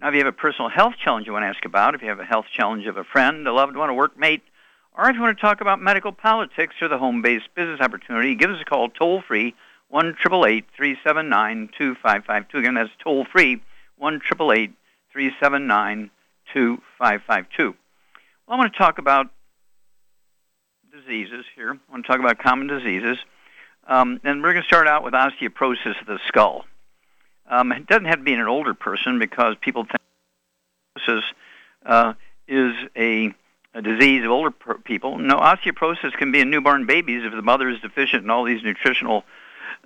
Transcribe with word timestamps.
Now, 0.00 0.08
if 0.08 0.14
you 0.14 0.20
have 0.20 0.28
a 0.28 0.32
personal 0.32 0.70
health 0.70 0.94
challenge 1.02 1.26
you 1.26 1.34
want 1.34 1.42
to 1.42 1.48
ask 1.48 1.64
about, 1.66 1.94
if 1.94 2.00
you 2.00 2.08
have 2.08 2.20
a 2.20 2.24
health 2.24 2.46
challenge 2.56 2.86
of 2.86 2.96
a 2.96 3.04
friend, 3.04 3.46
a 3.46 3.52
loved 3.52 3.76
one, 3.76 3.90
a 3.90 3.92
workmate, 3.92 4.40
or 4.96 5.10
if 5.10 5.14
you 5.14 5.20
want 5.20 5.36
to 5.36 5.40
talk 5.40 5.60
about 5.60 5.80
medical 5.80 6.10
politics 6.10 6.74
or 6.80 6.88
the 6.88 6.96
home-based 6.96 7.54
business 7.54 7.80
opportunity, 7.80 8.34
give 8.34 8.50
us 8.50 8.60
a 8.60 8.64
call 8.64 8.88
toll-free, 8.88 9.54
1 9.88 10.16
379 10.16 11.70
2552 11.76 12.58
Again, 12.58 12.74
that's 12.74 12.90
toll-free, 13.02 13.62
1 13.98 14.20
379 14.20 16.10
2552 16.52 17.64
Well, 17.66 17.74
I 18.48 18.56
want 18.56 18.72
to 18.72 18.78
talk 18.78 18.98
about 18.98 19.26
diseases 20.90 21.44
here. 21.54 21.74
I 21.74 21.92
want 21.92 22.06
to 22.06 22.10
talk 22.10 22.20
about 22.20 22.38
common 22.38 22.68
diseases. 22.68 23.18
Um, 23.86 24.20
and 24.24 24.42
we're 24.42 24.52
going 24.52 24.62
to 24.62 24.66
start 24.66 24.86
out 24.86 25.04
with 25.04 25.12
osteoporosis 25.12 26.00
of 26.00 26.06
the 26.06 26.18
skull. 26.26 26.64
Um, 27.50 27.72
it 27.72 27.86
doesn't 27.86 28.04
have 28.04 28.18
to 28.18 28.24
be 28.24 28.32
in 28.32 28.40
an 28.40 28.46
older 28.46 28.74
person 28.74 29.18
because 29.18 29.56
people 29.60 29.84
think 29.84 29.98
osteoporosis 30.96 31.22
uh, 31.84 32.12
is 32.46 32.74
a, 32.96 33.34
a, 33.74 33.82
disease 33.82 34.24
of 34.24 34.30
older 34.30 34.52
per- 34.52 34.78
people. 34.78 35.18
No, 35.18 35.36
osteoporosis 35.36 36.12
can 36.12 36.30
be 36.30 36.40
in 36.40 36.50
newborn 36.50 36.86
babies 36.86 37.24
if 37.24 37.32
the 37.32 37.42
mother 37.42 37.68
is 37.68 37.80
deficient 37.80 38.22
in 38.22 38.30
all 38.30 38.44
these 38.44 38.62
nutritional 38.62 39.24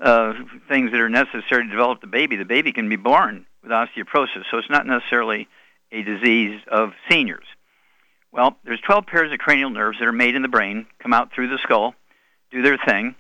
uh, 0.01 0.35
things 0.69 0.91
that 0.93 1.01
are 1.01 1.09
necessary 1.09 1.65
to 1.65 1.71
develop 1.71 2.03
the 2.03 2.07
baby. 2.07 2.37
The 2.37 2.45
baby 2.45 2.73
can 2.73 2.91
be 2.91 2.97
born 2.97 3.47
with 3.63 3.73
osteoporosis, 3.73 4.45
so 4.51 4.59
it's 4.59 4.71
not 4.71 4.87
necessarily 4.87 5.49
a 5.91 6.03
disease 6.03 6.61
of 6.69 6.93
seniors. 7.09 7.47
Well, 8.31 8.57
there's 8.65 8.81
12 8.81 9.07
pairs 9.07 9.33
of 9.33 9.39
cranial 9.39 9.71
nerves 9.71 10.01
that 10.01 10.09
are 10.09 10.13
made 10.13 10.35
in 10.35 10.43
the 10.43 10.49
brain, 10.49 10.87
come 10.99 11.15
out 11.15 11.33
through 11.33 11.49
the 11.49 11.59
skull, 11.63 11.95
do 12.51 12.61
their 12.61 12.77
thing. 12.77 13.15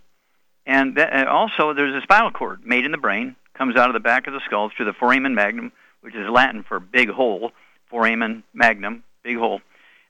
And, 0.67 0.97
that, 0.97 1.13
and 1.13 1.29
also 1.29 1.73
there's 1.73 1.95
a 1.95 2.03
spinal 2.03 2.31
cord 2.31 2.67
made 2.67 2.85
in 2.85 2.91
the 2.91 2.99
brain, 2.99 3.37
comes 3.55 3.77
out 3.77 3.89
of 3.89 3.95
the 3.95 4.01
back 4.01 4.27
of 4.27 4.33
the 4.33 4.41
skull 4.45 4.71
through 4.71 4.87
the 4.87 4.93
foramen 4.93 5.35
magnum, 5.35 5.73
which 6.01 6.15
is 6.15 6.29
Latin 6.29 6.63
for 6.63 6.81
big 6.81 7.11
hole, 7.11 7.53
foramen 7.89 8.43
magnum, 8.53 9.05
big 9.23 9.37
hole, 9.37 9.57
in 9.57 9.63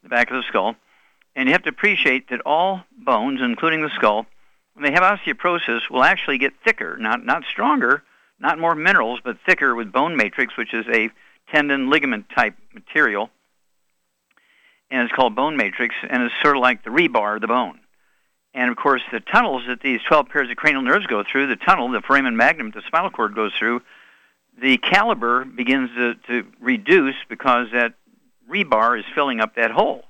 the 0.05 0.09
back 0.09 0.31
of 0.31 0.37
the 0.37 0.43
skull. 0.49 0.77
And 1.37 1.49
you 1.49 1.53
have 1.53 1.63
to 1.65 1.71
appreciate 1.71 2.31
that 2.31 2.41
all 2.47 2.85
bones, 2.97 3.41
including 3.43 3.83
the 3.83 3.91
skull, 3.95 4.27
when 4.75 4.85
they 4.85 4.93
have 4.93 5.03
osteoporosis, 5.03 5.91
will 5.91 6.05
actually 6.05 6.39
get 6.39 6.53
thicker, 6.65 6.97
not, 6.97 7.25
not 7.25 7.45
stronger, 7.51 8.03
not 8.41 8.59
more 8.59 8.75
minerals, 8.75 9.21
but 9.23 9.37
thicker 9.47 9.75
with 9.75 9.93
bone 9.93 10.17
matrix, 10.17 10.57
which 10.57 10.75
is 10.75 10.87
a 10.93 11.11
tendon 11.53 11.91
ligament 11.91 12.27
type 12.35 12.55
material 12.73 13.31
and 14.95 15.03
it's 15.03 15.13
called 15.13 15.35
bone 15.35 15.57
matrix, 15.57 15.95
and 16.09 16.23
it's 16.23 16.35
sort 16.43 16.57
of 16.57 16.63
like 16.63 16.85
the 16.85 16.91
rebar 16.91 17.35
of 17.35 17.41
the 17.41 17.49
bone. 17.49 17.81
And 18.55 18.71
of 18.71 18.77
course, 18.77 19.03
the 19.13 19.19
tunnels 19.19 19.65
that 19.67 19.81
these 19.81 20.01
12 20.07 20.29
pairs 20.29 20.49
of 20.49 20.57
cranial 20.57 20.83
nerves 20.83 21.07
go 21.07 21.25
through, 21.31 21.49
the 21.49 21.57
tunnel, 21.57 21.91
the 21.91 22.01
foramen 22.01 22.37
magnum, 22.37 22.71
the 22.71 22.83
spinal 22.87 23.11
cord 23.11 23.35
goes 23.35 23.53
through, 23.59 23.83
the 24.61 24.79
caliber 24.79 25.45
begins 25.45 25.91
to, 25.97 26.15
to 26.29 26.47
reduce 26.61 27.17
because 27.29 27.67
that 27.73 27.95
rebar 28.49 28.99
is 28.99 29.05
filling 29.15 29.41
up 29.41 29.57
that 29.57 29.73
hole. 29.73 30.05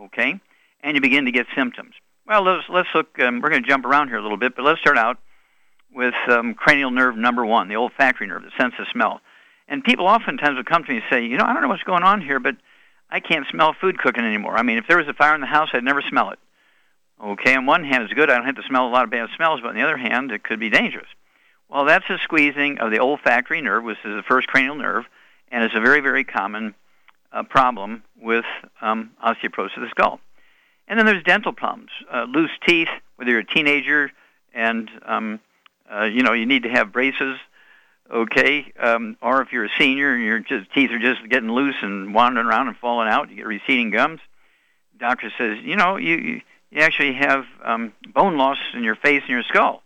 Okay? 0.00 0.40
And 0.82 0.94
you 0.94 1.00
begin 1.00 1.24
to 1.24 1.32
get 1.32 1.46
symptoms. 1.56 1.94
Well, 2.26 2.42
let's, 2.42 2.64
let's 2.68 2.88
look, 2.94 3.18
um, 3.18 3.40
we're 3.40 3.50
going 3.50 3.62
to 3.62 3.68
jump 3.68 3.84
around 3.84 4.08
here 4.08 4.18
a 4.18 4.22
little 4.22 4.36
bit, 4.36 4.54
but 4.54 4.64
let's 4.64 4.80
start 4.80 4.96
out 4.96 5.18
with 5.92 6.14
um, 6.28 6.54
cranial 6.54 6.90
nerve 6.90 7.16
number 7.16 7.44
one, 7.44 7.68
the 7.68 7.76
olfactory 7.76 8.26
nerve, 8.26 8.42
the 8.42 8.50
sense 8.58 8.74
of 8.78 8.86
smell. 8.92 9.20
And 9.66 9.82
people 9.82 10.06
oftentimes 10.06 10.56
will 10.56 10.64
come 10.64 10.84
to 10.84 10.90
me 10.90 10.96
and 10.96 11.04
say, 11.10 11.24
you 11.24 11.36
know, 11.36 11.44
I 11.44 11.52
don't 11.52 11.62
know 11.62 11.68
what's 11.68 11.82
going 11.82 12.02
on 12.02 12.20
here, 12.20 12.38
but 12.38 12.56
I 13.10 13.20
can't 13.20 13.46
smell 13.50 13.74
food 13.78 13.98
cooking 13.98 14.24
anymore. 14.24 14.56
I 14.56 14.62
mean, 14.62 14.78
if 14.78 14.86
there 14.86 14.98
was 14.98 15.08
a 15.08 15.14
fire 15.14 15.34
in 15.34 15.40
the 15.40 15.46
house, 15.46 15.70
I'd 15.72 15.84
never 15.84 16.02
smell 16.02 16.30
it. 16.30 16.38
Okay, 17.22 17.54
on 17.54 17.66
one 17.66 17.84
hand, 17.84 18.04
it's 18.04 18.12
good. 18.12 18.30
I 18.30 18.36
don't 18.36 18.46
have 18.46 18.56
to 18.56 18.62
smell 18.62 18.86
a 18.86 18.90
lot 18.90 19.04
of 19.04 19.10
bad 19.10 19.28
smells, 19.36 19.60
but 19.60 19.68
on 19.68 19.74
the 19.74 19.82
other 19.82 19.96
hand, 19.96 20.32
it 20.32 20.42
could 20.42 20.60
be 20.60 20.70
dangerous. 20.70 21.08
Well, 21.68 21.84
that's 21.84 22.08
a 22.10 22.18
squeezing 22.18 22.78
of 22.78 22.90
the 22.90 23.00
olfactory 23.00 23.60
nerve, 23.60 23.84
which 23.84 23.98
is 24.04 24.16
the 24.16 24.22
first 24.22 24.48
cranial 24.48 24.74
nerve, 24.74 25.06
and 25.50 25.64
it's 25.64 25.74
a 25.74 25.80
very, 25.80 26.00
very 26.00 26.24
common 26.24 26.74
uh, 27.32 27.44
problem 27.44 28.02
with 28.20 28.44
um, 28.80 29.12
osteoporosis 29.24 29.76
of 29.76 29.82
the 29.82 29.88
skull. 29.90 30.20
And 30.86 30.98
then 30.98 31.06
there's 31.06 31.22
dental 31.22 31.52
problems, 31.52 31.90
uh, 32.12 32.24
loose 32.24 32.50
teeth, 32.66 32.88
whether 33.16 33.30
you're 33.30 33.40
a 33.40 33.46
teenager 33.46 34.10
and 34.52 34.90
um, 35.06 35.40
uh, 35.90 36.04
you 36.04 36.22
know 36.22 36.32
you 36.32 36.46
need 36.46 36.64
to 36.64 36.68
have 36.68 36.92
braces 36.92 37.38
okay? 38.10 38.72
Um, 38.78 39.16
or 39.22 39.42
if 39.42 39.52
you're 39.52 39.64
a 39.64 39.70
senior 39.78 40.14
and 40.14 40.22
your 40.22 40.40
just, 40.40 40.72
teeth 40.72 40.90
are 40.90 40.98
just 40.98 41.28
getting 41.28 41.50
loose 41.50 41.76
and 41.82 42.14
wandering 42.14 42.46
around 42.46 42.68
and 42.68 42.76
falling 42.76 43.08
out, 43.08 43.30
you 43.30 43.36
get 43.36 43.46
receding 43.46 43.90
gums. 43.90 44.20
doctor 44.98 45.32
says, 45.36 45.58
you 45.62 45.76
know, 45.76 45.96
you 45.96 46.16
you 46.16 46.40
actually 46.82 47.14
have 47.14 47.44
um, 47.64 47.92
bone 48.12 48.36
loss 48.36 48.58
in 48.74 48.82
your 48.82 48.96
face 48.96 49.22
and 49.22 49.30
your 49.30 49.42
skull. 49.44 49.82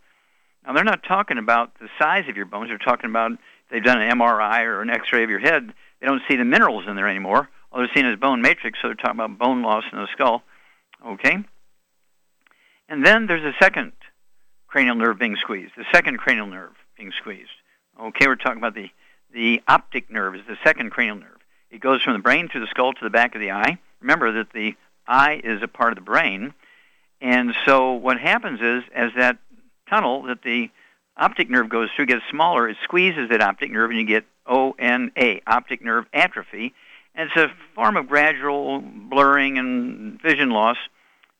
Now 0.67 0.73
they're 0.75 0.85
not 0.85 1.03
talking 1.03 1.39
about 1.39 1.79
the 1.81 1.89
size 1.99 2.29
of 2.29 2.37
your 2.37 2.47
bones. 2.47 2.69
They're 2.69 2.79
talking 2.79 3.11
about 3.11 3.33
they've 3.71 3.83
done 3.83 4.01
an 4.01 4.19
MRI 4.19 4.65
or 4.65 4.83
an 4.83 4.91
X-ray 4.91 5.25
of 5.25 5.31
your 5.31 5.39
head. 5.39 5.73
They 6.01 6.07
don't 6.07 6.23
see 6.29 6.37
the 6.37 6.45
minerals 6.45 6.85
in 6.87 6.97
there 6.97 7.09
anymore. 7.09 7.49
All 7.71 7.81
they're 7.81 7.91
seeing 7.93 8.07
is 8.07 8.17
bone 8.17 8.41
matrix, 8.41 8.79
so 8.81 8.89
they're 8.89 8.95
talking 8.95 9.21
about 9.21 9.39
bone 9.39 9.63
loss 9.63 9.85
in 9.93 9.99
the 9.99 10.09
skull. 10.13 10.43
Okay. 11.07 11.39
And 12.89 13.05
then 13.05 13.27
there's 13.27 13.45
a 13.45 13.55
second 13.63 13.93
cranial 14.67 14.97
nerve 14.97 15.19
being 15.19 15.37
squeezed. 15.37 15.73
The 15.77 15.85
second 15.93 16.19
cranial 16.19 16.47
nerve 16.47 16.73
being 16.97 17.13
squeezed. 17.19 17.51
Okay, 18.01 18.27
we're 18.27 18.37
talking 18.37 18.59
about 18.59 18.75
the, 18.75 18.91
the 19.33 19.63
optic 19.69 20.11
nerve 20.11 20.37
is 20.37 20.43
the 20.47 20.57
second 20.65 20.91
cranial 20.91 21.17
nerve. 21.17 21.39
It 21.71 21.81
goes 21.81 22.03
from 22.03 22.15
the 22.15 22.21
brain 22.21 22.49
through 22.49 22.63
the 22.63 22.69
skull 22.69 22.93
to 22.93 23.05
the 23.05 23.11
back 23.11 23.35
of 23.35 23.41
the 23.41 23.51
eye. 23.51 23.79
Remember 24.01 24.33
that 24.33 24.53
the 24.53 24.75
eye 25.07 25.41
is 25.43 25.63
a 25.63 25.69
part 25.69 25.93
of 25.93 25.97
the 25.97 26.03
brain. 26.03 26.55
And 27.21 27.55
so 27.67 27.93
what 27.93 28.19
happens 28.19 28.61
is, 28.61 28.85
as 28.95 29.11
that 29.17 29.39
tunnel 29.89 30.23
that 30.25 30.43
the 30.43 30.71
optic 31.17 31.51
nerve 31.51 31.69
goes 31.69 31.89
through 31.95 32.07
gets 32.07 32.23
smaller, 32.31 32.69
it 32.69 32.77
squeezes 32.85 33.31
that 33.31 33.41
optic 33.41 33.73
nerve 33.73 33.91
and 33.91 33.99
you 33.99 34.07
get 34.07 34.25
ONA, 34.47 35.41
optic 35.47 35.83
nerve 35.83 36.07
atrophy. 36.13 36.75
And 37.15 37.31
it's 37.31 37.37
a 37.37 37.53
form 37.75 37.97
of 37.97 38.09
gradual 38.09 38.81
blurring 38.81 39.59
and 39.59 40.21
vision 40.23 40.51
loss. 40.51 40.77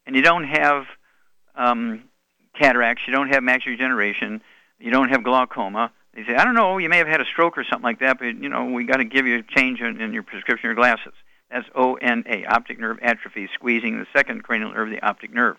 And 0.07 0.17
you 0.17 0.23
don't 0.23 0.45
have 0.45 0.87
um, 1.55 2.05
cataracts, 2.59 3.03
you 3.07 3.13
don't 3.13 3.29
have 3.29 3.43
macular 3.43 3.77
degeneration, 3.77 4.41
you 4.81 4.91
don't 4.91 5.11
have 5.11 5.23
glaucoma, 5.23 5.93
they 6.15 6.25
say, 6.25 6.35
I 6.35 6.45
don't 6.45 6.55
know, 6.55 6.79
you 6.79 6.89
may 6.89 6.99
have 6.99 7.07
had 7.07 7.21
a 7.21 7.25
stroke 7.25 7.57
or 7.57 7.65
something 7.65 7.85
like 7.85 8.01
that, 8.01 8.19
but 8.19 8.27
you 8.27 8.49
know, 8.49 8.65
we 8.65 8.85
got 8.85 8.97
to 8.97 9.05
give 9.05 9.27
you 9.27 9.39
a 9.39 9.43
change 9.43 9.81
in, 9.81 10.01
in 10.01 10.13
your 10.13 10.23
prescription 10.25 10.71
or 10.71 10.75
glasses. 10.75 11.13
That's 11.51 11.69
ONA, 11.75 12.45
optic 12.49 12.79
nerve 12.79 12.99
atrophy, 13.01 13.49
squeezing 13.55 13.99
the 13.99 14.07
second 14.13 14.43
cranial 14.43 14.73
nerve, 14.73 14.91
the 14.91 15.01
optic 15.01 15.33
nerve. 15.33 15.57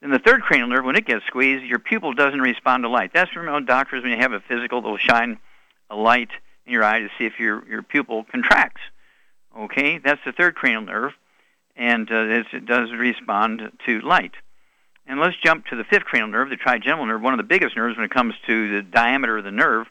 Then 0.00 0.10
the 0.10 0.18
third 0.18 0.42
cranial 0.42 0.68
nerve, 0.68 0.84
when 0.84 0.96
it 0.96 1.06
gets 1.06 1.26
squeezed, 1.26 1.64
your 1.64 1.78
pupil 1.78 2.14
doesn't 2.14 2.40
respond 2.40 2.84
to 2.84 2.88
light. 2.88 3.10
That's 3.12 3.30
from 3.32 3.64
doctors 3.66 4.02
when 4.02 4.12
you 4.12 4.18
have 4.18 4.32
a 4.32 4.40
physical, 4.40 4.80
they'll 4.80 4.96
shine 4.96 5.38
a 5.90 5.96
light 5.96 6.30
in 6.64 6.72
your 6.72 6.84
eye 6.84 7.00
to 7.00 7.08
see 7.18 7.26
if 7.26 7.38
your, 7.38 7.66
your 7.68 7.82
pupil 7.82 8.24
contracts. 8.30 8.80
Okay, 9.58 9.98
that's 9.98 10.20
the 10.24 10.32
third 10.32 10.54
cranial 10.54 10.82
nerve, 10.82 11.12
and 11.76 12.10
uh, 12.10 12.44
it 12.52 12.66
does 12.66 12.92
respond 12.92 13.72
to 13.86 14.00
light. 14.00 14.32
And 15.06 15.20
let's 15.20 15.36
jump 15.42 15.66
to 15.66 15.76
the 15.76 15.84
fifth 15.84 16.04
cranial 16.04 16.28
nerve, 16.28 16.50
the 16.50 16.56
trigeminal 16.56 17.06
nerve, 17.06 17.20
one 17.20 17.34
of 17.34 17.38
the 17.38 17.44
biggest 17.44 17.76
nerves 17.76 17.96
when 17.96 18.04
it 18.04 18.12
comes 18.12 18.34
to 18.46 18.76
the 18.76 18.82
diameter 18.82 19.38
of 19.38 19.44
the 19.44 19.50
nerve. 19.50 19.88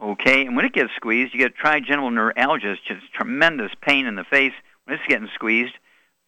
Okay, 0.00 0.46
and 0.46 0.56
when 0.56 0.64
it 0.64 0.72
gets 0.72 0.90
squeezed, 0.96 1.34
you 1.34 1.40
get 1.40 1.54
trigeminal 1.54 2.10
neuralgia, 2.10 2.76
just 2.86 3.12
tremendous 3.12 3.72
pain 3.80 4.06
in 4.06 4.14
the 4.14 4.24
face 4.24 4.52
when 4.84 4.96
it's 4.96 5.06
getting 5.08 5.28
squeezed 5.34 5.74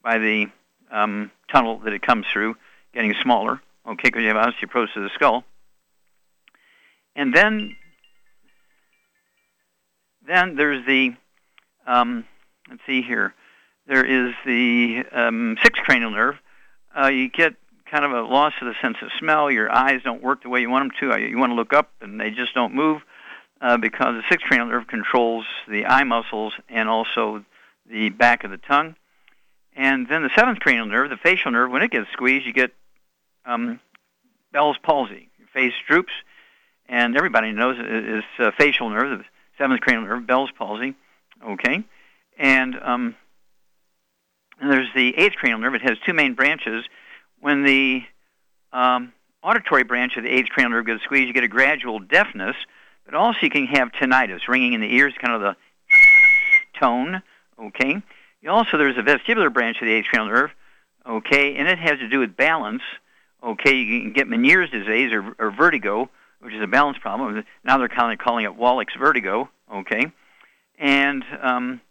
by 0.03 0.17
the 0.17 0.47
um, 0.91 1.31
tunnel 1.51 1.79
that 1.79 1.93
it 1.93 2.01
comes 2.01 2.25
through, 2.31 2.55
getting 2.97 3.13
smaller. 3.21 3.61
Okay, 3.87 4.09
because 4.09 4.23
you 4.23 4.27
have 4.29 4.37
osteoporosis 4.37 4.95
of 4.95 5.03
the 5.03 5.09
skull. 5.13 5.43
And 7.15 7.33
then 7.33 7.75
then 10.27 10.55
there's 10.55 10.85
the, 10.85 11.15
um, 11.85 12.25
let's 12.69 12.81
see 12.85 13.01
here, 13.01 13.33
there 13.87 14.03
is 14.03 14.33
the 14.45 15.03
um, 15.11 15.57
sixth 15.63 15.81
cranial 15.83 16.11
nerve. 16.11 16.35
Uh, 16.99 17.07
you 17.07 17.29
get 17.29 17.53
kind 17.89 18.03
of 18.03 18.11
a 18.11 18.21
loss 18.21 18.53
of 18.59 18.67
the 18.67 18.73
sense 18.81 18.97
of 19.01 19.09
smell. 19.19 19.49
Your 19.49 19.71
eyes 19.71 20.01
don't 20.03 20.21
work 20.21 20.43
the 20.43 20.49
way 20.49 20.59
you 20.59 20.69
want 20.69 20.91
them 20.91 21.09
to. 21.09 21.13
Uh, 21.13 21.17
you 21.17 21.37
want 21.37 21.51
to 21.51 21.55
look 21.55 21.71
up, 21.71 21.91
and 22.01 22.19
they 22.19 22.31
just 22.31 22.53
don't 22.53 22.73
move 22.73 23.03
uh, 23.61 23.77
because 23.77 24.15
the 24.15 24.23
sixth 24.27 24.45
cranial 24.45 24.67
nerve 24.67 24.87
controls 24.87 25.45
the 25.69 25.85
eye 25.85 26.03
muscles 26.03 26.53
and 26.67 26.89
also 26.89 27.45
the 27.89 28.09
back 28.09 28.43
of 28.43 28.51
the 28.51 28.57
tongue. 28.57 28.95
And 29.77 30.09
then 30.09 30.23
the 30.23 30.31
seventh 30.35 30.59
cranial 30.59 30.87
nerve, 30.87 31.09
the 31.09 31.17
facial 31.17 31.51
nerve, 31.51 31.71
when 31.71 31.83
it 31.83 31.91
gets 31.91 32.11
squeezed, 32.11 32.45
you 32.45 32.51
get 32.51 32.73
um, 33.47 33.79
Bell's 34.51 34.77
palsy. 34.83 35.29
Your 35.39 35.47
face 35.53 35.73
droops, 35.87 36.13
and 36.87 37.17
everybody 37.17 37.51
knows 37.51 37.77
it 37.79 37.85
is 37.85 38.23
uh, 38.37 38.51
facial 38.57 38.89
nerve, 38.89 39.19
the 39.19 39.25
seventh 39.57 39.81
cranial 39.81 40.05
nerve, 40.05 40.27
Bell's 40.27 40.51
palsy. 40.51 40.93
Okay, 41.43 41.83
and 42.37 42.75
um, 42.81 43.15
and 44.59 44.71
there's 44.71 44.89
the 44.95 45.17
eighth 45.17 45.35
cranial 45.35 45.59
nerve. 45.59 45.75
It 45.75 45.81
has 45.81 45.97
two 46.05 46.13
main 46.13 46.33
branches. 46.33 46.85
When 47.39 47.63
the 47.63 48.03
um, 48.73 49.13
auditory 49.43 49.83
branch 49.83 50.17
of 50.17 50.23
the 50.23 50.29
eighth 50.29 50.49
cranial 50.49 50.71
nerve 50.71 50.85
gets 50.85 51.03
squeezed, 51.03 51.27
you 51.27 51.33
get 51.33 51.43
a 51.43 51.47
gradual 51.47 51.99
deafness, 51.99 52.55
but 53.05 53.13
also 53.13 53.39
you 53.43 53.49
can 53.49 53.67
have 53.67 53.91
tinnitus, 53.91 54.47
ringing 54.47 54.73
in 54.73 54.81
the 54.81 54.93
ears, 54.93 55.13
kind 55.21 55.33
of 55.33 55.41
the 55.41 55.55
tone. 56.79 57.21
Okay. 57.59 58.01
Also 58.47 58.77
there's 58.77 58.97
a 58.97 59.01
vestibular 59.01 59.53
branch 59.53 59.77
of 59.81 59.87
the 59.87 59.93
eighth 59.93 60.07
cranial 60.07 60.33
nerve. 60.33 60.51
Okay, 61.07 61.55
and 61.55 61.67
it 61.67 61.79
has 61.79 61.99
to 61.99 62.09
do 62.09 62.19
with 62.19 62.35
balance. 62.35 62.81
Okay, 63.43 63.75
you 63.75 64.01
can 64.01 64.13
get 64.13 64.27
Meniere's 64.27 64.71
disease 64.71 65.11
or, 65.13 65.35
or 65.39 65.51
vertigo, 65.51 66.09
which 66.39 66.53
is 66.53 66.61
a 66.61 66.67
balance 66.67 66.97
problem. 66.97 67.43
Now 67.63 67.77
they're 67.77 67.87
kind 67.87 68.11
of 68.11 68.23
calling 68.23 68.45
it 68.45 68.55
Wallach's 68.55 68.95
vertigo. 68.99 69.49
Okay, 69.71 70.11
and 70.79 71.23
um, 71.41 71.81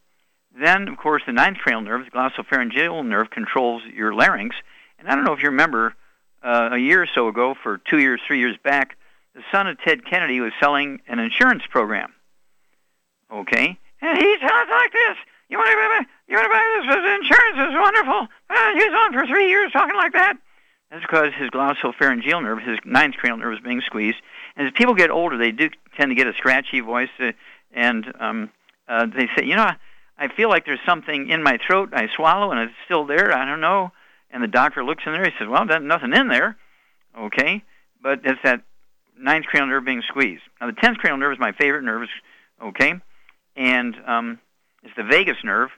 then, 0.59 0.89
of 0.89 0.97
course, 0.97 1.23
the 1.27 1.33
ninth 1.33 1.59
cranial 1.59 1.83
nerve, 1.83 2.05
the 2.05 2.11
glossopharyngeal 2.11 3.05
nerve, 3.07 3.31
controls 3.31 3.83
your 3.93 4.15
larynx. 4.15 4.57
And 4.99 5.09
I 5.09 5.15
don't 5.15 5.25
know 5.25 5.33
if 5.33 5.43
you 5.43 5.51
remember 5.51 5.95
uh, 6.43 6.71
a 6.73 6.79
year 6.79 7.03
or 7.03 7.09
so 7.13 7.29
ago, 7.29 7.55
for 7.63 7.79
two 7.79 7.99
years, 7.99 8.21
three 8.27 8.39
years 8.39 8.57
back, 8.63 8.97
the 9.35 9.43
son 9.53 9.67
of 9.67 9.79
Ted 9.81 10.07
Kennedy 10.07 10.41
was 10.41 10.53
selling 10.59 11.01
an 11.09 11.19
insurance 11.19 11.63
program. 11.69 12.15
Okay? 13.31 13.79
And 14.01 14.19
he 14.19 14.37
sounds 14.41 14.71
like 14.71 14.93
this. 14.93 15.17
You 15.49 15.59
want 15.59 15.71
to 15.71 15.77
buy, 15.77 16.07
you 16.29 16.37
want 16.37 16.47
to 16.47 16.51
buy 16.51 16.97
this? 16.97 17.21
insurance 17.21 17.71
is 17.71 17.79
wonderful. 17.79 18.29
Uh, 18.49 18.75
he's 18.75 18.93
on 18.93 19.13
for 19.13 19.27
three 19.27 19.49
years 19.49 19.73
talking 19.73 19.97
like 19.97 20.13
that. 20.15 20.37
That's 20.97 21.05
because 21.05 21.35
his 21.35 21.51
glossopharyngeal 21.51 22.43
nerve, 22.43 22.63
his 22.63 22.79
ninth 22.87 23.17
cranial 23.17 23.37
nerve, 23.37 23.53
is 23.53 23.61
being 23.61 23.83
squeezed. 23.83 24.17
And 24.57 24.67
as 24.67 24.73
people 24.73 24.95
get 24.95 25.11
older, 25.11 25.37
they 25.37 25.51
do 25.53 25.69
tend 25.95 26.11
to 26.11 26.15
get 26.15 26.27
a 26.27 26.33
scratchy 26.33 26.81
voice, 26.81 27.11
uh, 27.21 27.33
and 27.75 28.11
um, 28.19 28.51
uh, 28.89 29.05
they 29.05 29.29
say, 29.37 29.45
you 29.45 29.57
know, 29.57 29.69
I 30.17 30.29
feel 30.29 30.49
like 30.49 30.65
there's 30.65 30.81
something 30.87 31.29
in 31.29 31.43
my 31.43 31.59
throat. 31.67 31.91
I 31.93 32.09
swallow 32.17 32.51
and 32.51 32.61
it's 32.61 32.73
still 32.87 33.05
there. 33.05 33.31
I 33.31 33.45
don't 33.45 33.61
know. 33.61 33.93
And 34.31 34.43
the 34.43 34.49
doctor 34.49 34.83
looks 34.83 35.03
in 35.05 35.13
there. 35.13 35.23
He 35.23 35.33
says, 35.39 35.49
"Well, 35.49 35.67
there's 35.67 35.83
nothing 35.83 36.15
in 36.15 36.29
there." 36.29 36.57
Okay, 37.19 37.63
but 38.03 38.21
it's 38.25 38.41
that 38.43 38.63
ninth 39.19 39.45
cranial 39.45 39.69
nerve 39.69 39.85
being 39.85 40.03
squeezed. 40.09 40.45
Now, 40.63 40.69
the 40.69 40.73
tenth 40.81 40.97
cranial 40.97 41.19
nerve 41.19 41.33
is 41.33 41.39
my 41.39 41.53
favorite 41.53 41.83
nerve. 41.83 42.09
Okay, 42.63 42.95
and 43.55 43.95
um, 44.07 44.39
it's 44.83 44.97
the 44.97 45.05
vagus 45.05 45.37
nerve. 45.45 45.69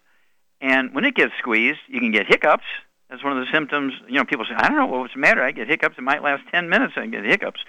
And 0.61 0.94
when 0.94 1.05
it 1.05 1.17
gets 1.17 1.32
squeezed, 1.41 1.81
you 1.88 1.99
can 1.99 2.12
get 2.12 2.26
hiccups. 2.29 2.62
That's 3.10 3.25
one 3.25 3.37
of 3.38 3.44
the 3.44 3.50
symptoms. 3.52 3.94
You 4.06 4.16
know, 4.16 4.25
people 4.25 4.44
say, 4.44 4.55
"I 4.55 4.69
don't 4.69 4.76
know 4.76 4.87
what's 4.87 5.14
the 5.14 5.20
matter. 5.20 5.43
I 5.43 5.52
get 5.52 5.69
hiccups. 5.69 5.96
It 5.99 6.02
might 6.02 6.22
last 6.22 6.43
10 6.50 6.69
minutes. 6.69 6.94
I 6.96 7.06
get 7.06 7.25
hiccups." 7.25 7.60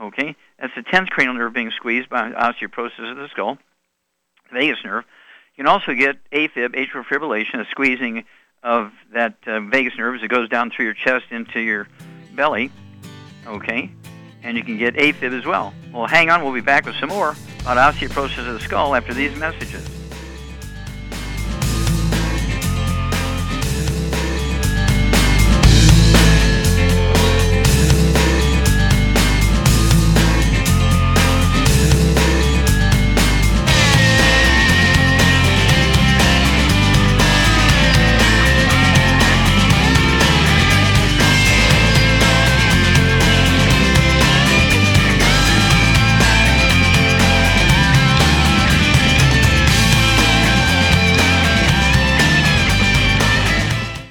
Okay, 0.00 0.36
that's 0.60 0.74
the 0.76 0.82
tenth 0.82 1.10
cranial 1.10 1.34
nerve 1.34 1.52
being 1.52 1.70
squeezed 1.72 2.08
by 2.08 2.30
osteoporosis 2.30 3.10
of 3.10 3.16
the 3.16 3.28
skull. 3.28 3.58
vagus 4.52 4.78
nerve. 4.84 5.04
You 5.56 5.64
can 5.64 5.72
also 5.72 5.92
get 5.92 6.16
AFib, 6.30 6.74
atrial 6.76 7.04
fibrillation, 7.04 7.60
a 7.60 7.64
squeezing 7.70 8.24
of 8.62 8.92
that 9.12 9.34
uh, 9.46 9.60
vagus 9.60 9.94
nerve 9.98 10.14
as 10.14 10.22
it 10.22 10.28
goes 10.28 10.48
down 10.48 10.70
through 10.70 10.84
your 10.86 10.94
chest 10.94 11.26
into 11.30 11.60
your 11.60 11.88
belly. 12.34 12.70
Okay? 13.46 13.90
And 14.42 14.56
you 14.56 14.62
can 14.62 14.78
get 14.78 14.94
AFib 14.94 15.36
as 15.36 15.44
well. 15.44 15.74
Well, 15.92 16.06
hang 16.06 16.30
on. 16.30 16.44
We'll 16.44 16.54
be 16.54 16.60
back 16.60 16.86
with 16.86 16.94
some 16.96 17.08
more 17.08 17.34
about 17.62 17.94
osteoporosis 17.94 18.46
of 18.46 18.54
the 18.54 18.60
skull 18.60 18.94
after 18.94 19.12
these 19.12 19.36
messages. 19.36 19.97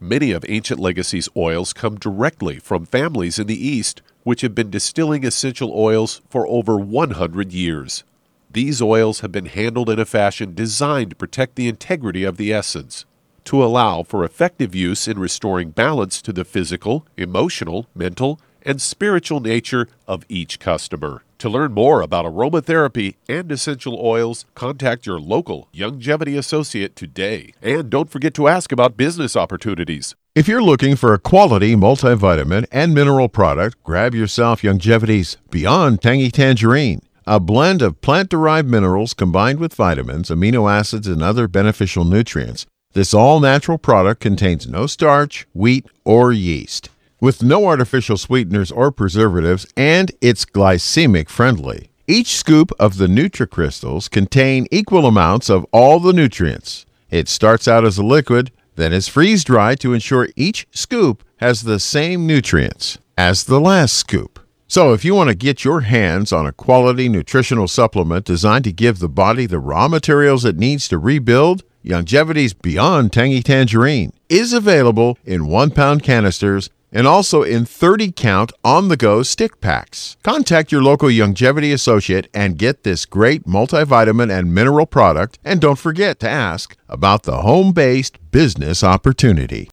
Many 0.00 0.30
of 0.30 0.44
Ancient 0.48 0.78
Legacy's 0.78 1.28
oils 1.36 1.72
come 1.72 1.96
directly 1.96 2.60
from 2.60 2.86
families 2.86 3.40
in 3.40 3.48
the 3.48 3.66
East, 3.66 4.00
which 4.22 4.42
have 4.42 4.54
been 4.54 4.70
distilling 4.70 5.26
essential 5.26 5.72
oils 5.74 6.20
for 6.30 6.46
over 6.46 6.78
100 6.78 7.52
years. 7.52 8.04
These 8.48 8.80
oils 8.80 9.20
have 9.20 9.32
been 9.32 9.46
handled 9.46 9.90
in 9.90 9.98
a 9.98 10.04
fashion 10.04 10.54
designed 10.54 11.10
to 11.10 11.16
protect 11.16 11.56
the 11.56 11.66
integrity 11.66 12.22
of 12.22 12.36
the 12.36 12.52
essence, 12.52 13.06
to 13.46 13.64
allow 13.64 14.04
for 14.04 14.24
effective 14.24 14.72
use 14.72 15.08
in 15.08 15.18
restoring 15.18 15.70
balance 15.70 16.22
to 16.22 16.32
the 16.32 16.44
physical, 16.44 17.04
emotional, 17.16 17.88
mental, 17.92 18.40
and 18.64 18.80
spiritual 18.80 19.40
nature 19.40 19.88
of 20.06 20.24
each 20.28 20.58
customer. 20.58 21.22
To 21.38 21.48
learn 21.48 21.72
more 21.72 22.00
about 22.00 22.24
aromatherapy 22.24 23.14
and 23.28 23.52
essential 23.52 23.96
oils, 24.04 24.44
contact 24.56 25.06
your 25.06 25.20
local 25.20 25.68
Youngevity 25.72 26.36
associate 26.36 26.96
today. 26.96 27.52
And 27.62 27.88
don't 27.88 28.10
forget 28.10 28.34
to 28.34 28.48
ask 28.48 28.72
about 28.72 28.96
business 28.96 29.36
opportunities. 29.36 30.16
If 30.34 30.48
you're 30.48 30.62
looking 30.62 30.96
for 30.96 31.14
a 31.14 31.18
quality 31.18 31.76
multivitamin 31.76 32.66
and 32.72 32.92
mineral 32.92 33.28
product, 33.28 33.82
grab 33.84 34.16
yourself 34.16 34.62
Youngevity's 34.62 35.36
Beyond 35.50 36.02
Tangy 36.02 36.32
Tangerine. 36.32 37.02
A 37.24 37.38
blend 37.38 37.82
of 37.82 38.00
plant 38.00 38.30
derived 38.30 38.68
minerals 38.68 39.14
combined 39.14 39.60
with 39.60 39.74
vitamins, 39.74 40.30
amino 40.30 40.68
acids, 40.68 41.06
and 41.06 41.22
other 41.22 41.46
beneficial 41.46 42.04
nutrients. 42.04 42.66
This 42.94 43.14
all 43.14 43.38
natural 43.38 43.78
product 43.78 44.20
contains 44.20 44.66
no 44.66 44.88
starch, 44.88 45.46
wheat, 45.52 45.86
or 46.04 46.32
yeast 46.32 46.90
with 47.20 47.42
no 47.42 47.66
artificial 47.66 48.16
sweeteners 48.16 48.70
or 48.70 48.90
preservatives, 48.90 49.66
and 49.76 50.12
it's 50.20 50.44
glycemic 50.44 51.28
friendly. 51.28 51.90
Each 52.06 52.36
scoop 52.36 52.72
of 52.78 52.96
the 52.96 53.06
NutriCrystals 53.06 54.10
contain 54.10 54.66
equal 54.70 55.06
amounts 55.06 55.50
of 55.50 55.66
all 55.72 56.00
the 56.00 56.12
nutrients. 56.12 56.86
It 57.10 57.28
starts 57.28 57.68
out 57.68 57.84
as 57.84 57.98
a 57.98 58.04
liquid, 58.04 58.50
then 58.76 58.92
is 58.92 59.08
freeze 59.08 59.44
dried 59.44 59.80
to 59.80 59.92
ensure 59.92 60.28
each 60.36 60.66
scoop 60.70 61.24
has 61.38 61.62
the 61.62 61.80
same 61.80 62.26
nutrients 62.26 62.98
as 63.16 63.44
the 63.44 63.60
last 63.60 63.94
scoop. 63.94 64.40
So, 64.70 64.92
if 64.92 65.04
you 65.04 65.14
want 65.14 65.30
to 65.30 65.34
get 65.34 65.64
your 65.64 65.80
hands 65.80 66.30
on 66.30 66.46
a 66.46 66.52
quality 66.52 67.08
nutritional 67.08 67.68
supplement 67.68 68.26
designed 68.26 68.64
to 68.64 68.72
give 68.72 68.98
the 68.98 69.08
body 69.08 69.46
the 69.46 69.58
raw 69.58 69.88
materials 69.88 70.44
it 70.44 70.58
needs 70.58 70.88
to 70.88 70.98
rebuild, 70.98 71.62
Youngevity's 71.84 72.52
Beyond 72.52 73.12
Tangy 73.12 73.42
Tangerine 73.42 74.12
is 74.28 74.52
available 74.52 75.16
in 75.24 75.46
one 75.46 75.70
pound 75.70 76.02
canisters 76.02 76.68
and 76.92 77.06
also 77.06 77.42
in 77.42 77.64
30 77.64 78.12
count 78.12 78.52
on 78.64 78.88
the 78.88 78.96
go 78.96 79.22
stick 79.22 79.60
packs. 79.60 80.16
Contact 80.22 80.72
your 80.72 80.82
local 80.82 81.08
Youngevity 81.08 81.72
associate 81.72 82.28
and 82.34 82.58
get 82.58 82.82
this 82.82 83.06
great 83.06 83.44
multivitamin 83.44 84.30
and 84.36 84.54
mineral 84.54 84.86
product. 84.86 85.38
And 85.44 85.60
don't 85.60 85.78
forget 85.78 86.20
to 86.20 86.28
ask 86.28 86.76
about 86.88 87.24
the 87.24 87.42
home 87.42 87.72
based 87.72 88.18
business 88.30 88.82
opportunity. 88.82 89.70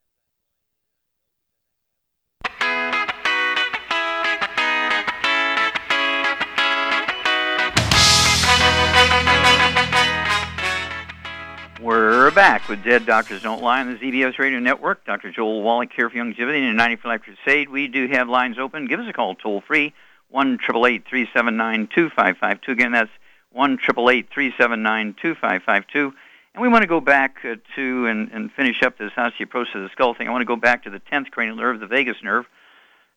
We're 11.85 12.31
back 12.31 12.67
with 12.67 12.83
Dead 12.83 13.05
Doctors 13.05 13.43
Don't 13.43 13.61
Lie 13.61 13.81
on 13.81 13.93
the 13.93 13.99
ZBS 13.99 14.39
Radio 14.39 14.57
Network. 14.57 15.05
Dr. 15.05 15.31
Joel 15.31 15.61
Wallach 15.61 15.93
here 15.95 16.09
for 16.09 16.15
Youngevity 16.15 16.67
and 16.67 16.75
90 16.75 16.95
for 16.95 17.09
Life 17.09 17.21
Crusade. 17.21 17.69
We 17.69 17.87
do 17.87 18.07
have 18.07 18.27
lines 18.27 18.57
open. 18.57 18.87
Give 18.87 18.99
us 18.99 19.07
a 19.07 19.13
call 19.13 19.35
toll 19.35 19.61
free, 19.61 19.93
1 20.29 20.57
379 20.57 21.87
2552. 21.93 22.71
Again, 22.71 22.91
that's 22.91 23.11
1 23.51 23.77
379 23.77 25.15
2552. 25.21 26.13
And 26.55 26.61
we 26.63 26.67
want 26.69 26.81
to 26.81 26.87
go 26.87 26.99
back 26.99 27.35
uh, 27.45 27.57
to 27.75 28.07
and, 28.07 28.31
and 28.31 28.51
finish 28.51 28.81
up 28.81 28.97
this 28.97 29.11
osteoporosis 29.11 29.75
of 29.75 29.83
the 29.83 29.89
skull 29.91 30.15
thing. 30.15 30.27
I 30.27 30.31
want 30.31 30.41
to 30.41 30.45
go 30.45 30.55
back 30.55 30.85
to 30.85 30.89
the 30.89 30.99
10th 30.99 31.29
cranial 31.29 31.57
nerve, 31.57 31.79
the 31.79 31.85
vagus 31.85 32.17
nerve. 32.23 32.47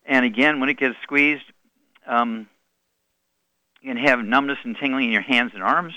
And 0.04 0.26
again, 0.26 0.60
when 0.60 0.68
it 0.68 0.76
gets 0.76 0.96
squeezed, 1.02 1.50
um, 2.06 2.46
you 3.80 3.94
can 3.94 4.04
have 4.04 4.22
numbness 4.22 4.58
and 4.62 4.76
tingling 4.76 5.06
in 5.06 5.12
your 5.12 5.22
hands 5.22 5.52
and 5.54 5.62
arms. 5.62 5.94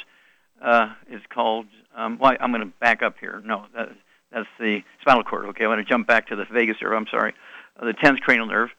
Uh, 0.61 0.93
it's 1.09 1.25
called 1.27 1.65
um, 1.95 2.17
well, 2.19 2.35
I'm 2.39 2.51
going 2.51 2.61
to 2.61 2.73
back 2.79 3.01
up 3.01 3.15
here. 3.19 3.41
No, 3.45 3.65
that, 3.75 3.89
that's 4.31 4.47
the 4.59 4.83
spinal 5.01 5.23
cord. 5.23 5.45
Okay, 5.47 5.65
I 5.65 5.67
want 5.67 5.79
to 5.79 5.89
jump 5.89 6.07
back 6.07 6.27
to 6.27 6.35
the 6.35 6.45
vagus 6.45 6.77
nerve. 6.81 6.93
I'm 6.93 7.07
sorry, 7.07 7.33
uh, 7.79 7.85
the 7.85 7.93
10th 7.93 8.21
cranial 8.21 8.47
nerve. 8.47 8.69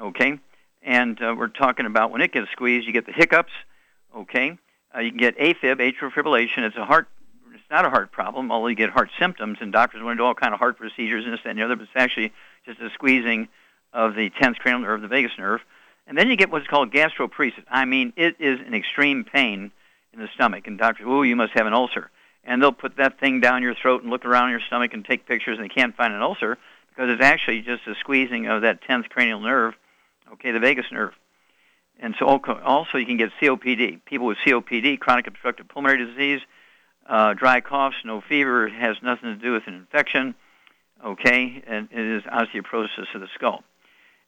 Okay, 0.00 0.38
and 0.82 1.20
uh, 1.22 1.34
we're 1.36 1.48
talking 1.48 1.86
about 1.86 2.10
when 2.10 2.20
it 2.20 2.32
gets 2.32 2.50
squeezed, 2.52 2.86
you 2.86 2.92
get 2.92 3.06
the 3.06 3.12
hiccups. 3.12 3.52
Okay, 4.16 4.58
uh, 4.94 5.00
you 5.00 5.10
can 5.10 5.18
get 5.18 5.38
AFib, 5.38 5.76
atrial 5.76 6.12
fibrillation. 6.12 6.58
It's 6.58 6.76
a 6.76 6.84
heart. 6.84 7.08
It's 7.52 7.70
not 7.70 7.84
a 7.84 7.90
heart 7.90 8.12
problem, 8.12 8.52
although 8.52 8.68
you 8.68 8.76
get 8.76 8.90
heart 8.90 9.10
symptoms, 9.18 9.58
and 9.60 9.72
doctors 9.72 10.02
want 10.02 10.16
to 10.16 10.22
do 10.22 10.24
all 10.24 10.34
kind 10.34 10.52
of 10.54 10.60
heart 10.60 10.78
procedures 10.78 11.24
and 11.24 11.32
this 11.32 11.40
and 11.44 11.58
the 11.58 11.62
other. 11.62 11.76
But 11.76 11.84
it's 11.84 11.92
actually 11.96 12.32
just 12.64 12.80
a 12.80 12.90
squeezing 12.90 13.48
of 13.92 14.14
the 14.14 14.30
10th 14.30 14.56
cranial 14.58 14.82
nerve, 14.82 15.00
the 15.00 15.08
vagus 15.08 15.32
nerve. 15.38 15.60
And 16.06 16.16
then 16.16 16.30
you 16.30 16.36
get 16.36 16.50
what's 16.50 16.66
called 16.66 16.92
gastroparesis. 16.92 17.64
I 17.70 17.84
mean, 17.84 18.12
it 18.16 18.36
is 18.38 18.60
an 18.66 18.74
extreme 18.74 19.24
pain 19.24 19.72
in 20.12 20.20
the 20.20 20.28
stomach, 20.34 20.66
and 20.66 20.78
doctors, 20.78 21.06
oh, 21.08 21.22
you 21.22 21.36
must 21.36 21.52
have 21.54 21.66
an 21.66 21.74
ulcer 21.74 22.10
and 22.48 22.62
they'll 22.62 22.72
put 22.72 22.96
that 22.96 23.20
thing 23.20 23.40
down 23.40 23.62
your 23.62 23.74
throat 23.74 24.02
and 24.02 24.10
look 24.10 24.24
around 24.24 24.50
your 24.50 24.60
stomach 24.66 24.94
and 24.94 25.04
take 25.04 25.26
pictures, 25.26 25.58
and 25.58 25.68
they 25.68 25.72
can't 25.72 25.94
find 25.94 26.14
an 26.14 26.22
ulcer 26.22 26.56
because 26.88 27.10
it's 27.10 27.22
actually 27.22 27.60
just 27.60 27.86
a 27.86 27.94
squeezing 28.00 28.46
of 28.46 28.62
that 28.62 28.82
10th 28.82 29.10
cranial 29.10 29.38
nerve, 29.38 29.74
okay, 30.32 30.50
the 30.50 30.58
vagus 30.58 30.86
nerve. 30.90 31.12
And 32.00 32.14
so 32.18 32.26
also 32.26 32.96
you 32.96 33.04
can 33.04 33.18
get 33.18 33.30
COPD. 33.40 34.00
People 34.06 34.26
with 34.26 34.38
COPD, 34.46 34.98
chronic 34.98 35.26
obstructive 35.26 35.68
pulmonary 35.68 36.06
disease, 36.06 36.40
uh, 37.06 37.34
dry 37.34 37.60
coughs, 37.60 37.96
no 38.02 38.22
fever, 38.22 38.68
has 38.68 38.96
nothing 39.02 39.28
to 39.28 39.36
do 39.36 39.52
with 39.52 39.66
an 39.66 39.74
infection, 39.74 40.34
okay, 41.04 41.62
and 41.66 41.88
it 41.92 41.98
is 41.98 42.22
osteoporosis 42.22 43.14
of 43.14 43.20
the 43.20 43.28
skull. 43.34 43.62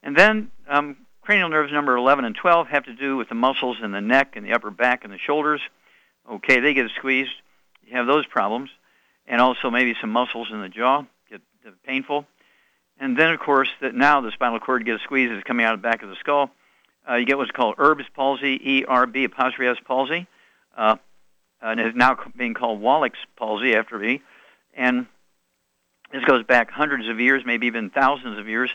And 0.03 0.15
then 0.15 0.51
um, 0.69 0.99
cranial 1.23 1.49
nerves 1.49 1.73
number 1.73 1.97
11 1.97 2.27
and 2.27 2.37
12 2.37 2.67
have 2.67 2.85
to 2.85 2.95
do 2.95 3.17
with 3.17 3.31
the 3.31 3.35
muscles 3.35 3.79
in 3.83 3.93
the 3.93 4.01
neck 4.03 4.35
and 4.37 4.45
the 4.45 4.53
upper 4.53 4.71
back 4.71 5.05
and 5.05 5.13
the 5.13 5.19
shoulders. 5.19 5.63
Okay, 6.31 6.61
they 6.61 6.75
get 6.75 6.91
squeezed 6.99 7.33
you 7.91 7.97
have 7.97 8.07
those 8.07 8.27
problems, 8.27 8.71
and 9.27 9.41
also 9.41 9.71
maybe 9.71 9.95
some 10.01 10.11
muscles 10.11 10.49
in 10.51 10.61
the 10.61 10.69
jaw 10.69 11.05
get 11.29 11.43
painful. 11.85 12.27
And 12.99 13.17
then, 13.19 13.33
of 13.33 13.41
course, 13.41 13.69
that 13.81 13.95
now 13.95 14.21
the 14.21 14.31
spinal 14.33 14.61
cord 14.61 14.85
gets 14.85 15.03
squeezed, 15.03 15.33
it's 15.33 15.45
coming 15.45 15.65
out 15.65 15.75
of 15.75 15.81
the 15.81 15.89
back 15.89 16.03
of 16.03 16.09
the 16.09 16.17
skull. 16.17 16.51
Uh, 17.09 17.15
you 17.15 17.25
get 17.25 17.39
what's 17.39 17.51
called 17.51 17.77
Erb's 17.79 18.05
palsy, 18.15 18.61
E-R-B 18.63 19.25
apostrophe 19.25 19.69
S 19.69 19.79
palsy, 19.85 20.27
uh, 20.77 20.97
and 21.63 21.81
it's 21.81 21.97
now 21.97 22.19
being 22.37 22.55
called 22.55 22.81
Wallach's 22.81 23.19
palsy 23.37 23.75
after 23.75 23.99
me. 23.99 24.23
And 24.75 25.07
this 26.13 26.25
goes 26.25 26.45
back 26.45 26.71
hundreds 26.71 27.09
of 27.09 27.21
years, 27.21 27.43
maybe 27.45 27.67
even 27.67 27.91
thousands 27.91 28.39
of 28.39 28.49
years, 28.49 28.71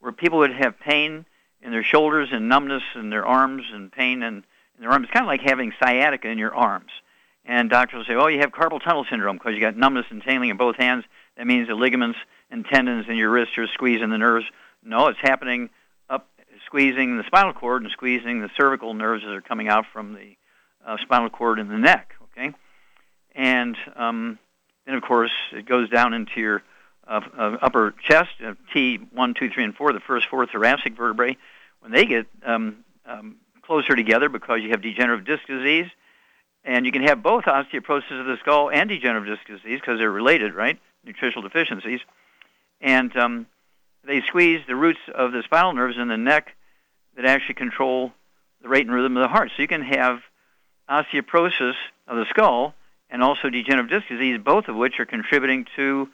where 0.00 0.12
people 0.12 0.38
would 0.38 0.52
have 0.52 0.78
pain 0.78 1.24
in 1.62 1.70
their 1.70 1.84
shoulders 1.84 2.28
and 2.32 2.48
numbness 2.48 2.82
in 2.94 3.10
their 3.10 3.26
arms 3.26 3.64
and 3.72 3.90
pain 3.90 4.22
in, 4.22 4.36
in 4.36 4.80
their 4.80 4.90
arms. 4.90 5.04
It's 5.04 5.12
kind 5.12 5.24
of 5.24 5.28
like 5.28 5.42
having 5.42 5.72
sciatica 5.82 6.28
in 6.28 6.38
your 6.38 6.54
arms. 6.54 6.90
And 7.44 7.70
doctors 7.70 7.98
will 7.98 8.04
say, 8.04 8.20
oh, 8.20 8.28
you 8.28 8.40
have 8.40 8.52
carpal 8.52 8.82
tunnel 8.82 9.04
syndrome 9.08 9.36
because 9.36 9.54
you 9.54 9.60
got 9.60 9.76
numbness 9.76 10.06
and 10.10 10.22
tingling 10.22 10.50
in 10.50 10.56
both 10.56 10.76
hands. 10.76 11.04
That 11.36 11.46
means 11.46 11.68
the 11.68 11.74
ligaments 11.74 12.18
and 12.50 12.64
tendons 12.64 13.06
in 13.08 13.16
your 13.16 13.30
wrists 13.30 13.56
are 13.58 13.66
squeezing 13.68 14.10
the 14.10 14.18
nerves. 14.18 14.46
No, 14.84 15.08
it's 15.08 15.18
happening 15.20 15.70
up, 16.08 16.28
squeezing 16.66 17.16
the 17.16 17.24
spinal 17.24 17.52
cord 17.52 17.82
and 17.82 17.90
squeezing 17.90 18.40
the 18.40 18.50
cervical 18.56 18.94
nerves 18.94 19.24
that 19.24 19.32
are 19.32 19.40
coming 19.40 19.68
out 19.68 19.86
from 19.92 20.14
the 20.14 20.36
uh, 20.86 20.96
spinal 21.02 21.30
cord 21.30 21.58
in 21.58 21.68
the 21.68 21.78
neck. 21.78 22.14
Okay, 22.24 22.52
and 23.34 23.76
um, 23.96 24.38
then 24.86 24.94
of 24.94 25.02
course 25.02 25.32
it 25.52 25.66
goes 25.66 25.88
down 25.88 26.14
into 26.14 26.40
your 26.40 26.62
uh, 27.06 27.20
uh, 27.36 27.56
upper 27.62 27.94
chest, 28.02 28.30
uh, 28.44 28.54
T 28.72 28.96
one, 29.12 29.34
two, 29.34 29.50
three, 29.50 29.64
and 29.64 29.74
four, 29.74 29.92
the 29.92 30.00
first 30.00 30.28
four 30.28 30.46
thoracic 30.46 30.96
vertebrae. 30.96 31.36
When 31.80 31.92
they 31.92 32.04
get 32.04 32.26
um, 32.44 32.84
um, 33.06 33.36
closer 33.62 33.96
together 33.96 34.28
because 34.28 34.60
you 34.62 34.70
have 34.70 34.82
degenerative 34.82 35.26
disc 35.26 35.46
disease, 35.46 35.90
and 36.64 36.86
you 36.86 36.92
can 36.92 37.02
have 37.02 37.22
both 37.22 37.44
osteoporosis 37.44 38.20
of 38.20 38.26
the 38.26 38.36
skull 38.40 38.70
and 38.70 38.88
degenerative 38.88 39.36
disc 39.36 39.46
disease 39.46 39.80
because 39.80 39.98
they're 39.98 40.10
related, 40.10 40.54
right? 40.54 40.78
Nutritional 41.04 41.42
deficiencies. 41.42 42.00
And 42.80 43.14
um, 43.16 43.46
they 44.04 44.20
squeeze 44.22 44.60
the 44.66 44.76
roots 44.76 45.00
of 45.14 45.32
the 45.32 45.42
spinal 45.42 45.72
nerves 45.72 45.96
in 45.98 46.08
the 46.08 46.16
neck 46.16 46.54
that 47.16 47.24
actually 47.24 47.54
control 47.54 48.12
the 48.62 48.68
rate 48.68 48.86
and 48.86 48.94
rhythm 48.94 49.16
of 49.16 49.22
the 49.22 49.28
heart. 49.28 49.50
So 49.56 49.62
you 49.62 49.68
can 49.68 49.82
have 49.82 50.20
osteoporosis 50.88 51.74
of 52.06 52.16
the 52.16 52.26
skull 52.30 52.74
and 53.08 53.22
also 53.22 53.50
degenerative 53.50 53.90
disc 53.90 54.08
disease, 54.08 54.38
both 54.42 54.68
of 54.68 54.76
which 54.76 55.00
are 55.00 55.06
contributing 55.06 55.66
to 55.76 56.08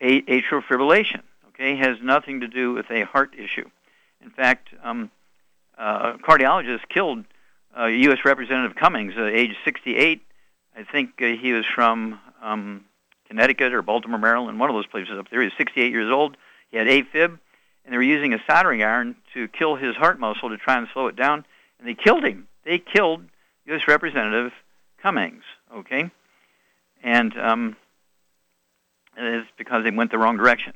atrial 0.00 0.62
fibrillation. 0.62 1.22
Okay, 1.48 1.72
it 1.72 1.78
has 1.78 1.96
nothing 2.02 2.40
to 2.40 2.48
do 2.48 2.72
with 2.72 2.90
a 2.90 3.04
heart 3.04 3.34
issue. 3.36 3.68
In 4.22 4.30
fact, 4.30 4.68
um, 4.82 5.10
uh, 5.76 6.14
a 6.14 6.18
cardiologist 6.18 6.88
killed 6.88 7.24
uh, 7.78 7.86
U.S. 7.86 8.18
Representative 8.24 8.76
Cummings, 8.76 9.14
uh, 9.16 9.24
age 9.24 9.54
68. 9.64 10.22
I 10.76 10.84
think 10.84 11.10
uh, 11.20 11.26
he 11.40 11.52
was 11.52 11.64
from 11.74 12.18
um, 12.42 12.84
Connecticut 13.28 13.72
or 13.72 13.82
Baltimore, 13.82 14.18
Maryland, 14.18 14.58
one 14.58 14.70
of 14.70 14.74
those 14.74 14.86
places 14.86 15.18
up 15.18 15.30
there. 15.30 15.40
He 15.40 15.46
was 15.46 15.54
68 15.56 15.92
years 15.92 16.10
old. 16.10 16.36
He 16.70 16.76
had 16.76 16.86
AFib, 16.86 17.38
and 17.84 17.92
they 17.92 17.96
were 17.96 18.02
using 18.02 18.34
a 18.34 18.38
soldering 18.48 18.82
iron 18.82 19.16
to 19.34 19.48
kill 19.48 19.76
his 19.76 19.96
heart 19.96 20.18
muscle 20.18 20.48
to 20.50 20.56
try 20.56 20.76
and 20.76 20.88
slow 20.92 21.06
it 21.06 21.16
down, 21.16 21.44
and 21.78 21.88
they 21.88 21.94
killed 21.94 22.24
him. 22.24 22.48
They 22.64 22.78
killed 22.78 23.24
U.S. 23.66 23.82
Representative 23.86 24.52
Cummings, 25.02 25.44
okay? 25.74 26.10
And 27.02 27.38
um, 27.38 27.76
it's 29.16 29.48
because 29.56 29.84
they 29.84 29.90
went 29.90 30.10
the 30.10 30.18
wrong 30.18 30.36
direction. 30.36 30.74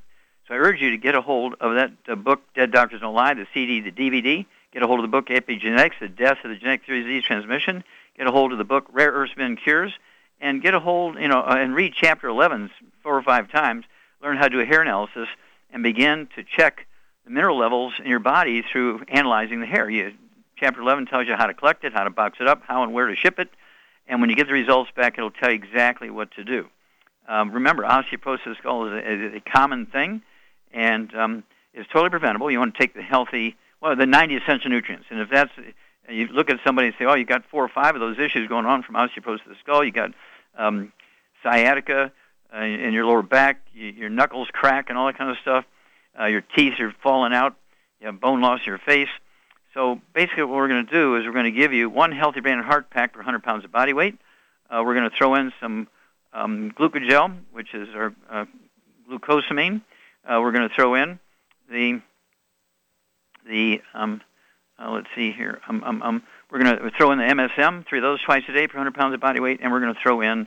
So 0.49 0.54
I 0.54 0.59
urge 0.59 0.80
you 0.80 0.90
to 0.90 0.97
get 0.97 1.14
a 1.14 1.21
hold 1.21 1.54
of 1.61 1.75
that 1.76 1.92
uh, 2.09 2.14
book, 2.14 2.42
Dead 2.54 2.71
Doctors 2.73 3.00
Don't 3.00 3.14
Lie, 3.14 3.35
the 3.35 3.47
CD, 3.54 3.80
the 3.80 3.92
DVD. 3.92 4.47
Get 4.72 4.82
a 4.82 4.86
hold 4.86 5.00
of 5.00 5.02
the 5.02 5.08
book 5.08 5.26
Epigenetics, 5.26 5.98
The 6.00 6.08
Death 6.08 6.38
of 6.44 6.50
the 6.50 6.56
Genetic 6.56 6.86
Theory 6.86 7.00
of 7.00 7.04
Disease 7.04 7.24
Transmission. 7.24 7.84
Get 8.16 8.26
a 8.26 8.30
hold 8.30 8.52
of 8.52 8.58
the 8.58 8.64
book 8.64 8.86
Rare 8.90 9.10
Earth 9.10 9.30
Spin 9.32 9.56
Cures. 9.56 9.92
And 10.40 10.62
get 10.62 10.72
a 10.72 10.80
hold, 10.80 11.16
you 11.20 11.28
know, 11.28 11.40
uh, 11.40 11.56
and 11.58 11.74
read 11.74 11.92
chapter 11.94 12.26
11 12.26 12.70
four 13.02 13.16
or 13.16 13.22
five 13.22 13.50
times. 13.52 13.84
Learn 14.22 14.38
how 14.38 14.44
to 14.44 14.48
do 14.48 14.60
a 14.60 14.64
hair 14.64 14.80
analysis 14.80 15.28
and 15.70 15.82
begin 15.82 16.26
to 16.36 16.42
check 16.42 16.86
the 17.26 17.30
mineral 17.30 17.58
levels 17.58 17.92
in 17.98 18.06
your 18.06 18.18
body 18.18 18.62
through 18.62 19.02
analyzing 19.08 19.60
the 19.60 19.66
hair. 19.66 19.90
You, 19.90 20.14
chapter 20.56 20.80
11 20.80 21.04
tells 21.04 21.28
you 21.28 21.34
how 21.34 21.46
to 21.46 21.54
collect 21.54 21.84
it, 21.84 21.92
how 21.92 22.04
to 22.04 22.10
box 22.10 22.38
it 22.40 22.48
up, 22.48 22.62
how 22.66 22.82
and 22.82 22.94
where 22.94 23.08
to 23.08 23.14
ship 23.14 23.38
it. 23.38 23.50
And 24.08 24.22
when 24.22 24.30
you 24.30 24.36
get 24.36 24.46
the 24.46 24.54
results 24.54 24.90
back, 24.96 25.18
it'll 25.18 25.30
tell 25.30 25.50
you 25.50 25.56
exactly 25.56 26.08
what 26.08 26.30
to 26.32 26.44
do. 26.44 26.66
Um, 27.28 27.52
remember, 27.52 27.82
osteoporosis 27.82 28.56
skull 28.56 28.86
is 28.86 28.92
a, 28.94 29.12
is 29.12 29.34
a 29.34 29.40
common 29.40 29.84
thing, 29.84 30.22
and 30.72 31.14
um, 31.14 31.44
it's 31.74 31.88
totally 31.90 32.10
preventable. 32.10 32.50
You 32.50 32.58
want 32.58 32.74
to 32.74 32.80
take 32.80 32.94
the 32.94 33.02
healthy 33.02 33.56
well, 33.82 33.96
the 33.96 34.06
90 34.06 34.36
essential 34.36 34.70
nutrients. 34.70 35.06
And 35.10 35.20
if 35.20 35.28
that's, 35.28 35.50
you 36.08 36.28
look 36.28 36.50
at 36.50 36.58
somebody 36.64 36.88
and 36.88 36.96
say, 36.98 37.04
oh, 37.04 37.14
you 37.14 37.24
got 37.24 37.44
four 37.50 37.64
or 37.64 37.68
five 37.68 37.96
of 37.96 38.00
those 38.00 38.18
issues 38.18 38.48
going 38.48 38.64
on 38.64 38.84
from 38.84 38.94
osteoporosis 38.94 39.44
of 39.44 39.48
the 39.48 39.56
skull, 39.60 39.84
you 39.84 39.90
got 39.90 40.12
um, 40.56 40.92
sciatica 41.42 42.12
uh, 42.54 42.60
in 42.60 42.92
your 42.92 43.04
lower 43.04 43.22
back, 43.22 43.60
you, 43.74 43.88
your 43.88 44.08
knuckles 44.08 44.48
crack 44.52 44.88
and 44.88 44.96
all 44.96 45.06
that 45.06 45.18
kind 45.18 45.30
of 45.30 45.36
stuff, 45.42 45.64
uh, 46.18 46.26
your 46.26 46.42
teeth 46.56 46.78
are 46.78 46.94
falling 47.02 47.32
out, 47.32 47.56
you 48.00 48.06
have 48.06 48.20
bone 48.20 48.40
loss 48.40 48.60
in 48.60 48.66
your 48.66 48.78
face. 48.78 49.08
So 49.74 50.00
basically 50.14 50.44
what 50.44 50.56
we're 50.56 50.68
going 50.68 50.86
to 50.86 50.92
do 50.92 51.16
is 51.16 51.24
we're 51.26 51.32
going 51.32 51.46
to 51.46 51.50
give 51.50 51.72
you 51.72 51.90
one 51.90 52.12
healthy 52.12 52.40
brain 52.40 52.58
and 52.58 52.64
heart 52.64 52.88
pack 52.88 53.14
per 53.14 53.18
100 53.18 53.42
pounds 53.42 53.64
of 53.64 53.72
body 53.72 53.92
weight. 53.92 54.16
Uh, 54.70 54.82
we're 54.84 54.94
going 54.94 55.10
to 55.10 55.16
throw 55.16 55.34
in 55.34 55.52
some 55.60 55.88
um, 56.32 56.70
glucogel, 56.78 57.36
which 57.52 57.74
is 57.74 57.88
our 57.94 58.14
uh, 58.30 58.44
glucosamine. 59.10 59.80
Uh, 60.24 60.38
we're 60.40 60.52
going 60.52 60.68
to 60.68 60.74
throw 60.74 60.94
in 60.94 61.18
the 61.68 62.00
the 63.46 63.82
um, 63.94 64.20
uh, 64.78 64.90
let's 64.90 65.08
see 65.14 65.32
here. 65.32 65.61
Um, 65.68 65.82
um, 65.84 66.02
um, 66.02 66.22
we're 66.50 66.58
going 66.58 66.76
to 66.76 66.90
throw 66.90 67.12
in 67.12 67.18
the 67.18 67.25
MSM, 67.25 67.87
three 67.87 67.99
of 67.99 68.02
those 68.02 68.20
twice 68.22 68.42
a 68.49 68.52
day 68.52 68.66
per 68.66 68.78
100 68.78 68.94
pounds 68.94 69.14
of 69.14 69.20
body 69.20 69.40
weight, 69.40 69.61
and 69.62 69.70
we're 69.70 69.80
going 69.80 69.94
to 69.94 70.00
throw 70.00 70.20
in 70.20 70.46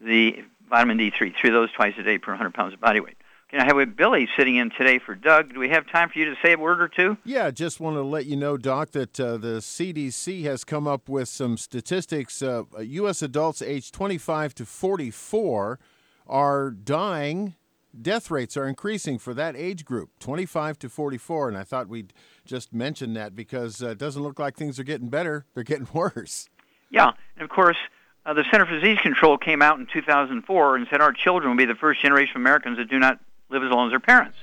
the 0.00 0.44
vitamin 0.68 0.98
D3, 0.98 1.34
three 1.36 1.50
of 1.50 1.54
those 1.54 1.72
twice 1.72 1.94
a 1.98 2.02
day 2.02 2.18
per 2.18 2.32
100 2.32 2.54
pounds 2.54 2.74
of 2.74 2.80
body 2.80 3.00
weight. 3.00 3.16
Okay, 3.48 3.62
I 3.62 3.66
have 3.66 3.76
with 3.76 3.94
Billy 3.94 4.28
sitting 4.36 4.56
in 4.56 4.70
today 4.70 4.98
for 4.98 5.14
Doug. 5.14 5.52
Do 5.52 5.60
we 5.60 5.68
have 5.68 5.86
time 5.90 6.08
for 6.08 6.18
you 6.18 6.24
to 6.26 6.36
say 6.42 6.54
a 6.54 6.58
word 6.58 6.80
or 6.80 6.88
two? 6.88 7.18
Yeah, 7.24 7.50
just 7.50 7.80
want 7.80 7.96
to 7.96 8.02
let 8.02 8.24
you 8.24 8.36
know, 8.36 8.56
Doc, 8.56 8.92
that 8.92 9.20
uh, 9.20 9.36
the 9.36 9.58
CDC 9.58 10.44
has 10.44 10.64
come 10.64 10.86
up 10.86 11.08
with 11.08 11.28
some 11.28 11.58
statistics. 11.58 12.40
Uh, 12.40 12.62
U.S. 12.78 13.20
adults 13.20 13.60
aged 13.60 13.92
25 13.92 14.54
to 14.54 14.64
44 14.64 15.78
are 16.26 16.70
dying 16.70 17.54
death 18.00 18.30
rates 18.30 18.56
are 18.56 18.66
increasing 18.66 19.18
for 19.18 19.34
that 19.34 19.56
age 19.56 19.84
group, 19.84 20.10
25 20.20 20.78
to 20.80 20.88
44. 20.88 21.48
And 21.48 21.58
I 21.58 21.62
thought 21.62 21.88
we'd 21.88 22.12
just 22.44 22.72
mention 22.72 23.14
that 23.14 23.36
because 23.36 23.82
uh, 23.82 23.88
it 23.88 23.98
doesn't 23.98 24.22
look 24.22 24.38
like 24.38 24.56
things 24.56 24.78
are 24.78 24.84
getting 24.84 25.08
better; 25.08 25.46
they're 25.54 25.64
getting 25.64 25.88
worse. 25.94 26.48
Yeah, 26.90 27.12
and 27.36 27.44
of 27.44 27.50
course, 27.50 27.76
uh, 28.24 28.34
the 28.34 28.44
Center 28.50 28.66
for 28.66 28.78
Disease 28.78 28.98
Control 28.98 29.38
came 29.38 29.62
out 29.62 29.78
in 29.78 29.86
2004 29.92 30.76
and 30.76 30.86
said 30.90 31.00
our 31.00 31.12
children 31.12 31.50
will 31.50 31.56
be 31.56 31.64
the 31.64 31.74
first 31.74 32.00
generation 32.00 32.36
of 32.36 32.42
Americans 32.42 32.78
that 32.78 32.88
do 32.88 32.98
not 32.98 33.18
live 33.50 33.62
as 33.62 33.70
long 33.70 33.88
as 33.88 33.92
their 33.92 34.00
parents. 34.00 34.36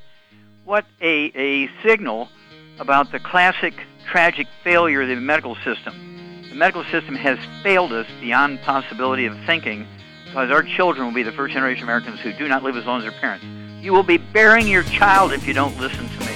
What 0.66 0.86
a, 1.02 1.32
a 1.36 1.70
signal 1.84 2.30
about 2.80 3.12
the 3.12 3.20
classic 3.20 3.74
tragic 4.06 4.48
failure 4.64 5.02
of 5.02 5.08
the 5.08 5.16
medical 5.16 5.56
system. 5.64 5.94
The 6.50 6.56
medical 6.56 6.84
system 6.86 7.16
has 7.16 7.38
failed 7.64 7.94
us 7.94 8.08
beyond 8.20 8.62
possibility 8.62 9.26
of 9.26 9.38
thinking 9.46 9.88
because 10.30 10.52
our 10.52 10.62
children 10.62 11.08
will 11.08 11.14
be 11.14 11.24
the 11.24 11.32
first 11.32 11.54
generation 11.54 11.84
Americans 11.84 12.20
who 12.20 12.32
do 12.32 12.48
not 12.48 12.62
live 12.62 12.78
as 12.78 12.86
long 12.86 13.00
as 13.00 13.04
their 13.04 13.20
parents. 13.20 13.44
You 13.82 13.94
will 13.94 14.04
be 14.04 14.18
bearing 14.18 14.68
your 14.68 14.84
child 14.84 15.34
if 15.34 15.48
you 15.48 15.54
don't 15.54 15.76
listen 15.80 16.08
to 16.08 16.20
me. 16.20 16.34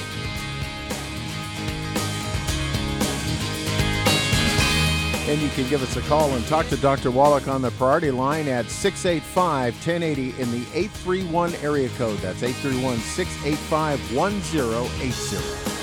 And 5.32 5.40
you 5.42 5.50
can 5.50 5.70
give 5.70 5.84
us 5.84 5.96
a 5.96 6.02
call 6.02 6.34
and 6.34 6.46
talk 6.48 6.68
to 6.70 6.78
Dr. 6.78 7.12
Wallach 7.12 7.48
on 7.48 7.62
the 7.62 7.72
priority 7.72 8.10
line 8.10 8.48
at 8.48 8.66
685 8.66 9.74
1080 9.76 10.42
in 10.42 10.52
the 10.52 10.66
831 10.74 11.54
area 11.56 11.90
code. 11.90 12.18
That's 12.18 12.42
831 12.42 12.98
685 12.98 14.16
1080. 14.16 15.83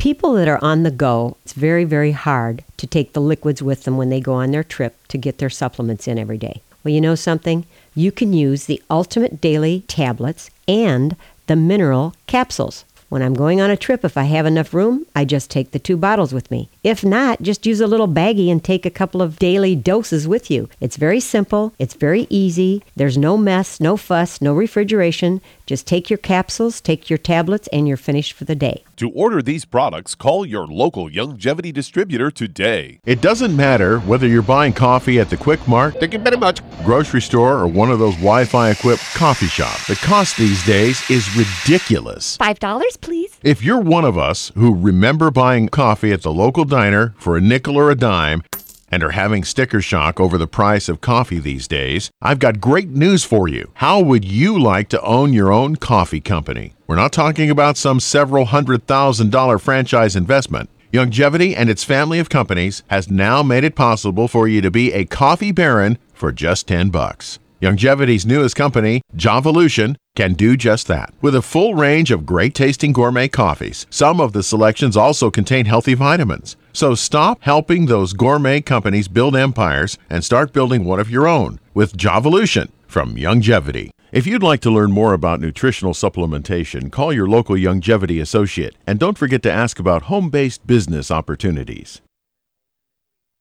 people 0.00 0.32
that 0.32 0.48
are 0.48 0.58
on 0.64 0.82
the 0.82 0.90
go, 0.90 1.36
it's 1.44 1.52
very, 1.52 1.84
very 1.84 2.12
hard 2.12 2.64
to 2.78 2.86
take 2.86 3.12
the 3.12 3.20
liquids 3.20 3.62
with 3.62 3.84
them 3.84 3.98
when 3.98 4.08
they 4.08 4.18
go 4.18 4.32
on 4.32 4.50
their 4.50 4.64
trip 4.64 4.96
to 5.08 5.18
get 5.18 5.36
their 5.36 5.50
supplements 5.50 6.08
in 6.08 6.18
every 6.18 6.38
day. 6.38 6.62
Well, 6.82 6.94
you 6.94 7.02
know 7.02 7.14
something? 7.14 7.66
You 7.94 8.10
can 8.10 8.32
use 8.32 8.64
the 8.64 8.82
Ultimate 8.88 9.42
Daily 9.42 9.84
tablets 9.88 10.50
and 10.66 11.16
the 11.48 11.56
mineral 11.56 12.14
capsules. 12.26 12.86
When 13.10 13.22
I'm 13.22 13.34
going 13.34 13.60
on 13.60 13.70
a 13.70 13.76
trip, 13.76 14.04
if 14.04 14.16
I 14.16 14.22
have 14.22 14.46
enough 14.46 14.72
room, 14.72 15.04
I 15.16 15.24
just 15.24 15.50
take 15.50 15.72
the 15.72 15.80
two 15.80 15.96
bottles 15.96 16.32
with 16.32 16.48
me. 16.48 16.70
If 16.84 17.04
not, 17.04 17.42
just 17.42 17.66
use 17.66 17.80
a 17.80 17.88
little 17.88 18.06
baggie 18.06 18.52
and 18.52 18.62
take 18.62 18.86
a 18.86 18.90
couple 18.90 19.20
of 19.20 19.38
daily 19.40 19.74
doses 19.74 20.28
with 20.28 20.48
you. 20.48 20.68
It's 20.80 20.96
very 20.96 21.18
simple, 21.18 21.74
it's 21.78 21.94
very 21.94 22.28
easy. 22.30 22.84
There's 22.94 23.18
no 23.18 23.36
mess, 23.36 23.80
no 23.80 23.96
fuss, 23.96 24.40
no 24.40 24.54
refrigeration. 24.54 25.42
Just 25.70 25.86
take 25.86 26.10
your 26.10 26.16
capsules, 26.16 26.80
take 26.80 27.08
your 27.08 27.16
tablets, 27.16 27.68
and 27.72 27.86
you're 27.86 27.96
finished 27.96 28.32
for 28.32 28.44
the 28.44 28.56
day. 28.56 28.82
To 28.96 29.08
order 29.10 29.40
these 29.40 29.64
products, 29.64 30.16
call 30.16 30.44
your 30.44 30.66
local 30.66 31.08
Youngevity 31.08 31.72
distributor 31.72 32.28
today. 32.28 32.98
It 33.04 33.20
doesn't 33.20 33.54
matter 33.54 34.00
whether 34.00 34.26
you're 34.26 34.42
buying 34.42 34.72
coffee 34.72 35.20
at 35.20 35.30
the 35.30 35.36
Quick 35.36 35.68
Mart, 35.68 35.94
Thank 36.00 36.12
you 36.12 36.18
very 36.18 36.36
much. 36.36 36.60
grocery 36.84 37.22
store, 37.22 37.56
or 37.56 37.68
one 37.68 37.88
of 37.88 38.00
those 38.00 38.16
Wi 38.16 38.46
Fi 38.46 38.70
equipped 38.70 39.04
coffee 39.14 39.46
shops. 39.46 39.86
The 39.86 39.94
cost 39.94 40.36
these 40.36 40.66
days 40.66 41.08
is 41.08 41.36
ridiculous. 41.36 42.36
$5, 42.38 43.00
please. 43.00 43.38
If 43.44 43.62
you're 43.62 43.78
one 43.78 44.04
of 44.04 44.18
us 44.18 44.50
who 44.56 44.74
remember 44.74 45.30
buying 45.30 45.68
coffee 45.68 46.12
at 46.12 46.22
the 46.22 46.32
local 46.32 46.64
diner 46.64 47.14
for 47.16 47.36
a 47.36 47.40
nickel 47.40 47.76
or 47.76 47.92
a 47.92 47.94
dime 47.94 48.42
and 48.90 49.02
are 49.02 49.10
having 49.10 49.44
sticker 49.44 49.80
shock 49.80 50.18
over 50.18 50.36
the 50.36 50.46
price 50.46 50.88
of 50.88 51.00
coffee 51.00 51.38
these 51.38 51.68
days, 51.68 52.10
I've 52.20 52.38
got 52.38 52.60
great 52.60 52.88
news 52.88 53.24
for 53.24 53.48
you. 53.48 53.70
How 53.74 54.00
would 54.00 54.24
you 54.24 54.60
like 54.60 54.88
to 54.90 55.02
own 55.02 55.32
your 55.32 55.52
own 55.52 55.76
coffee 55.76 56.20
company? 56.20 56.74
We're 56.86 56.96
not 56.96 57.12
talking 57.12 57.50
about 57.50 57.76
some 57.76 58.00
several 58.00 58.46
hundred 58.46 58.86
thousand 58.86 59.30
dollar 59.30 59.58
franchise 59.58 60.16
investment. 60.16 60.70
Youngevity 60.92 61.54
and 61.56 61.70
its 61.70 61.84
family 61.84 62.18
of 62.18 62.28
companies 62.28 62.82
has 62.88 63.08
now 63.08 63.42
made 63.44 63.62
it 63.62 63.76
possible 63.76 64.26
for 64.26 64.48
you 64.48 64.60
to 64.60 64.70
be 64.70 64.92
a 64.92 65.04
coffee 65.04 65.52
baron 65.52 65.98
for 66.12 66.32
just 66.32 66.66
10 66.66 66.90
bucks. 66.90 67.38
Youngevity's 67.60 68.24
newest 68.24 68.56
company, 68.56 69.02
Javolution, 69.14 69.94
can 70.16 70.32
do 70.32 70.56
just 70.56 70.86
that. 70.86 71.12
With 71.20 71.34
a 71.34 71.42
full 71.42 71.74
range 71.74 72.10
of 72.10 72.24
great 72.24 72.54
tasting 72.54 72.94
gourmet 72.94 73.28
coffees, 73.28 73.86
some 73.90 74.18
of 74.18 74.32
the 74.32 74.42
selections 74.42 74.96
also 74.96 75.30
contain 75.30 75.66
healthy 75.66 75.92
vitamins. 75.92 76.56
So 76.72 76.94
stop 76.94 77.42
helping 77.42 77.84
those 77.84 78.14
gourmet 78.14 78.62
companies 78.62 79.08
build 79.08 79.36
empires 79.36 79.98
and 80.08 80.24
start 80.24 80.54
building 80.54 80.86
one 80.86 81.00
of 81.00 81.10
your 81.10 81.28
own 81.28 81.60
with 81.74 81.98
Javolution 81.98 82.70
from 82.86 83.16
Youngevity. 83.16 83.90
If 84.10 84.26
you'd 84.26 84.42
like 84.42 84.60
to 84.60 84.70
learn 84.70 84.90
more 84.90 85.12
about 85.12 85.40
nutritional 85.40 85.92
supplementation, 85.92 86.90
call 86.90 87.12
your 87.12 87.28
local 87.28 87.56
Youngevity 87.56 88.22
associate 88.22 88.74
and 88.86 88.98
don't 88.98 89.18
forget 89.18 89.42
to 89.42 89.52
ask 89.52 89.78
about 89.78 90.04
home 90.04 90.30
based 90.30 90.66
business 90.66 91.10
opportunities. 91.10 92.00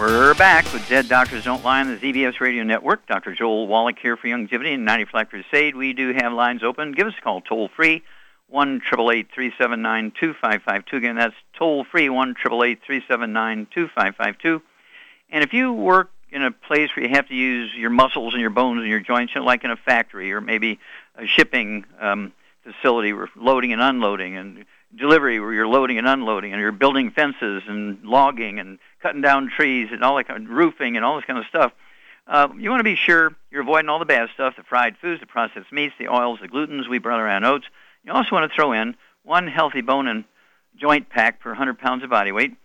We're 0.00 0.32
back 0.32 0.72
with 0.72 0.88
Dead 0.88 1.10
Doctors 1.10 1.44
Don't 1.44 1.62
Lie 1.62 1.82
on 1.82 1.88
the 1.88 1.98
ZBS 1.98 2.40
Radio 2.40 2.64
Network. 2.64 3.06
Dr. 3.06 3.34
Joel 3.34 3.66
Wallach 3.66 3.98
here 3.98 4.16
for 4.16 4.28
Youngevity 4.28 4.72
and 4.72 4.86
90 4.86 5.04
Flat 5.04 5.28
Crusade. 5.28 5.76
We 5.76 5.92
do 5.92 6.14
have 6.14 6.32
lines 6.32 6.62
open. 6.64 6.92
Give 6.92 7.06
us 7.06 7.12
a 7.18 7.20
call 7.20 7.42
toll 7.42 7.68
free, 7.76 8.02
1 8.48 8.80
379 8.80 10.12
2552. 10.18 10.96
Again, 10.96 11.16
that's 11.16 11.34
toll 11.52 11.84
free, 11.84 12.08
1 12.08 12.34
379 12.34 13.66
2552. 13.74 14.62
And 15.28 15.44
if 15.44 15.52
you 15.52 15.74
work 15.74 16.10
in 16.30 16.44
a 16.44 16.50
place 16.50 16.88
where 16.96 17.04
you 17.04 17.14
have 17.14 17.28
to 17.28 17.34
use 17.34 17.74
your 17.74 17.90
muscles 17.90 18.32
and 18.32 18.40
your 18.40 18.48
bones 18.48 18.80
and 18.80 18.88
your 18.88 19.00
joints, 19.00 19.34
you 19.34 19.42
know, 19.42 19.46
like 19.46 19.64
in 19.64 19.70
a 19.70 19.76
factory 19.76 20.32
or 20.32 20.40
maybe 20.40 20.80
a 21.16 21.26
shipping 21.26 21.84
um, 22.00 22.32
facility 22.62 23.12
where 23.12 23.28
loading 23.36 23.74
and 23.74 23.82
unloading 23.82 24.34
and 24.34 24.64
delivery 24.96 25.40
where 25.40 25.52
you're 25.52 25.68
loading 25.68 25.98
and 25.98 26.06
unloading 26.06 26.52
and 26.52 26.60
you're 26.60 26.72
building 26.72 27.10
fences 27.10 27.62
and 27.66 28.02
logging 28.04 28.58
and 28.58 28.78
cutting 29.02 29.20
down 29.20 29.50
trees 29.54 29.88
and 29.92 30.02
all 30.02 30.16
that 30.16 30.26
kind 30.26 30.44
of 30.44 30.50
roofing 30.50 30.96
and 30.96 31.04
all 31.04 31.16
this 31.16 31.24
kind 31.24 31.38
of 31.38 31.46
stuff. 31.46 31.72
Uh, 32.26 32.48
you 32.58 32.70
want 32.70 32.80
to 32.80 32.84
be 32.84 32.96
sure 32.96 33.34
you're 33.50 33.62
avoiding 33.62 33.88
all 33.88 33.98
the 33.98 34.04
bad 34.04 34.28
stuff, 34.34 34.54
the 34.56 34.62
fried 34.62 34.96
foods, 34.98 35.20
the 35.20 35.26
processed 35.26 35.72
meats, 35.72 35.94
the 35.98 36.08
oils, 36.08 36.38
the 36.40 36.48
glutens, 36.48 36.88
wheat, 36.88 37.02
barley, 37.02 37.28
and 37.28 37.44
oats. 37.44 37.66
You 38.04 38.12
also 38.12 38.28
want 38.32 38.50
to 38.50 38.54
throw 38.54 38.72
in 38.72 38.96
one 39.24 39.48
healthy 39.48 39.80
bone 39.80 40.06
and 40.06 40.24
joint 40.76 41.08
pack 41.08 41.40
per 41.40 41.50
100 41.50 41.78
pounds 41.78 42.04
of 42.04 42.10
body 42.10 42.32
weight 42.32 42.56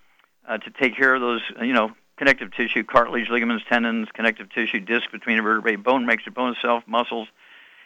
uh, 0.48 0.58
to 0.58 0.70
take 0.70 0.96
care 0.96 1.16
of 1.16 1.22
those, 1.22 1.42
you 1.62 1.74
know, 1.74 1.92
connective 2.18 2.54
tissue, 2.54 2.84
cartilage, 2.84 3.30
ligaments, 3.30 3.66
tendons, 3.68 4.08
connective 4.14 4.50
tissue, 4.52 4.80
disc 4.80 5.12
between 5.12 5.38
the 5.38 5.44
vertebrae, 5.44 5.76
bone 5.76 6.06
makes 6.06 6.26
your 6.26 6.34
bone 6.34 6.54
itself, 6.54 6.84
muscles. 6.88 7.28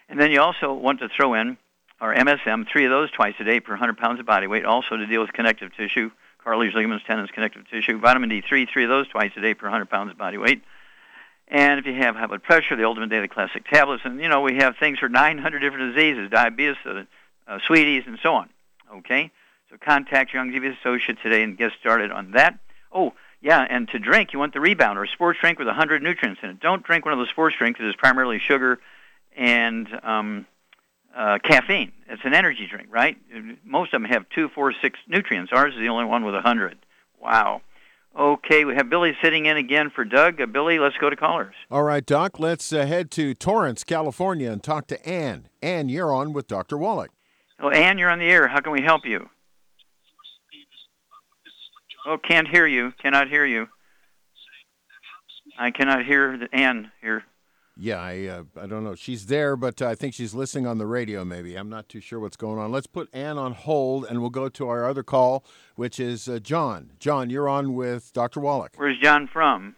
And 0.08 0.20
then 0.20 0.32
you 0.32 0.42
also 0.42 0.74
want 0.74 1.00
to 1.00 1.10
throw 1.10 1.34
in 1.34 1.58
our 2.02 2.16
MSM, 2.16 2.68
three 2.72 2.86
of 2.86 2.92
those 2.92 3.12
twice 3.12 3.36
a 3.40 3.44
day 3.44 3.60
per 3.60 3.74
100 3.74 3.98
pounds 3.98 4.20
of 4.20 4.26
body 4.26 4.48
weight, 4.48 4.66
also 4.66 4.96
to 4.96 5.06
deal 5.06 5.22
with 5.22 5.34
connective 5.34 5.76
tissue, 5.76 6.12
cartilage, 6.44 6.74
ligaments, 6.74 7.06
tendons, 7.06 7.30
connective 7.32 7.68
tissue. 7.70 8.00
Vitamin 8.00 8.30
D3, 8.30 8.68
three 8.72 8.84
of 8.84 8.90
those 8.90 9.08
twice 9.08 9.32
a 9.36 9.42
day 9.42 9.54
per 9.54 9.66
100 9.66 9.90
pounds 9.90 10.12
of 10.12 10.18
body 10.18 10.38
weight. 10.38 10.64
And 11.48 11.80
if 11.80 11.86
you 11.86 11.96
have 11.96 12.16
high 12.16 12.28
blood 12.28 12.44
pressure, 12.44 12.76
the 12.76 12.86
Ultimate 12.86 13.10
Daily 13.10 13.28
Classic 13.28 13.68
tablets. 13.68 14.04
And, 14.06 14.22
you 14.22 14.30
know, 14.30 14.42
we 14.42 14.56
have 14.58 14.78
things 14.78 15.00
for 15.00 15.10
900 15.10 15.60
different 15.60 15.96
diseases, 15.96 16.30
diabetes, 16.30 16.76
uh, 16.86 17.04
uh, 17.48 17.60
Sweet 17.66 17.98
Eze, 17.98 18.04
and 18.06 18.20
so 18.22 18.36
on. 18.36 18.50
Okay? 18.98 19.32
So 19.70 19.78
contact 19.78 20.34
your 20.34 20.44
Youngevity 20.44 20.78
associate 20.80 21.18
today 21.24 21.44
and 21.44 21.58
get 21.58 21.72
started 21.80 22.12
on 22.12 22.32
that. 22.32 22.60
Oh, 22.92 23.14
yeah, 23.42 23.66
and 23.68 23.88
to 23.90 24.00
drink, 24.00 24.34
you 24.34 24.40
want 24.40 24.54
the 24.54 24.60
rebounder, 24.60 25.08
a 25.08 25.12
sports 25.12 25.40
drink 25.40 25.60
with 25.60 25.68
100 25.68 26.04
nutrients 26.04 26.42
in 26.44 26.50
it. 26.50 26.60
Don't 26.60 26.84
drink 26.84 27.06
one 27.06 27.14
of 27.14 27.20
those 27.20 27.30
sports 27.30 27.56
drinks 27.58 27.80
that 27.80 27.88
is 27.88 27.96
primarily 27.96 28.40
sugar 28.40 28.80
and 29.36 29.88
um, 30.04 30.46
uh, 31.16 31.40
caffeine. 31.44 31.92
It's 32.08 32.22
an 32.24 32.34
energy 32.34 32.68
drink, 32.70 32.88
right? 32.92 33.18
Most 33.66 33.94
of 33.94 34.02
them 34.02 34.10
have 34.10 34.26
two, 34.30 34.50
four, 34.50 34.74
six 34.82 35.00
nutrients. 35.08 35.52
Ours 35.54 35.74
is 35.74 35.80
the 35.80 35.90
only 35.90 36.06
one 36.06 36.26
with 36.26 36.34
a 36.34 36.38
100. 36.38 36.78
Wow. 37.22 37.62
Okay, 38.18 38.66
we 38.66 38.76
have 38.76 38.90
Billy 38.90 39.16
sitting 39.22 39.46
in 39.46 39.56
again 39.56 39.92
for 39.94 40.04
Doug. 40.04 40.42
Uh, 40.42 40.46
Billy, 40.48 40.80
let's 40.80 40.98
go 40.98 41.10
to 41.10 41.16
callers. 41.16 41.54
All 41.70 41.84
right, 41.84 42.06
Doc, 42.06 42.40
let's 42.40 42.74
uh, 42.74 42.86
head 42.86 43.12
to 43.12 43.34
Torrance, 43.34 43.84
California, 43.84 44.52
and 44.52 44.64
talk 44.64 44.88
to 44.88 45.08
Ann. 45.08 45.48
Ann, 45.62 45.90
you're 45.90 46.14
on 46.14 46.34
with 46.34 46.48
Dr. 46.48 46.78
Wallach. 46.78 47.12
Oh, 47.62 47.70
Ann, 47.70 47.98
you're 47.98 48.10
on 48.10 48.20
the 48.20 48.26
air. 48.26 48.48
How 48.48 48.62
can 48.62 48.72
we 48.72 48.82
help 48.82 49.06
you? 49.06 49.30
Oh, 52.06 52.18
can't 52.18 52.48
hear 52.48 52.66
you. 52.66 52.94
Cannot 53.02 53.30
hear 53.30 53.46
you. 53.46 53.68
I 55.58 55.72
cannot 55.72 56.06
hear 56.06 56.38
the 56.38 56.48
Ann 56.54 56.92
here. 57.02 57.24
Yeah, 57.82 58.02
I 58.02 58.26
uh, 58.26 58.44
I 58.62 58.68
don't 58.68 58.84
know. 58.84 58.94
She's 58.94 59.28
there, 59.28 59.56
but 59.56 59.82
I 59.82 59.96
think 59.96 60.14
she's 60.14 60.34
listening 60.34 60.68
on 60.68 60.80
the 60.80 60.86
radio. 60.86 61.24
Maybe 61.24 61.56
I'm 61.56 61.70
not 61.70 61.88
too 61.88 62.02
sure 62.02 62.20
what's 62.20 62.36
going 62.36 62.60
on. 62.60 62.74
Let's 62.74 62.88
put 62.88 63.08
Ann 63.14 63.38
on 63.38 63.54
hold, 63.54 64.06
and 64.06 64.20
we'll 64.20 64.30
go 64.30 64.50
to 64.50 64.68
our 64.68 64.86
other 64.86 65.02
call, 65.02 65.46
which 65.76 65.98
is 65.98 66.28
uh, 66.28 66.40
John. 66.40 66.92
John, 67.00 67.30
you're 67.30 67.48
on 67.48 67.76
with 67.76 68.12
Dr. 68.12 68.42
Wallach. 68.42 68.74
Where's 68.76 69.00
John 69.00 69.28
from? 69.28 69.78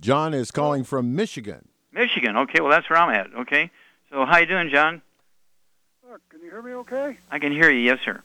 John 0.00 0.34
is 0.34 0.50
calling 0.50 0.84
from 0.84 1.14
Michigan. 1.14 1.68
Michigan. 1.92 2.36
Okay, 2.36 2.60
well 2.60 2.70
that's 2.70 2.90
where 2.90 2.98
I'm 2.98 3.08
at. 3.08 3.34
Okay, 3.40 3.70
so 4.10 4.26
how 4.26 4.36
you 4.36 4.46
doing, 4.46 4.68
John? 4.68 5.00
Uh, 6.06 6.18
can 6.28 6.42
you 6.42 6.50
hear 6.50 6.60
me? 6.60 6.72
Okay. 6.72 7.16
I 7.30 7.38
can 7.38 7.52
hear 7.52 7.70
you. 7.70 7.80
Yes, 7.80 8.00
sir. 8.04 8.22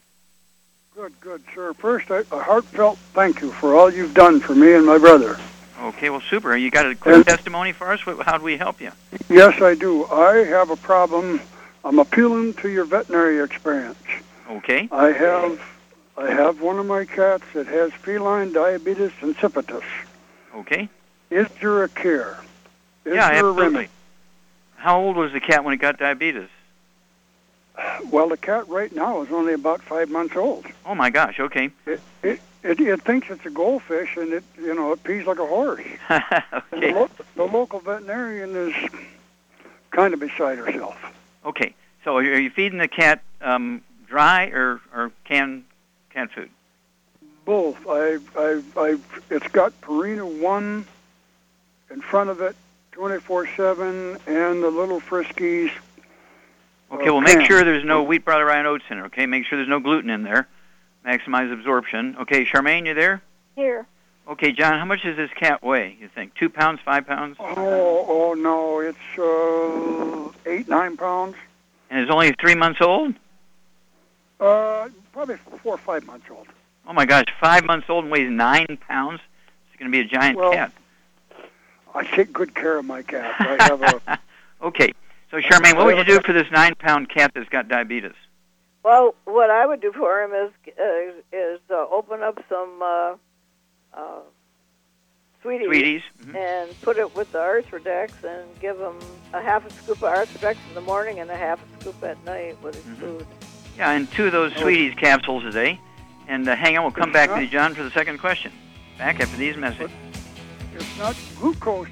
Good, 0.93 1.13
good, 1.21 1.41
sir. 1.55 1.73
First, 1.73 2.11
I, 2.11 2.19
a 2.33 2.43
heartfelt 2.43 2.97
thank 3.13 3.39
you 3.39 3.51
for 3.53 3.75
all 3.75 3.89
you've 3.89 4.13
done 4.13 4.41
for 4.41 4.53
me 4.53 4.73
and 4.73 4.85
my 4.85 4.97
brother. 4.97 5.39
Okay, 5.81 6.09
well, 6.11 6.21
super. 6.21 6.55
You 6.55 6.69
got 6.69 6.85
a 6.85 6.95
quick 6.95 7.15
And- 7.15 7.25
testimony 7.25 7.71
for 7.71 7.91
us? 7.91 8.01
How 8.01 8.37
do 8.37 8.43
we 8.43 8.57
help 8.57 8.79
you? 8.79 8.91
Yes, 9.29 9.61
I 9.61 9.73
do. 9.75 10.05
I 10.05 10.43
have 10.45 10.69
a 10.69 10.75
problem. 10.75 11.41
I'm 11.83 11.97
appealing 11.97 12.53
to 12.55 12.69
your 12.69 12.85
veterinary 12.85 13.39
experience. 13.43 13.97
Okay. 14.49 14.87
I 14.91 15.07
have, 15.11 15.59
I 16.17 16.29
have 16.29 16.61
one 16.61 16.77
of 16.77 16.85
my 16.85 17.05
cats 17.05 17.43
that 17.53 17.65
has 17.67 17.91
feline 17.93 18.53
diabetes 18.53 19.11
insipidus. 19.21 19.83
Okay. 20.55 20.87
Is 21.31 21.47
there 21.61 21.83
a 21.83 21.89
cure? 21.89 22.37
Is 23.05 23.15
yeah, 23.15 23.29
absolutely. 23.31 23.89
How 24.75 24.99
old 24.99 25.15
was 25.15 25.31
the 25.31 25.39
cat 25.39 25.63
when 25.63 25.73
it 25.73 25.77
got 25.77 25.97
diabetes? 25.97 26.49
Well, 28.11 28.29
the 28.29 28.37
cat 28.37 28.67
right 28.67 28.93
now 28.93 29.21
is 29.23 29.31
only 29.31 29.53
about 29.53 29.81
five 29.81 30.09
months 30.09 30.35
old. 30.35 30.65
Oh 30.85 30.93
my 30.93 31.09
gosh. 31.09 31.39
Okay. 31.39 31.71
It, 31.87 32.01
it, 32.21 32.41
it, 32.63 32.79
it 32.79 33.01
thinks 33.01 33.29
it's 33.29 33.45
a 33.45 33.49
goldfish, 33.49 34.17
and 34.17 34.33
it, 34.33 34.43
you 34.57 34.73
know, 34.73 34.91
it 34.91 35.03
pees 35.03 35.25
like 35.25 35.39
a 35.39 35.45
horse. 35.45 35.81
And 36.09 36.81
the, 36.81 36.87
okay. 36.87 36.93
lo- 36.93 37.09
the 37.35 37.43
local 37.43 37.79
veterinarian 37.79 38.55
is 38.55 38.73
kind 39.91 40.13
of 40.13 40.19
beside 40.19 40.57
herself. 40.57 40.97
Okay. 41.45 41.73
So 42.03 42.17
are 42.17 42.23
you, 42.23 42.33
are 42.33 42.39
you 42.39 42.49
feeding 42.49 42.79
the 42.79 42.87
cat 42.87 43.21
um, 43.41 43.81
dry 44.07 44.45
or 44.45 44.79
or 44.95 45.11
canned 45.25 45.65
canned 46.09 46.31
food? 46.31 46.49
Both. 47.45 47.85
I, 47.87 48.19
I, 48.37 48.61
I, 48.77 48.97
it's 49.29 49.47
got 49.49 49.79
Purina 49.81 50.41
One 50.41 50.85
in 51.89 52.01
front 52.01 52.29
of 52.29 52.41
it, 52.41 52.55
24/7, 52.93 54.19
and 54.27 54.63
the 54.63 54.69
little 54.69 55.01
Friskies. 55.01 55.71
Okay. 56.91 57.07
uh, 57.07 57.13
Well, 57.13 57.21
make 57.21 57.41
sure 57.41 57.63
there's 57.63 57.85
no 57.85 58.03
wheat, 58.03 58.25
butter, 58.25 58.45
rye, 58.45 58.57
and 58.59 58.67
oats 58.67 58.85
in 58.89 58.97
it. 58.99 59.01
Okay. 59.05 59.25
Make 59.25 59.45
sure 59.45 59.57
there's 59.57 59.69
no 59.69 59.79
gluten 59.79 60.09
in 60.09 60.23
there. 60.23 60.47
Maximize 61.05 61.51
absorption. 61.51 62.15
Okay. 62.21 62.45
Charmaine, 62.45 62.85
you 62.85 62.93
there? 62.93 63.21
Here. 63.55 63.85
Okay, 64.27 64.51
John. 64.51 64.77
How 64.79 64.85
much 64.85 65.03
does 65.03 65.17
this 65.17 65.31
cat 65.35 65.63
weigh? 65.63 65.97
You 65.99 66.07
think 66.07 66.35
two 66.35 66.49
pounds, 66.49 66.79
five 66.85 67.07
pounds? 67.07 67.37
Oh, 67.39 68.05
oh 68.07 68.33
no, 68.33 68.79
it's 68.79 68.97
uh, 69.17 70.49
eight, 70.49 70.67
nine 70.67 70.95
pounds. 70.95 71.35
And 71.89 72.01
it's 72.01 72.11
only 72.11 72.31
three 72.39 72.55
months 72.55 72.79
old? 72.81 73.15
Uh, 74.39 74.89
probably 75.11 75.35
four 75.35 75.75
or 75.75 75.77
five 75.77 76.05
months 76.05 76.27
old. 76.29 76.47
Oh 76.87 76.93
my 76.93 77.05
gosh, 77.05 77.25
five 77.39 77.65
months 77.65 77.87
old 77.89 78.05
and 78.05 78.11
weighs 78.11 78.29
nine 78.29 78.77
pounds. 78.87 79.19
It's 79.67 79.79
going 79.79 79.91
to 79.91 79.95
be 79.95 80.01
a 80.01 80.07
giant 80.07 80.37
Well, 80.37 80.53
cat. 80.53 80.71
I 81.93 82.05
take 82.05 82.31
good 82.31 82.55
care 82.55 82.77
of 82.77 82.85
my 82.85 83.01
cat. 83.01 83.35
I 83.39 83.63
have 83.63 83.81
a. 83.81 84.19
okay, 84.65 84.93
so 85.29 85.37
Charmaine, 85.37 85.75
what 85.75 85.85
would 85.85 85.97
you 85.97 86.03
do 86.05 86.19
for 86.25 86.33
this 86.33 86.49
nine-pound 86.51 87.09
cat 87.09 87.31
that's 87.33 87.49
got 87.49 87.67
diabetes? 87.67 88.13
Well, 88.83 89.13
what 89.25 89.49
I 89.49 89.65
would 89.65 89.79
do 89.81 89.91
for 89.91 90.21
him 90.23 90.31
is 90.33 90.51
uh, 90.79 91.37
is 91.37 91.59
uh, 91.69 91.85
open 91.91 92.21
up 92.23 92.43
some 92.49 92.81
uh, 92.81 93.15
uh, 93.93 94.19
Sweet 95.41 95.61
Eze, 95.61 95.67
Sweeties. 95.67 96.01
Mhm. 96.23 96.35
and 96.35 96.81
put 96.81 96.97
it 96.97 97.15
with 97.15 97.31
the 97.31 97.39
Arthrodex 97.39 98.11
and 98.23 98.47
give 98.59 98.79
him 98.79 98.95
a 99.33 99.41
half 99.41 99.65
a 99.65 99.69
scoop 99.71 100.01
of 100.01 100.09
Arthrodex 100.13 100.57
in 100.69 100.75
the 100.75 100.81
morning 100.81 101.19
and 101.19 101.29
a 101.29 101.37
half 101.37 101.59
a 101.63 101.81
scoop 101.81 102.03
at 102.03 102.23
night 102.25 102.61
with 102.63 102.75
his 102.75 102.83
Mhm. 102.95 102.99
food. 102.99 103.27
Yeah, 103.77 103.91
and 103.91 104.11
two 104.11 104.25
of 104.27 104.31
those 104.31 104.53
Sweet 104.55 104.91
Eze 104.91 104.95
capsules 104.97 105.45
a 105.45 105.51
day. 105.51 105.79
And 106.27 106.47
uh, 106.47 106.55
hang 106.55 106.77
on, 106.77 106.83
we'll 106.83 106.91
come 106.91 107.11
back 107.11 107.29
to 107.29 107.41
you, 107.41 107.47
John, 107.47 107.73
for 107.75 107.83
the 107.83 107.91
second 107.91 108.19
question. 108.19 108.51
Back 108.97 109.19
after 109.19 109.35
these 109.37 109.57
messages. 109.57 109.91
It's 110.75 110.97
not 110.97 111.15
glucose. 111.39 111.87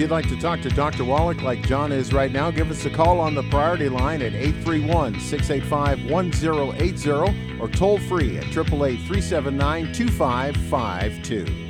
You'd 0.00 0.10
like 0.10 0.30
to 0.30 0.36
talk 0.40 0.62
to 0.62 0.70
Dr. 0.70 1.04
Wallach 1.04 1.42
like 1.42 1.60
John 1.60 1.92
is 1.92 2.10
right 2.10 2.32
now, 2.32 2.50
give 2.50 2.70
us 2.70 2.86
a 2.86 2.90
call 2.90 3.20
on 3.20 3.34
the 3.34 3.42
priority 3.50 3.90
line 3.90 4.22
at 4.22 4.32
831 4.32 5.20
685 5.20 6.10
1080 6.10 7.60
or 7.60 7.68
toll 7.68 7.98
free 7.98 8.38
at 8.38 8.44
888 8.44 8.96
379 9.06 9.92
2552. 9.92 11.69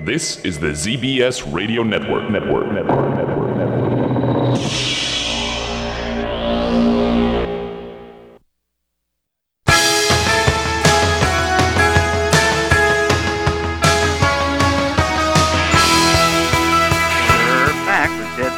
This 0.00 0.44
is 0.44 0.58
the 0.58 0.68
ZBS 0.68 1.52
Radio 1.52 1.82
Network. 1.82 2.30
Network. 2.30 2.72
Network. 2.72 3.16
Network. 3.16 3.56
Network. 3.56 3.94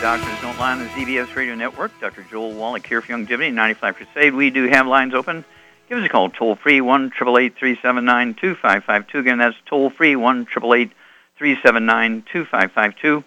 Doctors 0.00 0.40
Don't 0.40 0.58
Lie 0.58 0.72
on 0.72 0.78
the 0.78 0.86
ZBS 0.86 1.34
Radio 1.34 1.54
Network. 1.54 1.90
Dr. 2.00 2.22
Joel 2.30 2.52
Wallach 2.52 2.86
here 2.86 3.00
for 3.00 3.12
Youngevity, 3.12 3.52
95 3.52 3.96
Crusade. 3.96 4.34
We 4.34 4.50
do 4.50 4.68
have 4.68 4.86
lines 4.86 5.14
open. 5.14 5.44
Give 5.88 5.98
us 5.98 6.06
a 6.06 6.08
call, 6.08 6.30
toll 6.30 6.56
free, 6.56 6.80
1 6.80 7.10
379 7.10 8.34
2552. 8.34 9.18
Again, 9.18 9.38
that's 9.38 9.56
toll 9.66 9.90
free, 9.90 10.16
1 10.16 10.46
379 11.38 12.24
2552. 12.32 13.24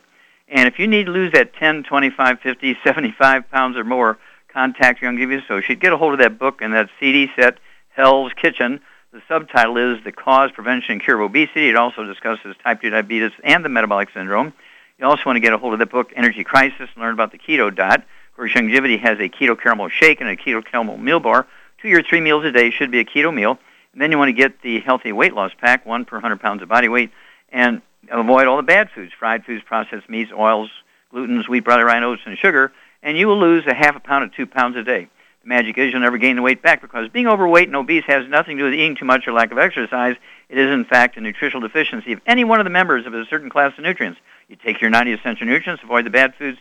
And 0.47 0.67
if 0.67 0.79
you 0.79 0.87
need 0.87 1.05
to 1.05 1.11
lose 1.11 1.31
that 1.33 1.53
10, 1.53 1.83
25, 1.83 2.39
50, 2.39 2.77
75 2.83 3.49
pounds 3.51 3.77
or 3.77 3.83
more, 3.83 4.17
contact 4.47 5.01
your 5.01 5.11
Youngevity 5.11 5.43
associate. 5.43 5.79
Get 5.79 5.93
a 5.93 5.97
hold 5.97 6.13
of 6.13 6.19
that 6.19 6.39
book 6.39 6.61
and 6.61 6.73
that 6.73 6.89
CD 6.99 7.29
set, 7.35 7.57
Hell's 7.89 8.33
Kitchen. 8.33 8.81
The 9.11 9.21
subtitle 9.27 9.77
is 9.77 10.03
The 10.03 10.11
Cause, 10.11 10.51
Prevention, 10.51 10.93
and 10.93 11.01
Cure 11.01 11.19
of 11.19 11.29
Obesity. 11.29 11.69
It 11.69 11.75
also 11.75 12.03
discusses 12.03 12.55
type 12.63 12.81
2 12.81 12.91
diabetes 12.91 13.31
and 13.43 13.63
the 13.65 13.69
metabolic 13.69 14.09
syndrome. 14.13 14.53
You 14.99 15.05
also 15.05 15.23
want 15.25 15.37
to 15.37 15.39
get 15.39 15.53
a 15.53 15.57
hold 15.57 15.73
of 15.73 15.79
the 15.79 15.85
book 15.85 16.11
Energy 16.15 16.43
Crisis 16.43 16.89
and 16.93 16.97
learn 16.97 17.13
about 17.13 17.31
the 17.31 17.37
keto 17.37 17.73
diet. 17.73 18.01
Of 18.01 18.35
course, 18.35 18.53
Youngevity 18.53 18.99
has 18.99 19.19
a 19.19 19.29
keto 19.29 19.59
caramel 19.59 19.89
shake 19.89 20.19
and 20.19 20.29
a 20.29 20.35
keto 20.35 20.63
caramel 20.63 20.97
meal 20.97 21.19
bar. 21.19 21.47
Two 21.81 21.91
or 21.93 22.03
three 22.03 22.21
meals 22.21 22.43
a 22.43 22.51
day 22.51 22.69
should 22.69 22.91
be 22.91 22.99
a 22.99 23.05
keto 23.05 23.33
meal. 23.33 23.57
And 23.93 24.01
then 24.01 24.11
you 24.11 24.17
want 24.17 24.29
to 24.29 24.33
get 24.33 24.61
the 24.61 24.79
healthy 24.81 25.11
weight 25.11 25.33
loss 25.33 25.51
pack, 25.59 25.85
one 25.85 26.05
per 26.05 26.17
100 26.17 26.39
pounds 26.39 26.61
of 26.61 26.69
body 26.69 26.89
weight, 26.89 27.11
and 27.51 27.81
avoid 28.11 28.47
all 28.47 28.57
the 28.57 28.63
bad 28.63 28.89
foods, 28.91 29.11
fried 29.17 29.45
foods, 29.45 29.63
processed 29.63 30.09
meats, 30.09 30.31
oils, 30.31 30.69
glutens, 31.13 31.47
wheat, 31.47 31.63
barley, 31.63 31.83
rye, 31.83 32.01
oats, 32.03 32.21
and 32.25 32.37
sugar, 32.37 32.71
and 33.03 33.17
you 33.17 33.27
will 33.27 33.39
lose 33.39 33.65
a 33.67 33.73
half 33.73 33.95
a 33.95 33.99
pound 33.99 34.31
to 34.31 34.35
two 34.35 34.45
pounds 34.45 34.75
a 34.75 34.83
day. 34.83 35.07
The 35.43 35.47
magic 35.47 35.77
is 35.77 35.91
you'll 35.91 36.01
never 36.01 36.17
gain 36.17 36.35
the 36.35 36.41
weight 36.41 36.61
back 36.61 36.81
because 36.81 37.09
being 37.09 37.27
overweight 37.27 37.67
and 37.67 37.75
obese 37.75 38.03
has 38.07 38.27
nothing 38.27 38.57
to 38.57 38.63
do 38.63 38.65
with 38.69 38.73
eating 38.73 38.95
too 38.95 39.05
much 39.05 39.27
or 39.27 39.31
lack 39.31 39.51
of 39.51 39.57
exercise. 39.57 40.15
It 40.49 40.57
is, 40.57 40.71
in 40.71 40.85
fact, 40.85 41.15
a 41.17 41.21
nutritional 41.21 41.61
deficiency 41.61 42.11
of 42.11 42.21
any 42.25 42.43
one 42.43 42.59
of 42.59 42.65
the 42.65 42.69
members 42.69 43.05
of 43.05 43.13
a 43.13 43.25
certain 43.25 43.49
class 43.49 43.77
of 43.77 43.83
nutrients. 43.83 44.19
You 44.47 44.55
take 44.55 44.81
your 44.81 44.89
90 44.89 45.13
essential 45.13 45.47
nutrients, 45.47 45.83
avoid 45.83 46.05
the 46.05 46.09
bad 46.09 46.35
foods, 46.35 46.59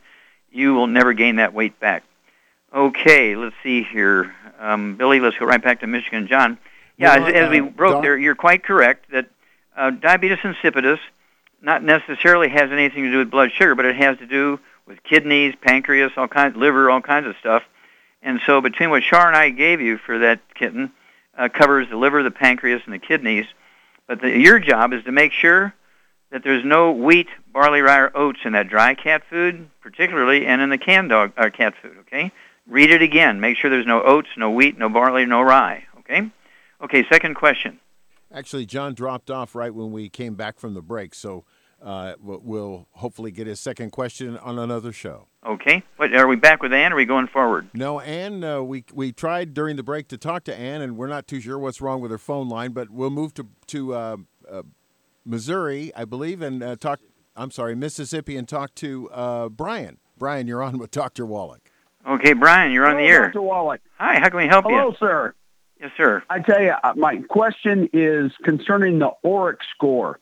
you 0.51 0.75
will 0.75 0.87
never 0.87 1.13
gain 1.13 1.37
that 1.37 1.53
weight 1.53 1.79
back. 1.81 2.05
Okay, 2.75 3.35
let's 3.35 3.57
see 3.63 3.83
here. 3.83 4.35
Um, 4.59 4.97
Billy, 4.97 5.21
let's 5.21 5.37
go 5.37 5.47
right 5.47 5.63
back 5.63 5.81
to 5.81 5.87
Michigan. 5.87 6.27
John. 6.27 6.59
Yeah, 6.97 7.15
You 7.15 7.21
know, 7.21 7.27
as, 7.27 7.35
as 7.35 7.51
we 7.51 7.61
uh, 7.61 7.65
broke 7.65 7.95
Doc- 7.95 8.03
there, 8.03 8.19
you're 8.19 8.35
quite 8.35 8.63
correct 8.63 9.11
that 9.11 9.29
uh, 9.77 9.91
diabetes 9.91 10.39
insipidus 10.39 10.99
not 11.61 11.83
necessarily 11.83 12.49
has 12.49 12.71
anything 12.71 13.05
to 13.05 13.11
do 13.11 13.19
with 13.19 13.31
blood 13.31 13.51
sugar, 13.53 13.75
but 13.75 13.85
it 13.85 13.97
has 13.97 14.19
to 14.19 14.27
do 14.27 14.61
with 14.87 15.03
kidneys, 15.03 15.55
pancreas, 15.61 16.13
all 16.17 16.29
kinds, 16.29 16.57
liver, 16.57 16.91
all 16.91 17.01
kinds 17.01 17.27
of 17.27 17.37
stuff. 17.41 17.63
And 18.23 18.41
so 18.47 18.61
between 18.61 18.91
what 18.91 19.03
Char 19.03 19.29
and 19.29 19.37
I 19.37 19.51
gave 19.51 19.81
you 19.81 19.99
for 19.99 20.19
that 20.21 20.41
kitten 20.55 20.93
uh, 21.37 21.49
covers 21.49 21.89
the 21.89 21.97
liver, 21.97 22.23
the 22.23 22.31
pancreas, 22.31 22.83
and 22.85 22.95
the 22.95 22.99
kidneys. 22.99 23.47
But 24.07 24.21
the, 24.21 24.31
your 24.31 24.59
job 24.59 24.93
is 24.93 25.05
to 25.05 25.13
make 25.13 25.33
sure 25.33 25.75
that 26.31 26.43
there's 26.43 26.65
no 26.65 26.93
wheat, 26.93 27.29
barley, 27.53 27.81
rye, 27.81 28.01
or 28.01 28.17
oats 28.17 28.41
in 28.45 28.53
that 28.53 28.69
dry 28.69 28.95
cat 28.95 29.23
food, 29.29 29.69
particularly, 29.81 30.47
and 30.47 30.61
in 30.61 30.71
the 30.71 30.79
canned 30.79 31.11
dog 31.11 31.33
or 31.37 31.51
cat 31.51 31.75
food. 31.81 31.97
Okay. 32.01 32.33
Read 32.67 32.91
it 32.91 33.03
again. 33.03 33.41
Make 33.41 33.57
sure 33.57 33.71
there's 33.71 33.87
no 33.87 34.03
oats, 34.03 34.29
no 34.37 34.51
wheat, 34.51 34.79
no 34.79 34.89
barley, 34.89 35.25
no 35.25 35.43
rye. 35.43 35.85
Okay. 36.01 36.31
Okay. 36.83 37.07
Second 37.09 37.35
question. 37.35 37.81
Actually, 38.33 38.67
John 38.67 38.95
dropped 38.95 39.31
off 39.31 39.55
right 39.55 39.75
when 39.75 39.91
we 39.91 40.09
came 40.09 40.35
back 40.35 40.59
from 40.59 40.75
the 40.75 40.83
break, 40.83 41.15
so 41.15 41.45
uh, 41.83 42.15
we'll- 42.21 42.41
we'll 42.43 42.89
hopefully 42.93 43.31
get 43.31 43.47
his 43.47 43.61
second 43.61 43.91
question 43.91 44.37
on 44.39 44.59
another 44.59 44.93
show. 44.93 45.29
Okay. 45.47 45.83
What 45.97 46.13
are 46.13 46.27
we 46.27 46.35
back 46.37 46.61
with 46.63 46.73
Ann? 46.73 46.93
Or 46.93 46.97
are 46.97 46.99
we 46.99 47.05
going 47.05 47.29
forward? 47.29 47.69
No, 47.73 48.01
Ann, 48.01 48.43
uh, 48.43 48.61
we 48.63 48.85
we 48.93 49.13
tried 49.13 49.55
during 49.55 49.77
the 49.77 49.83
break 49.85 50.09
to 50.09 50.19
talk 50.19 50.43
to 50.45 50.55
Ann, 50.59 50.83
and 50.83 50.97
we're 50.97 51.07
not 51.07 51.29
too 51.29 51.41
sure 51.41 51.59
what's 51.59 51.81
wrong 51.81 52.01
with 52.01 52.11
her 52.11 52.19
phone 52.19 52.49
line, 52.49 52.73
but 52.73 52.91
we'll 52.91 53.11
move 53.11 53.33
to 53.35 53.47
to 53.69 53.95
uh, 53.95 54.17
uh, 54.51 54.63
Missouri, 55.25 55.93
I 55.97 56.05
believe, 56.05 56.43
and 56.43 56.63
uh, 56.63 56.77
talk. 56.77 57.01
I'm 57.37 57.51
sorry, 57.53 57.77
Mississippi, 57.77 58.37
and 58.37 58.49
talk 58.49 58.75
to 58.77 59.09
uh, 59.11 59.49
Brian. 59.49 59.99
Brian, 60.19 60.49
you're 60.49 60.63
on 60.63 60.79
with 60.79 60.91
Dr. 60.91 61.25
Wallach. 61.25 61.71
Okay, 62.07 62.33
Brian, 62.33 62.73
you're 62.73 62.87
on 62.87 62.97
the 62.97 63.05
air. 63.05 63.27
Dr. 63.27 63.43
Wallach. 63.43 63.81
Hi. 63.99 64.19
How 64.19 64.29
can 64.29 64.39
we 64.39 64.49
help 64.49 64.65
Hello, 64.65 64.75
you? 64.77 64.81
Hello, 64.83 64.97
sir. 64.99 65.35
Yes, 65.81 65.93
sir. 65.97 66.23
I 66.29 66.41
tell 66.41 66.61
you, 66.61 66.75
uh, 66.83 66.95
my 66.97 67.19
question 67.29 67.89
is 67.93 68.33
concerning 68.43 68.99
the 68.99 69.11
ORAC 69.25 69.59
score. 69.75 70.19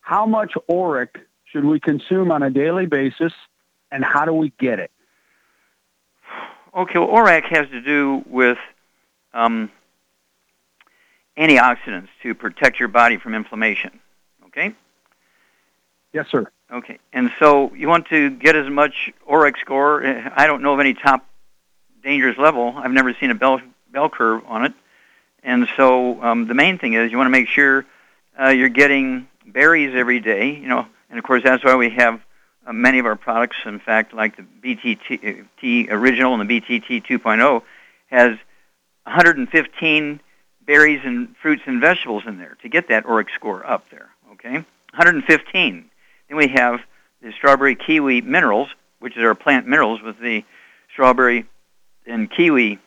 How 0.00 0.26
much 0.26 0.52
ORAC 0.68 1.08
should 1.46 1.64
we 1.64 1.80
consume 1.80 2.30
on 2.30 2.42
a 2.42 2.50
daily 2.50 2.86
basis, 2.86 3.32
and 3.90 4.04
how 4.04 4.26
do 4.26 4.32
we 4.32 4.52
get 4.58 4.78
it? 4.78 4.90
Okay, 6.76 6.98
well, 6.98 7.08
ORAC 7.08 7.44
has 7.44 7.68
to 7.70 7.80
do 7.80 8.22
with 8.28 8.58
um, 9.32 9.70
antioxidants 11.38 12.08
to 12.22 12.34
protect 12.34 12.78
your 12.78 12.88
body 12.88 13.16
from 13.16 13.34
inflammation. 13.34 14.00
Okay? 14.46 14.74
Yes, 16.12 16.26
sir. 16.30 16.50
Okay. 16.70 16.98
And 17.12 17.30
so 17.38 17.72
you 17.74 17.88
want 17.88 18.08
to 18.08 18.30
get 18.30 18.56
as 18.56 18.68
much 18.68 19.10
ORAC 19.28 19.58
score. 19.58 20.04
I 20.06 20.46
don't 20.46 20.62
know 20.62 20.74
of 20.74 20.80
any 20.80 20.94
top 20.94 21.24
dangerous 22.02 22.36
level. 22.36 22.74
I've 22.76 22.90
never 22.90 23.14
seen 23.14 23.30
a 23.30 23.34
bell, 23.34 23.60
bell 23.90 24.10
curve 24.10 24.42
on 24.46 24.66
it. 24.66 24.74
And 25.42 25.68
so 25.76 26.22
um, 26.22 26.46
the 26.46 26.54
main 26.54 26.78
thing 26.78 26.94
is 26.94 27.10
you 27.10 27.16
want 27.16 27.26
to 27.26 27.30
make 27.38 27.48
sure 27.48 27.84
uh, 28.40 28.48
you're 28.48 28.68
getting 28.68 29.28
berries 29.46 29.94
every 29.94 30.20
day, 30.20 30.54
you 30.54 30.68
know, 30.68 30.86
and 31.10 31.18
of 31.18 31.24
course 31.24 31.42
that's 31.42 31.64
why 31.64 31.76
we 31.76 31.90
have 31.90 32.20
uh, 32.66 32.72
many 32.72 32.98
of 32.98 33.06
our 33.06 33.16
products. 33.16 33.56
In 33.64 33.78
fact, 33.78 34.12
like 34.12 34.36
the 34.36 34.42
BTT 34.42 35.90
original 35.90 36.38
and 36.38 36.48
the 36.48 36.60
BTT 36.60 37.04
2.0 37.06 37.62
has 38.08 38.36
115 39.04 40.20
berries 40.66 41.00
and 41.04 41.34
fruits 41.40 41.62
and 41.66 41.80
vegetables 41.80 42.24
in 42.26 42.38
there 42.38 42.56
to 42.62 42.68
get 42.68 42.88
that 42.88 43.04
ORAC 43.04 43.28
score 43.34 43.66
up 43.66 43.84
there. 43.90 44.10
Okay, 44.32 44.52
115. 44.52 45.90
Then 46.28 46.36
we 46.36 46.48
have 46.48 46.80
the 47.22 47.32
strawberry 47.32 47.74
kiwi 47.74 48.20
minerals, 48.20 48.68
which 49.00 49.16
is 49.16 49.22
our 49.22 49.34
plant 49.34 49.66
minerals 49.66 50.02
with 50.02 50.18
the 50.20 50.44
strawberry 50.92 51.46
and 52.06 52.30
kiwi 52.30 52.78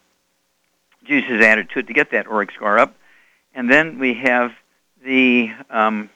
juices 1.12 1.44
added 1.44 1.70
to 1.72 1.80
it 1.80 1.88
to 1.88 1.94
get 1.94 2.12
that 2.12 2.26
ORAC 2.26 2.54
score 2.54 2.80
up. 2.80 2.96
And 3.54 3.70
then 3.70 4.00
we 4.00 4.14
have 4.14 4.54
the, 5.04 5.52
um, 5.70 6.10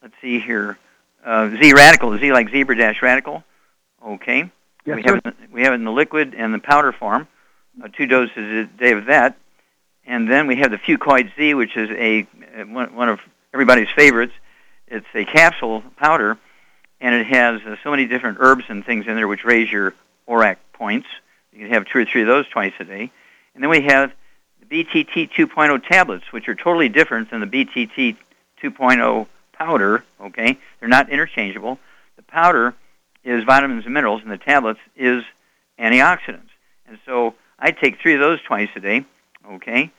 let's 0.00 0.14
see 0.22 0.40
here, 0.40 0.78
uh, 1.22 1.50
Z 1.50 1.74
radical, 1.74 2.16
Z 2.18 2.32
like 2.32 2.48
zebra 2.48 2.76
dash 2.76 3.02
radical. 3.02 3.44
Okay. 4.02 4.50
Yes, 4.86 4.96
we 4.96 5.02
have 5.02 5.16
it, 5.22 5.34
we 5.52 5.62
have 5.64 5.72
it 5.72 5.76
in 5.76 5.84
the 5.84 5.92
liquid 5.92 6.34
and 6.34 6.54
the 6.54 6.58
powder 6.58 6.92
form, 6.92 7.28
uh, 7.82 7.88
two 7.88 8.06
doses 8.06 8.36
a 8.36 8.64
day 8.64 8.92
of 8.92 9.06
that. 9.06 9.36
And 10.06 10.30
then 10.30 10.46
we 10.46 10.56
have 10.56 10.70
the 10.70 10.78
Fucoid 10.78 11.36
Z, 11.36 11.52
which 11.54 11.76
is 11.76 11.90
a 11.90 12.22
uh, 12.22 12.64
one, 12.64 12.94
one 12.94 13.08
of 13.10 13.20
everybody's 13.52 13.90
favorites. 13.94 14.32
It's 14.86 15.06
a 15.14 15.26
capsule 15.26 15.82
powder, 15.96 16.38
and 17.00 17.14
it 17.14 17.26
has 17.26 17.60
uh, 17.62 17.76
so 17.82 17.90
many 17.90 18.06
different 18.06 18.38
herbs 18.40 18.64
and 18.68 18.86
things 18.86 19.06
in 19.06 19.16
there 19.16 19.28
which 19.28 19.44
raise 19.44 19.70
your 19.70 19.92
ORAC 20.26 20.56
points. 20.72 21.08
You 21.52 21.58
can 21.58 21.70
have 21.70 21.86
two 21.86 21.98
or 21.98 22.04
three 22.06 22.22
of 22.22 22.28
those 22.28 22.48
twice 22.48 22.72
a 22.78 22.84
day. 22.84 23.10
And 23.56 23.62
then 23.62 23.70
we 23.70 23.80
have 23.80 24.12
the 24.60 24.84
BTT 24.84 25.30
2.0 25.30 25.88
tablets, 25.88 26.30
which 26.30 26.46
are 26.46 26.54
totally 26.54 26.90
different 26.90 27.30
than 27.30 27.40
the 27.40 27.46
BTT 27.46 28.14
2.0 28.62 29.26
powder. 29.54 30.04
Okay, 30.20 30.58
they're 30.78 30.90
not 30.90 31.08
interchangeable. 31.08 31.78
The 32.16 32.22
powder 32.22 32.74
is 33.24 33.44
vitamins 33.44 33.86
and 33.86 33.94
minerals, 33.94 34.20
and 34.22 34.30
the 34.30 34.36
tablets 34.36 34.78
is 34.94 35.24
antioxidants. 35.78 36.50
And 36.86 36.98
so 37.06 37.34
I 37.58 37.70
take 37.70 37.98
three 37.98 38.12
of 38.12 38.20
those 38.20 38.42
twice 38.42 38.68
a 38.76 38.80
day. 38.80 39.06
Okay, 39.52 39.90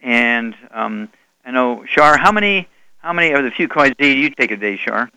and 0.00 0.56
um, 0.72 1.08
I 1.44 1.52
know 1.52 1.84
Shar, 1.86 2.18
how 2.18 2.32
many 2.32 2.66
how 2.98 3.12
many 3.12 3.30
of 3.30 3.44
the 3.44 3.50
Fucoid 3.52 3.90
Z 3.90 3.94
do 3.98 4.08
you 4.08 4.30
take 4.30 4.50
a 4.50 4.56
day, 4.56 4.76
Shar? 4.76 5.08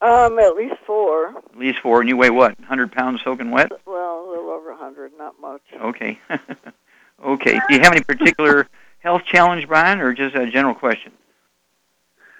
Um, 0.00 0.36
at 0.40 0.56
least 0.56 0.80
four. 0.84 1.28
At 1.28 1.56
least 1.56 1.78
four, 1.78 2.00
and 2.00 2.08
you 2.08 2.16
weigh 2.16 2.30
what? 2.30 2.58
100 2.58 2.90
pounds 2.90 3.20
soaking 3.22 3.52
wet? 3.52 3.70
Well, 3.86 4.26
a 4.26 4.28
little 4.28 4.50
over 4.50 4.70
a 4.70 4.76
hundred, 4.76 5.12
not 5.16 5.38
much. 5.40 5.62
Okay. 5.80 6.18
okay. 7.24 7.60
Do 7.68 7.74
you 7.74 7.80
have 7.80 7.92
any 7.92 8.02
particular 8.02 8.66
health 8.98 9.22
challenge, 9.24 9.66
Brian, 9.66 10.00
or 10.00 10.14
just 10.14 10.34
a 10.34 10.50
general 10.50 10.74
question? 10.74 11.12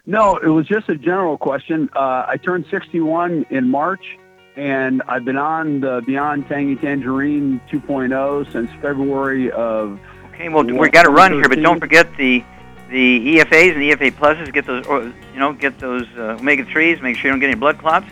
No, 0.06 0.36
it 0.36 0.48
was 0.48 0.66
just 0.66 0.88
a 0.88 0.96
general 0.96 1.36
question. 1.36 1.90
Uh, 1.94 2.24
I 2.26 2.36
turned 2.36 2.66
61 2.70 3.46
in 3.50 3.68
March, 3.68 4.18
and 4.56 5.02
I've 5.06 5.24
been 5.24 5.36
on 5.36 5.80
the 5.80 6.02
Beyond 6.06 6.48
Tangy 6.48 6.76
Tangerine 6.76 7.60
2.0 7.70 8.52
since 8.52 8.70
February 8.80 9.50
of. 9.50 10.00
Okay, 10.34 10.48
well, 10.48 10.64
we 10.64 10.88
got 10.88 11.02
to 11.02 11.10
run 11.10 11.32
here, 11.32 11.48
but 11.48 11.60
don't 11.60 11.80
forget 11.80 12.08
the 12.16 12.42
the 12.90 13.36
EFAs 13.36 13.74
and 13.74 13.82
the 13.82 13.92
EFA 13.92 14.10
pluses. 14.12 14.52
Get 14.52 14.66
those, 14.66 14.84
or, 14.86 15.02
you 15.04 15.38
know, 15.38 15.52
get 15.52 15.78
those 15.78 16.06
uh, 16.16 16.38
omega 16.40 16.64
threes. 16.64 17.00
Make 17.00 17.16
sure 17.16 17.28
you 17.28 17.32
don't 17.32 17.40
get 17.40 17.50
any 17.50 17.58
blood 17.58 17.78
clots, 17.78 18.06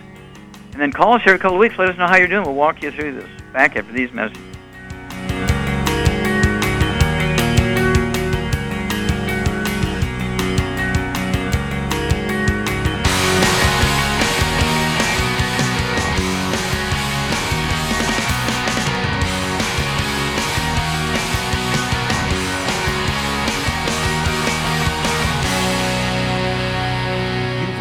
and 0.73 0.81
then 0.81 0.93
call 0.93 1.15
us 1.15 1.23
here 1.23 1.35
a 1.35 1.39
couple 1.39 1.57
of 1.57 1.61
weeks. 1.61 1.77
Let 1.79 1.89
us 1.89 1.99
know 1.99 2.07
how 2.07 2.17
you're 2.17 2.29
doing. 2.29 2.45
We'll 2.45 2.55
walk 2.55 2.83
you 2.83 2.91
through 2.91 3.15
this. 3.15 3.29
Back 3.53 3.77
after 3.77 3.93
these 3.93 4.13
messages. 4.13 4.48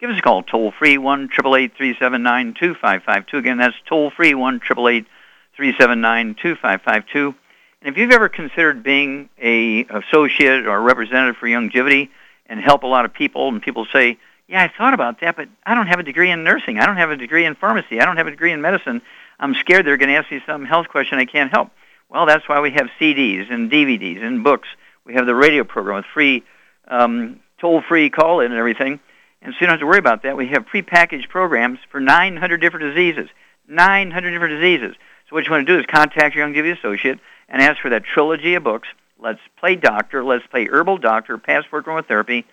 Give 0.00 0.10
us 0.10 0.18
a 0.18 0.22
call, 0.22 0.44
toll 0.44 0.72
free, 0.78 0.96
1 0.96 1.28
379 1.28 2.54
2552. 2.54 3.36
Again, 3.36 3.58
that's 3.58 3.74
toll 3.88 4.10
free, 4.10 4.32
1 4.32 4.60
379 4.60 6.34
2552. 6.36 7.34
And 7.82 7.92
if 7.92 7.98
you've 7.98 8.12
ever 8.12 8.28
considered 8.28 8.84
being 8.84 9.28
a 9.42 9.84
associate 9.84 10.66
or 10.66 10.80
representative 10.80 11.36
for 11.36 11.48
Youngevity 11.48 12.10
and 12.46 12.60
help 12.60 12.84
a 12.84 12.86
lot 12.86 13.06
of 13.06 13.12
people, 13.12 13.48
and 13.48 13.60
people 13.60 13.86
say, 13.92 14.18
yeah, 14.46 14.62
I 14.62 14.72
thought 14.76 14.94
about 14.94 15.20
that, 15.20 15.34
but 15.34 15.48
I 15.66 15.74
don't 15.74 15.88
have 15.88 15.98
a 15.98 16.04
degree 16.04 16.30
in 16.30 16.44
nursing. 16.44 16.78
I 16.78 16.86
don't 16.86 16.96
have 16.96 17.10
a 17.10 17.16
degree 17.16 17.44
in 17.44 17.56
pharmacy. 17.56 18.00
I 18.00 18.04
don't 18.04 18.16
have 18.16 18.28
a 18.28 18.30
degree 18.30 18.52
in 18.52 18.62
medicine. 18.62 19.02
I'm 19.40 19.54
scared 19.54 19.84
they're 19.84 19.96
going 19.96 20.10
to 20.10 20.14
ask 20.14 20.30
me 20.30 20.40
some 20.46 20.64
health 20.64 20.88
question 20.88 21.18
I 21.18 21.24
can't 21.24 21.50
help. 21.50 21.70
Well, 22.08 22.24
that's 22.24 22.48
why 22.48 22.60
we 22.60 22.70
have 22.70 22.88
CDs 23.00 23.52
and 23.52 23.70
DVDs 23.70 24.22
and 24.22 24.44
books. 24.44 24.68
We 25.04 25.14
have 25.14 25.26
the 25.26 25.34
radio 25.34 25.64
program 25.64 25.96
with 25.96 26.06
free, 26.06 26.44
um, 26.86 27.40
toll-free 27.60 28.10
call-in 28.10 28.52
and 28.52 28.58
everything. 28.58 29.00
And 29.42 29.54
so 29.54 29.58
you 29.60 29.66
don't 29.66 29.74
have 29.74 29.80
to 29.80 29.86
worry 29.86 29.98
about 29.98 30.22
that. 30.24 30.36
We 30.36 30.48
have 30.48 30.66
prepackaged 30.66 31.28
programs 31.28 31.78
for 31.90 32.00
900 32.00 32.60
different 32.60 32.94
diseases. 32.94 33.28
900 33.68 34.30
different 34.30 34.60
diseases. 34.60 34.96
So 35.28 35.36
what 35.36 35.44
you 35.44 35.50
want 35.50 35.66
to 35.66 35.72
do 35.72 35.78
is 35.78 35.86
contact 35.86 36.34
your 36.34 36.46
Youngevity 36.46 36.76
associate 36.76 37.18
and 37.48 37.62
ask 37.62 37.80
for 37.80 37.90
that 37.90 38.04
trilogy 38.04 38.54
of 38.54 38.64
books. 38.64 38.88
Let's 39.18 39.40
play 39.58 39.76
doctor. 39.76 40.24
Let's 40.24 40.46
play 40.46 40.66
herbal 40.66 40.98
doctor, 40.98 41.38
passport 41.38 41.86
aromatherapy, 41.86 42.44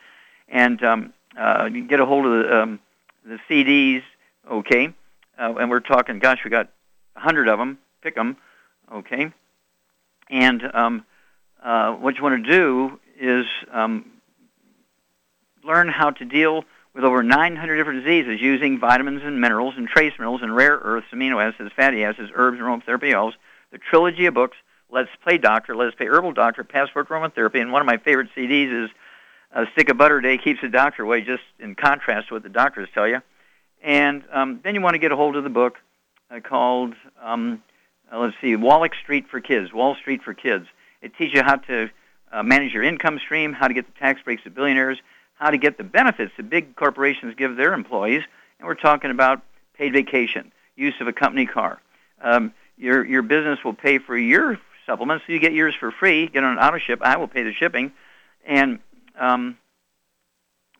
and 0.50 0.84
um, 0.84 1.14
uh, 1.38 1.70
get 1.70 2.00
a 2.00 2.06
hold 2.06 2.26
of 2.26 2.32
the, 2.32 2.62
um, 2.62 2.80
the 3.26 3.40
CDs. 3.50 4.04
Okay, 4.50 4.94
uh, 5.40 5.54
and 5.56 5.70
we're 5.70 5.80
talking. 5.80 6.20
Gosh, 6.20 6.40
we 6.44 6.50
got 6.50 6.70
a 7.16 7.20
hundred 7.20 7.48
of 7.48 7.60
them. 7.60 7.78
Pick 8.02 8.16
them. 8.16 8.38
Okay, 8.92 9.32
and 10.30 10.64
um, 10.74 11.06
uh, 11.64 11.94
what 11.94 12.18
you 12.18 12.24
want 12.24 12.44
to 12.46 12.52
do 12.52 13.00
is 13.20 13.46
um, 13.72 14.12
learn 15.64 15.88
how 15.88 16.12
to 16.12 16.26
deal 16.26 16.64
with 16.96 17.04
over 17.04 17.22
900 17.22 17.76
different 17.76 18.04
diseases 18.04 18.41
using 18.41 18.80
vitamins 18.80 19.22
and 19.24 19.41
minerals 19.41 19.74
and 19.78 19.88
trace 19.88 20.14
minerals 20.18 20.41
and 20.41 20.56
rare 20.56 20.78
earths, 20.82 21.08
amino 21.12 21.43
acids, 21.43 21.72
fatty 21.76 22.06
acids, 22.06 22.32
herbs, 22.34 22.58
and 22.58 22.66
aromatherapy 22.66 23.14
oils. 23.14 23.34
The 23.72 23.78
trilogy 23.78 24.26
of 24.28 24.34
books, 24.34 24.56
Let's 24.89 25.10
Play 25.22 25.38
Doctor, 25.38 25.76
Let's 25.76 25.93
Play 25.96 26.08
Herbal 26.08 26.32
Doctor, 26.32 26.64
Passport 26.64 27.10
Aromatherapy, 27.10 27.60
and 27.60 27.74
one 27.74 27.82
of 27.82 27.86
my 27.86 27.98
favorite 27.98 28.30
CDs 28.36 28.86
is 28.86 28.89
A 29.52 29.66
Stick 29.74 29.89
of 29.89 29.98
Butter 29.98 30.20
a 30.20 30.24
Day 30.24 30.38
Keeps 30.38 30.62
the 30.62 30.70
Doctor 30.70 31.04
Away, 31.04 31.22
just 31.22 31.43
in 31.60 31.76
contrast 31.76 32.30
to 32.30 32.36
what 32.36 32.43
the 32.43 32.50
doctors 32.50 32.88
tell 32.93 33.08
you. 33.08 33.22
And 33.84 34.24
um, 34.32 34.62
then 34.64 34.74
you 34.74 34.80
want 34.80 34.93
to 34.93 35.00
get 35.00 35.12
a 35.12 35.18
hold 35.18 35.36
of 35.36 35.43
the 35.43 35.50
book 35.50 35.76
uh, 36.32 36.39
called, 36.39 36.93
um, 37.22 37.62
uh, 38.12 38.20
let's 38.20 38.38
see, 38.39 38.56
Wallach 38.56 38.96
Street 38.96 39.28
for 39.30 39.41
Kids, 39.41 39.74
Wall 39.74 39.96
Street 39.96 40.24
for 40.24 40.34
Kids. 40.34 40.66
It 41.02 41.12
teaches 41.18 41.34
you 41.34 41.43
how 41.43 41.58
to 41.58 41.89
uh, 42.32 42.41
manage 42.41 42.74
your 42.74 42.84
income 42.84 43.20
stream, 43.20 43.52
how 43.52 43.68
to 43.68 43.74
get 43.74 43.86
the 43.86 44.00
tax 44.00 44.22
breaks 44.22 44.46
of 44.46 44.56
billionaires, 44.56 44.98
how 45.36 45.50
to 45.50 45.58
get 45.58 45.78
the 45.78 45.84
benefits 45.84 46.32
that 46.38 46.50
big 46.50 46.76
corporations 46.76 47.36
give 47.38 47.56
their 47.56 47.74
employees, 47.74 48.24
and 48.60 48.68
we're 48.68 48.76
talking 48.76 49.12
about 49.12 49.42
paid 49.78 49.94
vacation, 49.94 50.52
use 50.76 50.96
of 51.00 51.08
a 51.08 51.14
company 51.14 51.46
car. 51.46 51.82
Um, 52.22 52.54
your 52.78 53.06
your 53.06 53.22
business 53.22 53.60
will 53.64 53.74
pay 53.74 54.00
for 54.00 54.18
your 54.18 54.60
supplements, 54.86 55.26
so 55.28 55.34
you 55.34 55.40
get 55.40 55.54
yours 55.54 55.76
for 55.80 55.92
free. 55.92 56.28
Get 56.28 56.44
on 56.44 56.54
an 56.54 56.60
auto 56.60 56.78
ship. 56.78 57.00
I 57.02 57.18
will 57.18 57.28
pay 57.28 57.44
the 57.44 57.54
shipping, 57.54 57.92
and 58.46 58.80
um, 59.20 59.58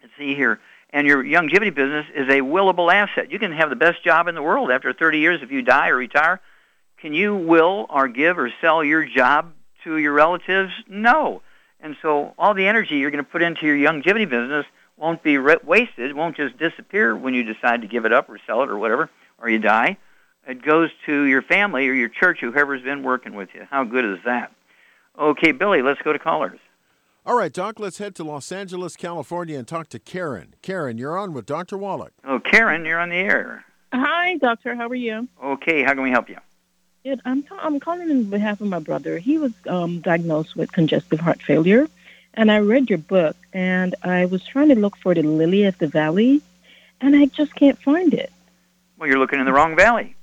let's 0.02 0.14
see 0.18 0.36
here. 0.36 0.60
And 0.92 1.06
your 1.06 1.24
Youngevity 1.24 1.76
business 1.76 2.06
is 2.16 2.30
a 2.30 2.40
willable 2.40 2.94
asset. 2.94 3.30
You 3.30 3.40
can 3.40 3.52
have 3.52 3.70
the 3.70 3.76
best 3.76 4.04
job 4.04 4.28
in 4.30 4.36
the 4.36 4.42
world 4.42 4.72
after 4.72 4.94
30 4.94 5.20
years 5.20 5.42
if 5.42 5.52
you 5.52 5.62
die 5.62 5.90
or 5.90 5.98
retire. 5.98 6.40
Can 6.98 7.14
you 7.14 7.36
will 7.36 7.86
or 7.90 8.08
give 8.08 8.40
or 8.40 8.50
sell 8.62 8.82
your 8.82 9.04
job 9.04 9.52
to 9.84 9.98
your 9.98 10.14
relatives? 10.14 10.72
No. 10.88 11.42
And 11.86 11.96
so 12.02 12.34
all 12.40 12.56
the 12.56 12.66
energy 12.66 12.96
you're 12.96 13.12
going 13.12 13.24
to 13.24 13.30
put 13.30 13.44
into 13.44 13.68
your 13.68 13.76
Youngevity 13.78 14.28
business 14.28 14.66
won't 14.98 15.22
be 15.22 15.38
re- 15.38 15.58
wasted. 15.64 16.10
It 16.10 16.16
won't 16.16 16.36
just 16.36 16.58
disappear 16.58 17.16
when 17.16 17.36
you 17.36 17.44
decide 17.44 17.84
to 17.84 17.88
give 17.88 18.06
it 18.06 18.12
up 18.12 18.28
or 18.28 18.40
sell 18.48 18.64
it 18.64 18.72
or 18.72 18.78
whatever, 18.80 19.12
or 19.38 19.52
you 19.52 19.60
die. 19.60 19.98
It 20.48 20.64
goes 20.64 20.90
to 21.06 21.26
your 21.26 21.44
family 21.44 21.88
or 21.88 21.94
your 21.94 22.10
church, 22.10 22.40
whoever's 22.42 22.82
been 22.82 23.04
working 23.04 23.36
with 23.36 23.50
you. 23.54 23.68
How 23.70 23.84
good 23.84 24.04
is 24.04 24.18
that? 24.26 24.52
Okay, 25.20 25.52
Billy, 25.52 25.84
let's 25.84 26.02
go 26.02 26.12
to 26.12 26.18
callers. 26.18 26.60
All 27.24 27.38
right, 27.38 27.54
Doc, 27.54 27.80
let's 27.80 28.00
head 28.00 28.16
to 28.16 28.24
Los 28.24 28.52
Angeles, 28.52 28.96
California, 28.96 29.60
and 29.60 29.68
talk 29.68 29.88
to 29.90 30.00
Karen. 30.00 30.56
Karen, 30.64 30.98
you're 30.98 31.20
on 31.20 31.34
with 31.34 31.46
Dr. 31.46 31.78
Wallach. 31.78 32.14
Oh, 32.24 32.40
Karen, 32.40 32.84
you're 32.84 33.00
on 33.00 33.10
the 33.10 33.16
air. 33.16 33.64
Hi, 33.94 34.38
doctor. 34.38 34.76
How 34.76 34.88
are 34.88 34.96
you? 34.96 35.28
Okay, 35.44 35.84
how 35.84 35.94
can 35.94 36.02
we 36.02 36.10
help 36.10 36.30
you? 36.30 36.38
Good. 37.06 37.22
I'm 37.24 37.46
I'm 37.52 37.80
calling 37.80 38.10
on 38.10 38.24
behalf 38.24 38.62
of 38.62 38.68
my 38.68 38.80
brother. 38.80 39.20
He 39.20 39.38
was 39.38 39.52
um, 39.68 40.00
diagnosed 40.00 40.56
with 40.56 40.72
congestive 40.72 41.20
heart 41.20 41.40
failure, 41.40 41.88
and 42.34 42.52
I 42.52 42.58
read 42.58 42.90
your 42.90 42.98
book, 42.98 43.38
and 43.54 43.94
I 44.02 44.26
was 44.26 44.44
trying 44.44 44.70
to 44.70 44.76
look 44.76 44.98
for 44.98 45.14
the 45.14 45.22
lily 45.22 45.66
of 45.66 45.78
the 45.78 45.86
valley, 45.86 46.42
and 47.00 47.16
I 47.16 47.28
just 47.28 47.54
can't 47.54 47.78
find 47.78 48.12
it. 48.12 48.34
Well, 48.98 49.08
you're 49.08 49.20
looking 49.20 49.40
in 49.40 49.46
the 49.46 49.54
wrong 49.54 49.76
valley. 49.76 50.16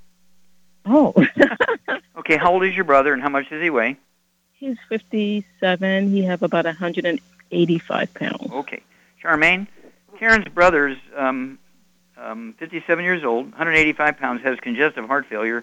Oh. 0.85 1.15
okay, 2.19 2.37
how 2.37 2.53
old 2.53 2.65
is 2.65 2.75
your 2.75 2.85
brother, 2.85 3.13
and 3.13 3.23
how 3.23 3.29
much 3.29 3.49
does 3.49 3.63
he 3.63 3.71
weigh? 3.71 3.97
He's 4.55 4.77
57. 4.89 6.11
He 6.11 6.25
have 6.25 6.43
about 6.43 6.65
185 6.65 8.15
pounds. 8.15 8.51
Okay, 8.51 8.83
Charmaine, 9.23 9.69
Karen's 10.19 10.49
brother's 10.49 10.99
um, 11.17 11.61
um, 12.17 12.57
57 12.59 13.05
years 13.05 13.23
old, 13.23 13.53
185 13.53 14.19
pounds, 14.19 14.43
has 14.43 14.59
congestive 14.59 15.07
heart 15.07 15.27
failure. 15.27 15.63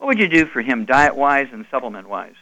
What 0.00 0.06
would 0.06 0.18
you 0.18 0.28
do 0.28 0.46
for 0.46 0.62
him, 0.62 0.86
diet-wise 0.86 1.48
and 1.52 1.66
supplement-wise? 1.70 2.34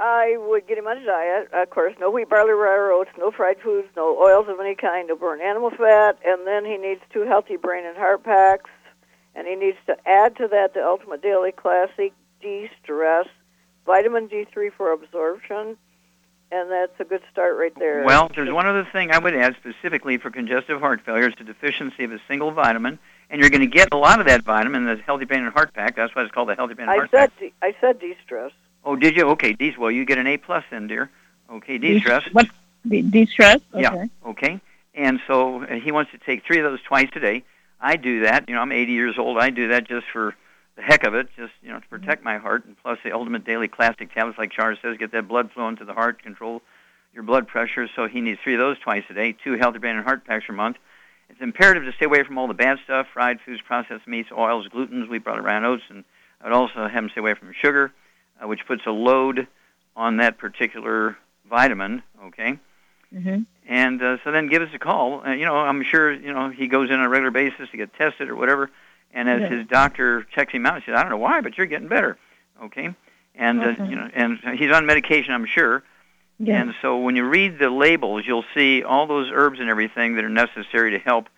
I 0.00 0.36
would 0.38 0.66
get 0.66 0.78
him 0.78 0.86
on 0.86 0.96
a 0.96 1.04
diet, 1.04 1.48
of 1.52 1.68
course, 1.68 1.94
no 2.00 2.10
wheat, 2.10 2.30
barley, 2.30 2.52
rye, 2.52 2.90
oats, 2.94 3.10
no 3.18 3.30
fried 3.30 3.58
foods, 3.62 3.88
no 3.94 4.16
oils 4.18 4.46
of 4.48 4.58
any 4.58 4.74
kind, 4.74 5.08
no 5.08 5.16
burnt 5.16 5.42
animal 5.42 5.68
fat, 5.68 6.18
and 6.24 6.46
then 6.46 6.64
he 6.64 6.78
needs 6.78 7.02
two 7.12 7.26
healthy 7.26 7.56
brain 7.56 7.84
and 7.84 7.94
heart 7.98 8.24
packs, 8.24 8.70
and 9.34 9.46
he 9.46 9.54
needs 9.54 9.76
to 9.86 9.96
add 10.08 10.34
to 10.36 10.48
that 10.48 10.72
the 10.72 10.82
Ultimate 10.82 11.20
Daily 11.20 11.52
Classic 11.52 12.14
De-Stress, 12.40 13.26
vitamin 13.84 14.26
D3 14.26 14.72
for 14.74 14.92
absorption, 14.92 15.76
and 16.50 16.70
that's 16.70 16.98
a 17.00 17.04
good 17.04 17.22
start 17.30 17.58
right 17.58 17.74
there. 17.78 18.02
Well, 18.02 18.30
there's 18.34 18.50
one 18.50 18.66
other 18.66 18.88
thing 18.90 19.10
I 19.10 19.18
would 19.18 19.34
add 19.34 19.56
specifically 19.56 20.16
for 20.16 20.30
congestive 20.30 20.80
heart 20.80 21.02
failure. 21.04 21.28
It's 21.28 21.40
a 21.40 21.44
deficiency 21.44 22.04
of 22.04 22.12
a 22.12 22.20
single 22.26 22.50
vitamin, 22.50 22.98
and 23.30 23.40
you're 23.40 23.50
going 23.50 23.60
to 23.62 23.66
get 23.66 23.88
a 23.92 23.96
lot 23.96 24.20
of 24.20 24.26
that 24.26 24.42
vitamin 24.44 24.86
in 24.86 24.96
the 24.96 25.02
Healthy 25.02 25.24
Brain 25.24 25.42
and 25.42 25.52
Heart 25.52 25.74
Pack. 25.74 25.96
That's 25.96 26.14
why 26.14 26.22
it's 26.22 26.32
called 26.32 26.48
the 26.48 26.54
Healthy 26.54 26.74
Brain 26.74 26.88
and 26.88 26.94
I 26.94 26.96
Heart 26.96 27.10
said 27.10 27.30
Pack. 27.30 27.38
de- 27.38 27.52
I 27.62 27.74
said 27.80 27.98
de-stress. 27.98 28.52
Oh, 28.84 28.96
did 28.96 29.16
you? 29.16 29.28
Okay, 29.30 29.52
D. 29.52 29.74
Well, 29.76 29.90
you 29.90 30.04
get 30.04 30.18
an 30.18 30.26
A 30.26 30.36
plus 30.36 30.64
then, 30.70 30.86
dear. 30.86 31.10
Okay, 31.50 31.78
de-stress. 31.78 32.24
What? 32.32 32.46
De- 32.86 33.02
De-stress? 33.02 33.60
Okay. 33.74 33.82
Yeah. 33.82 34.06
Okay. 34.24 34.60
And 34.94 35.20
so 35.26 35.62
uh, 35.64 35.74
he 35.74 35.92
wants 35.92 36.12
to 36.12 36.18
take 36.18 36.44
three 36.44 36.58
of 36.58 36.64
those 36.64 36.80
twice 36.82 37.08
a 37.14 37.20
day. 37.20 37.44
I 37.80 37.96
do 37.96 38.20
that. 38.20 38.48
You 38.48 38.54
know, 38.54 38.62
I'm 38.62 38.72
80 38.72 38.92
years 38.92 39.18
old. 39.18 39.38
I 39.38 39.50
do 39.50 39.68
that 39.68 39.86
just 39.86 40.06
for 40.12 40.34
the 40.76 40.82
heck 40.82 41.04
of 41.04 41.14
it, 41.14 41.28
just 41.36 41.52
you 41.62 41.70
know, 41.70 41.80
to 41.80 41.88
protect 41.88 42.22
my 42.22 42.38
heart. 42.38 42.64
And 42.64 42.76
plus, 42.82 42.98
the 43.04 43.12
Ultimate 43.12 43.44
Daily 43.44 43.68
Classic 43.68 44.12
tablets, 44.12 44.38
like 44.38 44.52
Charles 44.52 44.78
says, 44.82 44.96
get 44.98 45.12
that 45.12 45.26
blood 45.28 45.50
flowing 45.52 45.76
to 45.76 45.84
the 45.84 45.92
heart, 45.94 46.22
control 46.22 46.62
your 47.12 47.22
blood 47.22 47.48
pressure. 47.48 47.88
So 47.94 48.06
he 48.06 48.20
needs 48.20 48.38
three 48.42 48.54
of 48.54 48.60
those 48.60 48.78
twice 48.78 49.04
a 49.10 49.14
day. 49.14 49.32
Two 49.32 49.54
healthy 49.56 49.78
brain 49.78 49.96
and 49.96 50.04
heart 50.04 50.24
packs 50.26 50.44
a 50.48 50.52
month. 50.52 50.76
It's 51.36 51.42
imperative 51.42 51.84
to 51.84 51.92
stay 51.92 52.06
away 52.06 52.22
from 52.24 52.38
all 52.38 52.48
the 52.48 52.54
bad 52.54 52.78
stuff: 52.84 53.08
fried 53.12 53.40
foods, 53.44 53.60
processed 53.60 54.06
meats, 54.08 54.30
oils, 54.32 54.66
glutens. 54.68 55.06
We 55.06 55.18
brought 55.18 55.38
around 55.38 55.66
oats, 55.66 55.82
and 55.90 56.02
I'd 56.40 56.52
also 56.52 56.88
have 56.88 56.90
him 56.92 57.10
stay 57.10 57.20
away 57.20 57.34
from 57.34 57.52
sugar, 57.52 57.92
uh, 58.42 58.48
which 58.48 58.66
puts 58.66 58.86
a 58.86 58.90
load 58.90 59.46
on 59.94 60.16
that 60.16 60.38
particular 60.38 61.18
vitamin. 61.48 62.02
Okay. 62.24 62.58
Mm-hmm. 63.14 63.42
And 63.68 64.02
uh, 64.02 64.16
so 64.24 64.32
then 64.32 64.46
give 64.48 64.62
us 64.62 64.70
a 64.72 64.78
call. 64.78 65.26
Uh, 65.26 65.32
you 65.32 65.44
know, 65.44 65.56
I'm 65.56 65.82
sure 65.84 66.10
you 66.10 66.32
know 66.32 66.48
he 66.48 66.68
goes 66.68 66.88
in 66.88 66.96
on 66.96 67.04
a 67.04 67.08
regular 67.10 67.30
basis 67.30 67.68
to 67.70 67.76
get 67.76 67.92
tested 67.94 68.30
or 68.30 68.36
whatever. 68.36 68.70
And 69.12 69.28
as 69.28 69.42
Yeah. 69.42 69.48
his 69.58 69.66
doctor 69.66 70.22
checks 70.34 70.54
him 70.54 70.64
out, 70.64 70.82
he 70.82 70.86
says, 70.90 70.98
"I 70.98 71.02
don't 71.02 71.10
know 71.10 71.18
why, 71.18 71.42
but 71.42 71.58
you're 71.58 71.66
getting 71.66 71.88
better." 71.88 72.16
Okay. 72.62 72.94
And 73.34 73.62
uh, 73.62 73.84
you 73.84 73.96
know, 73.96 74.08
and 74.14 74.38
he's 74.58 74.72
on 74.72 74.86
medication, 74.86 75.34
I'm 75.34 75.44
sure. 75.44 75.82
And 76.64 76.74
so 76.82 76.98
when 76.98 77.16
you 77.16 77.24
read 77.24 77.58
the 77.58 77.70
labels, 77.70 78.24
you'll 78.26 78.44
see 78.54 78.82
all 78.82 79.06
those 79.06 79.30
herbs 79.32 79.58
and 79.60 79.70
everything 79.70 80.16
that 80.16 80.24
are 80.24 80.28
necessary 80.28 80.90
to 80.92 80.98
help 80.98 81.28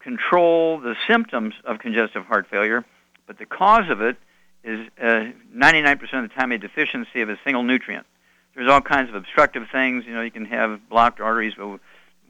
control 0.00 0.78
the 0.78 0.94
symptoms 1.06 1.54
of 1.64 1.78
congestive 1.78 2.24
heart 2.26 2.46
failure. 2.50 2.84
But 3.26 3.38
the 3.38 3.46
cause 3.46 3.88
of 3.88 4.00
it 4.00 4.16
is 4.62 4.88
uh, 5.00 5.30
99% 5.54 6.02
of 6.02 6.28
the 6.28 6.34
time 6.34 6.52
a 6.52 6.58
deficiency 6.58 7.22
of 7.22 7.30
a 7.30 7.38
single 7.44 7.62
nutrient. 7.62 8.06
There's 8.54 8.70
all 8.70 8.80
kinds 8.80 9.08
of 9.08 9.14
obstructive 9.14 9.68
things. 9.70 10.04
You 10.06 10.14
know, 10.14 10.22
you 10.22 10.30
can 10.30 10.44
have 10.46 10.88
blocked 10.88 11.20
arteries, 11.20 11.54
but 11.56 11.78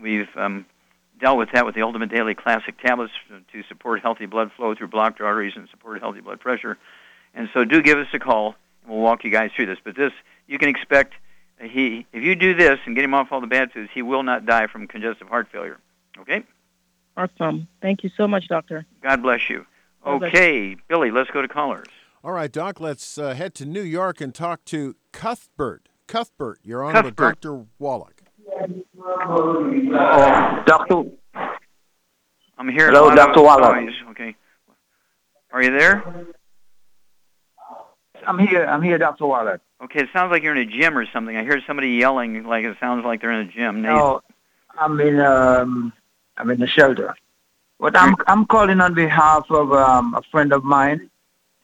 we've 0.00 0.28
um, 0.36 0.66
dealt 1.18 1.38
with 1.38 1.50
that 1.52 1.66
with 1.66 1.74
the 1.74 1.82
Ultimate 1.82 2.10
Daily 2.10 2.34
Classic 2.34 2.78
tablets 2.78 3.12
to 3.52 3.62
support 3.64 4.00
healthy 4.00 4.26
blood 4.26 4.50
flow 4.56 4.74
through 4.74 4.88
blocked 4.88 5.20
arteries 5.20 5.54
and 5.56 5.68
support 5.70 6.00
healthy 6.00 6.20
blood 6.20 6.40
pressure. 6.40 6.76
And 7.34 7.48
so 7.54 7.64
do 7.64 7.82
give 7.82 7.98
us 7.98 8.08
a 8.12 8.18
call, 8.18 8.54
and 8.82 8.92
we'll 8.92 9.00
walk 9.00 9.24
you 9.24 9.30
guys 9.30 9.50
through 9.54 9.66
this. 9.66 9.78
But 9.82 9.96
this, 9.96 10.12
you 10.46 10.58
can 10.58 10.68
expect 10.68 11.14
he, 11.60 12.06
if 12.12 12.22
you 12.22 12.34
do 12.34 12.54
this 12.54 12.78
and 12.86 12.94
get 12.94 13.04
him 13.04 13.14
off 13.14 13.28
all 13.30 13.40
the 13.40 13.46
bad 13.46 13.72
foods, 13.72 13.90
he 13.92 14.02
will 14.02 14.22
not 14.22 14.46
die 14.46 14.66
from 14.66 14.86
congestive 14.86 15.28
heart 15.28 15.48
failure. 15.52 15.78
Okay? 16.18 16.44
Awesome. 17.16 17.68
Thank 17.82 18.02
you 18.02 18.10
so 18.16 18.26
much, 18.26 18.48
doctor. 18.48 18.86
God 19.02 19.22
bless 19.22 19.50
you. 19.50 19.66
God 20.04 20.20
bless 20.20 20.34
Okay, 20.34 20.76
Billy, 20.88 21.10
let's 21.10 21.30
go 21.30 21.42
to 21.42 21.48
callers. 21.48 21.88
All 22.22 22.32
right, 22.32 22.50
Doc, 22.50 22.80
let's 22.80 23.18
uh, 23.18 23.34
head 23.34 23.54
to 23.56 23.66
New 23.66 23.82
York 23.82 24.20
and 24.20 24.34
talk 24.34 24.64
to 24.66 24.96
Cuthbert. 25.12 25.88
Cuthbert, 26.06 26.60
you're 26.62 26.82
on 26.82 27.04
with 27.04 27.16
Dr. 27.16 27.66
Wallach. 27.78 28.22
Doctor, 30.66 31.04
I'm 32.58 32.68
here. 32.68 32.88
Hello, 32.88 33.14
Dr. 33.14 33.38
of 33.38 33.44
Waller. 33.44 33.80
noise. 33.80 33.94
Okay. 34.10 34.36
Are 35.52 35.62
you 35.62 35.70
there? 35.70 36.26
I'm 38.26 38.38
here. 38.38 38.64
I'm 38.64 38.82
here, 38.82 38.98
Doctor 38.98 39.26
Waller. 39.26 39.60
Okay, 39.82 40.00
it 40.00 40.08
sounds 40.12 40.30
like 40.30 40.42
you're 40.42 40.54
in 40.54 40.68
a 40.68 40.70
gym 40.70 40.96
or 40.96 41.06
something. 41.12 41.36
I 41.36 41.42
hear 41.42 41.60
somebody 41.66 41.90
yelling 41.92 42.44
like 42.44 42.64
it 42.64 42.76
sounds 42.80 43.04
like 43.04 43.20
they're 43.20 43.32
in 43.32 43.48
a 43.48 43.52
gym. 43.52 43.82
No, 43.82 44.22
I'm 44.78 45.00
in 45.00 45.20
um, 45.20 45.92
I'm 46.36 46.50
in 46.50 46.60
the 46.60 46.66
shelter. 46.66 47.14
But 47.78 47.96
I'm 47.96 48.14
I'm 48.26 48.44
calling 48.46 48.80
on 48.80 48.94
behalf 48.94 49.50
of 49.50 49.72
um, 49.72 50.14
a 50.14 50.22
friend 50.30 50.52
of 50.52 50.64
mine. 50.64 51.10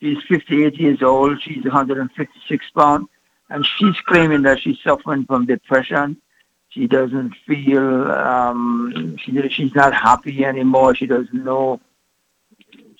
She's 0.01 0.19
58 0.29 0.79
years 0.79 1.03
old. 1.03 1.41
She's 1.43 1.65
156 1.65 2.71
pounds, 2.71 3.09
and 3.51 3.65
she's 3.67 3.99
claiming 4.03 4.43
that 4.43 4.61
she's 4.61 4.79
suffering 4.83 5.25
from 5.25 5.47
depression. 5.47 6.21
she 6.69 6.87
doesn't 6.87 7.35
feel 7.47 8.11
um, 8.11 9.17
she 9.19 9.49
she's 9.49 9.75
not 9.75 9.95
happy 9.95 10.45
anymore. 10.45 10.95
She 10.95 11.07
doesn't 11.07 11.45
know. 11.45 11.81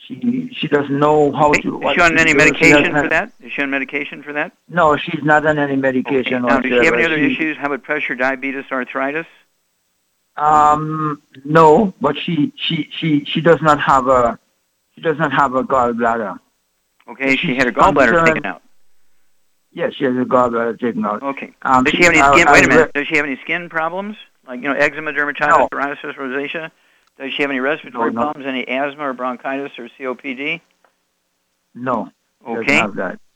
She 0.07 0.49
she 0.53 0.69
doesn't 0.69 0.97
know 0.99 1.33
how 1.33 1.51
to. 1.53 1.83
Is 1.83 1.95
she 1.95 2.01
on 2.01 2.17
any 2.19 2.33
medication 2.33 2.93
for 2.95 3.09
that? 3.09 3.33
Is 3.41 3.51
she 3.53 3.63
on 3.63 3.71
medication 3.71 4.23
for 4.23 4.33
that? 4.35 4.53
No, 4.69 4.97
she's 4.97 5.23
not 5.25 5.45
on 5.47 5.59
any 5.59 5.75
medication. 5.75 6.45
Okay. 6.45 6.55
Now, 6.55 6.61
does 6.61 6.71
she 6.71 6.85
have 6.85 6.95
any 6.95 7.05
other 7.05 7.17
She- 7.19 7.33
issues? 7.33 7.57
High 7.57 7.67
blood 7.69 7.83
pressure, 7.83 8.15
diabetes, 8.15 8.65
arthritis? 8.71 9.27
Um, 10.37 11.23
no, 11.45 11.93
but 12.01 12.17
she 12.19 12.53
she 12.57 12.89
she 12.97 13.25
she 13.25 13.41
does 13.41 13.61
not 13.63 13.81
have 13.81 14.07
a 14.07 14.39
she 14.95 15.01
does 15.01 15.19
not 15.19 15.33
have 15.33 15.55
a 15.55 15.65
gallbladder. 15.65 16.39
Okay, 17.09 17.37
she 17.37 17.49
She's 17.49 17.57
had 17.57 17.67
her 17.67 17.73
gallbladder 17.73 18.09
concerned- 18.11 18.27
taken 18.29 18.47
out. 18.47 18.63
Yes, 19.73 19.95
she 19.95 20.05
has 20.05 20.15
a 20.15 20.25
gallbladder 20.25 20.79
taken 20.79 21.05
out. 21.05 21.23
Okay. 21.23 21.53
Um, 21.63 21.85
does 21.85 21.93
she 21.93 21.99
she- 21.99 22.05
have 22.05 22.13
any 22.15 22.23
skin? 22.43 22.53
Wait 22.53 22.65
a 22.65 22.69
minute. 22.69 22.93
Does 22.95 23.07
she 23.09 23.17
have 23.17 23.27
any 23.27 23.37
skin 23.43 23.69
problems? 23.69 24.17
Like 24.47 24.63
you 24.63 24.69
know, 24.69 24.75
eczema, 24.75 25.13
dermatitis, 25.13 25.49
No. 25.49 25.69
psoriasis, 25.73 26.15
rosacea? 26.15 26.71
Does 27.19 27.33
she 27.33 27.43
have 27.43 27.51
any 27.51 27.61
respiratory 27.61 28.13
No, 28.13 28.17
no. 28.21 28.23
problems? 28.27 28.47
Any 28.47 28.67
asthma 28.69 29.09
or 29.09 29.13
bronchitis 29.15 29.73
or 29.79 29.89
COPD? 29.99 30.61
No. 31.75 32.11
Okay. 32.47 32.83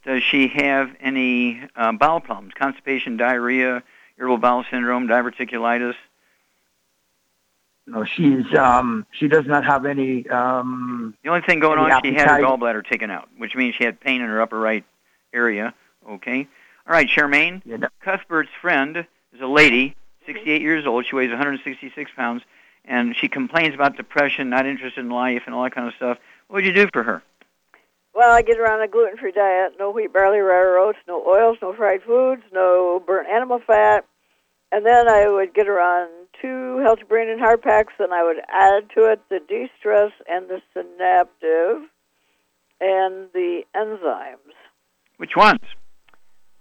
Does 0.05 0.23
she 0.23 0.49
have 0.49 0.91
any 1.01 1.63
um, 1.77 1.99
bowel 1.99 2.21
problems? 2.21 2.53
Constipation, 2.59 3.17
diarrhea, 3.17 3.83
irritable 4.19 4.39
bowel 4.39 4.65
syndrome, 4.71 5.09
diverticulitis? 5.09 5.95
No, 7.87 8.05
she's 8.05 8.45
um 8.55 9.05
she 9.11 9.27
does 9.27 9.47
not 9.47 9.65
have 9.65 9.85
any 9.85 10.29
um 10.29 11.15
The 11.25 11.31
only 11.31 11.41
thing 11.41 11.59
going 11.59 11.79
on, 11.79 12.01
she 12.05 12.13
had 12.15 12.29
her 12.29 12.39
gallbladder 12.39 12.87
taken 12.87 13.11
out, 13.11 13.29
which 13.37 13.57
means 13.57 13.75
she 13.75 13.85
had 13.85 13.99
pain 13.99 14.21
in 14.21 14.29
her 14.29 14.41
upper 14.41 14.61
right 14.61 14.85
area. 15.33 15.75
Okay. 16.09 16.47
All 16.87 16.93
right, 16.93 17.09
Charmaine. 17.09 17.63
Yeah, 17.65 17.79
that- 17.79 17.93
Cuthbert's 18.01 18.51
friend 18.61 18.99
is 18.99 19.41
a 19.41 19.47
lady, 19.47 19.97
68 20.27 20.63
years 20.63 20.87
old. 20.87 21.05
She 21.07 21.17
weighs 21.17 21.31
166 21.31 22.11
pounds, 22.15 22.43
and 22.85 23.15
she 23.17 23.29
complains 23.29 23.75
about 23.75 23.97
depression, 23.97 24.51
not 24.51 24.67
interested 24.67 25.01
in 25.01 25.11
life, 25.11 25.43
and 25.47 25.55
all 25.55 25.65
that 25.65 25.75
kind 25.75 25.89
of 25.89 25.95
stuff. 25.95 26.19
What 26.49 26.57
would 26.57 26.67
you 26.67 26.73
do 26.73 26.89
for 26.93 27.03
her? 27.03 27.23
Well, 28.15 28.33
I 28.33 28.43
get 28.43 28.57
her 28.57 28.71
on 28.71 28.83
a 28.83 28.89
gluten-free 28.89 29.33
diet. 29.33 29.75
No 29.79 29.91
wheat, 29.91 30.13
barley, 30.13 30.39
rye, 30.41 30.57
or 30.57 30.79
oats. 30.79 30.99
No 31.07 31.25
oils. 31.25 31.59
No 31.63 31.73
fried 31.73 32.03
foods. 32.03 32.43
No 32.53 33.01
burnt 33.07 33.29
animal 33.29 33.61
fat. 33.65 34.05
And 34.73 34.85
then 34.85 35.09
I 35.09 35.29
would 35.29 35.55
get 35.55 35.67
her 35.67 35.81
on 35.81 36.09
two 36.41 36.79
healthy 36.79 37.05
brain 37.05 37.29
and 37.29 37.41
heart 37.41 37.63
packs, 37.63 37.93
and 37.99 38.13
I 38.13 38.25
would 38.25 38.39
add 38.49 38.91
to 38.97 39.05
it 39.13 39.21
the 39.29 39.41
de-stress 39.49 40.13
and 40.29 40.49
the 40.49 40.61
synaptive 40.75 41.89
and 42.81 43.29
the 43.35 43.63
enzymes, 43.77 44.55
Which 45.19 45.37
ones? 45.37 45.61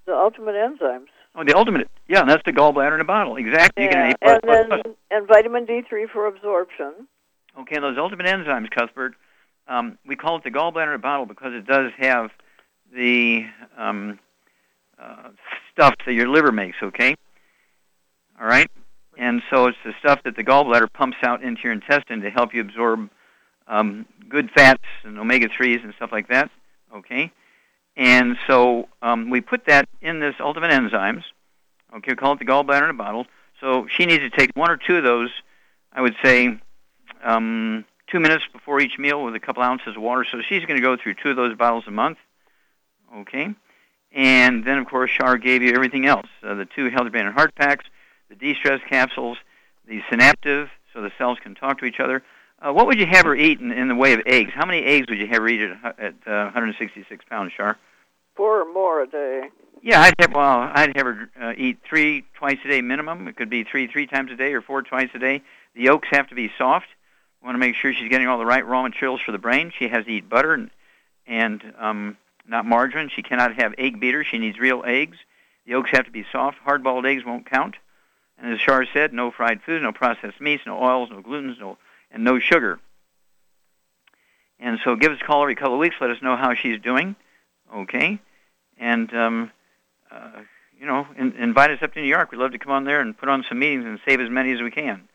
the 0.06 0.14
ultimate 0.14 0.56
enzymes. 0.56 1.06
Oh, 1.40 1.44
the 1.46 1.56
ultimate. 1.56 1.90
Yeah, 2.10 2.26
that's 2.26 2.44
the 2.46 2.52
gallbladder 2.52 2.96
in 2.96 3.02
a 3.02 3.06
bottle. 3.06 3.38
Exactly. 3.38 3.86
You 3.86 3.90
Yeah, 3.90 4.12
get 4.12 4.18
an 4.24 4.30
A++++. 4.30 4.40
and 4.44 4.72
then 4.72 4.96
and 5.10 5.28
vitamin 5.28 5.66
D3 5.66 6.10
for 6.12 6.26
absorption. 6.28 7.08
Okay, 7.58 7.76
and 7.76 7.84
those 7.84 7.98
ultimate 7.98 8.26
enzymes, 8.26 8.70
Cuthbert, 8.70 9.14
um, 9.70 9.98
we 10.06 10.18
call 10.18 10.36
it 10.36 10.44
the 10.44 10.52
gallbladder 10.52 10.90
in 10.90 10.96
a 10.96 11.00
bottle 11.00 11.26
because 11.26 11.54
it 11.54 11.66
does 11.66 11.92
have 11.98 12.32
the 12.94 13.46
um, 13.78 14.20
uh, 15.02 15.30
stuff 15.72 15.96
that 16.06 16.14
your 16.14 16.28
liver 16.28 16.52
makes, 16.52 16.76
okay? 16.84 17.16
All 18.40 18.48
right? 18.48 18.70
And 19.18 19.42
so 19.50 19.68
it's 19.68 19.78
the 19.86 19.94
stuff 20.00 20.22
that 20.26 20.36
the 20.36 20.44
gallbladder 20.44 20.92
pumps 20.92 21.18
out 21.24 21.42
into 21.42 21.62
your 21.64 21.72
intestine 21.72 22.20
to 22.22 22.30
help 22.30 22.54
you 22.54 22.60
absorb 22.62 23.10
um, 23.68 24.06
good 24.28 24.50
fats 24.52 24.84
and 25.04 25.18
omega 25.18 25.48
3s 25.48 25.84
and 25.86 25.94
stuff 25.96 26.12
like 26.12 26.28
that, 26.28 26.50
okay? 26.94 27.32
And 28.00 28.38
so 28.48 28.88
um, 29.02 29.30
we 29.30 29.42
put 29.42 29.66
that 29.66 29.90
in 30.02 30.22
this 30.22 30.36
ultimate 30.40 30.72
enzymes, 30.72 31.24
okay? 31.98 32.14
We 32.14 32.16
call 32.16 32.32
it 32.32 32.40
the 32.40 32.46
gallbladder 32.46 32.86
in 32.86 32.92
a 32.92 32.94
bottle. 32.94 33.28
So 33.60 33.88
she 33.90 34.06
needs 34.06 34.24
to 34.24 34.30
take 34.30 34.52
one 34.56 34.72
or 34.72 34.78
two 34.78 34.96
of 34.96 35.04
those, 35.04 35.30
I 35.92 36.02
would 36.02 36.16
say, 36.24 36.62
um, 37.22 37.84
two 38.08 38.22
minutes 38.22 38.46
before 38.54 38.80
each 38.80 38.98
meal 38.98 39.22
with 39.22 39.36
a 39.36 39.40
couple 39.42 39.64
ounces 39.64 39.98
of 39.98 40.02
water. 40.02 40.26
So 40.32 40.40
she's 40.48 40.64
going 40.64 40.78
to 40.78 40.82
go 40.82 40.96
through 40.96 41.16
two 41.16 41.32
of 41.32 41.36
those 41.36 41.58
bottles 41.58 41.84
a 41.88 41.92
month. 41.92 42.20
Okay. 43.18 43.54
And 44.14 44.64
then, 44.64 44.78
of 44.78 44.88
course, 44.88 45.12
Shar 45.12 45.38
gave 45.38 45.62
you 45.62 45.74
everything 45.74 46.06
else 46.06 46.28
uh, 46.42 46.56
the 46.56 46.66
two 46.66 46.90
healthy 46.90 47.10
brain 47.10 47.26
and 47.26 47.36
heart 47.36 47.54
packs, 47.54 47.84
the 48.30 48.36
de 48.36 48.56
stress 48.56 48.80
capsules, 48.90 49.38
the 49.90 50.02
synaptive, 50.10 50.70
so 50.94 51.02
the 51.02 51.12
cells 51.18 51.38
can 51.44 51.54
talk 51.54 51.80
to 51.80 51.86
each 51.86 52.00
other. 52.00 52.24
Uh, 52.62 52.72
what 52.72 52.88
would 52.88 52.98
you 52.98 53.06
have 53.08 53.26
her 53.26 53.36
eat 53.36 53.60
in, 53.60 53.74
in 53.74 53.90
the 53.90 53.96
way 53.96 54.14
of 54.14 54.22
eggs? 54.26 54.52
How 54.56 54.66
many 54.66 54.86
eggs 54.86 55.08
would 55.10 55.20
you 55.20 55.28
have 55.28 55.42
her 55.42 55.50
eat 55.50 55.70
at, 55.84 56.00
at 56.00 56.14
uh, 56.26 56.46
166 56.46 57.26
pounds, 57.30 57.52
Shar? 57.52 57.78
Four 58.40 58.62
or 58.62 58.74
more 58.74 59.02
a 59.02 59.06
day. 59.06 59.50
Yeah, 59.82 60.00
I'd 60.00 60.14
have 60.18 60.34
well, 60.34 60.72
I'd 60.74 60.96
have 60.96 61.06
her 61.06 61.30
uh, 61.42 61.54
eat 61.58 61.80
three 61.84 62.24
twice 62.36 62.58
a 62.64 62.70
day 62.70 62.80
minimum. 62.80 63.28
It 63.28 63.36
could 63.36 63.50
be 63.50 63.66
three 63.66 63.88
three 63.88 64.08
times 64.08 64.32
a 64.32 64.38
day 64.38 64.54
or 64.54 64.62
four 64.62 64.82
twice 64.82 65.10
a 65.14 65.20
day. 65.20 65.42
The 65.76 65.82
yolks 65.82 66.08
have 66.12 66.30
to 66.30 66.36
be 66.36 66.50
soft. 66.58 66.88
We 67.42 67.48
want 67.48 67.56
to 67.56 67.60
make 67.60 67.76
sure 67.76 67.94
she's 67.94 68.08
getting 68.08 68.30
all 68.30 68.38
the 68.38 68.46
right 68.46 68.66
raw 68.66 68.82
materials 68.82 69.20
for 69.20 69.34
the 69.34 69.40
brain. 69.40 69.74
She 69.78 69.90
has 69.90 70.06
to 70.06 70.12
eat 70.12 70.30
butter 70.30 70.54
and, 70.54 70.70
and 71.28 71.74
um, 71.78 72.18
not 72.48 72.66
margarine. 72.66 73.10
She 73.14 73.24
cannot 73.24 73.56
have 73.56 73.74
egg 73.78 74.00
beaters. 74.00 74.28
She 74.32 74.38
needs 74.38 74.58
real 74.58 74.84
eggs. 74.86 75.18
The 75.66 75.72
yolks 75.72 75.92
have 75.92 76.06
to 76.06 76.12
be 76.12 76.26
soft. 76.32 76.60
Hard-boiled 76.60 77.06
eggs 77.06 77.26
won't 77.26 77.46
count. 77.46 77.76
And 78.38 78.54
as 78.54 78.62
Shar 78.62 78.86
said, 78.94 79.12
no 79.12 79.32
fried 79.32 79.62
food, 79.64 79.82
no 79.82 79.92
processed 79.92 80.40
meats, 80.40 80.64
no 80.66 80.82
oils, 80.82 81.10
no 81.12 81.22
glutens, 81.22 81.60
no 81.60 81.78
and 82.10 82.24
no 82.24 82.40
sugar. 82.40 82.80
And 84.62 84.80
so 84.86 84.96
give 84.96 85.12
us 85.12 85.20
a 85.22 85.26
call 85.26 85.42
every 85.42 85.56
couple 85.56 85.74
of 85.74 85.80
weeks. 85.80 85.98
Let 86.00 86.12
us 86.12 86.22
know 86.22 86.38
how 86.38 86.54
she's 86.54 86.80
doing. 86.80 87.18
Okay. 87.76 88.22
And 88.80 89.14
um, 89.14 89.52
uh, 90.12 90.42
you 90.80 90.86
know, 90.86 91.06
in, 91.18 91.34
invite 91.34 91.72
us 91.72 91.80
up 91.82 91.94
to 91.94 92.02
New 92.02 92.08
York. 92.08 92.32
We'd 92.32 92.38
love 92.38 92.52
to 92.52 92.60
come 92.60 92.72
on 92.72 92.86
there 92.86 93.02
and 93.02 93.18
put 93.18 93.30
on 93.30 93.44
some 93.48 93.60
meetings 93.60 93.86
and 93.86 94.00
save 94.08 94.22
as 94.22 94.30
many 94.30 94.54
as 94.54 94.62
we 94.62 94.72
can. 94.72 95.08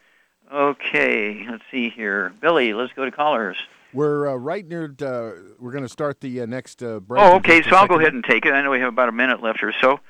Okay, 0.53 1.47
let's 1.51 1.65
see 1.71 1.89
here. 1.89 2.33
Billy, 2.41 2.75
let's 2.75 2.93
go 2.93 3.05
to 3.05 3.11
callers. 3.11 3.57
We're 3.95 4.29
uh, 4.29 4.35
right 4.35 4.67
near. 4.67 4.95
Uh, 5.01 5.55
we're 5.59 5.71
going 5.73 5.85
to 5.85 5.89
start 5.89 6.21
the 6.21 6.43
uh, 6.43 6.47
next 6.47 6.83
uh, 6.83 7.01
break. 7.01 7.23
Oh, 7.23 7.37
okay, 7.37 7.63
so 7.63 7.77
I'll 7.77 7.87
go 7.87 7.99
ahead 7.99 8.13
and 8.13 8.23
take 8.23 8.45
it. 8.45 8.53
I 8.53 8.61
know 8.61 8.71
we 8.71 8.81
have 8.81 8.89
about 8.89 9.09
a 9.09 9.13
minute 9.13 9.43
left 9.43 9.63
or 9.63 9.73
so. 9.81 10.01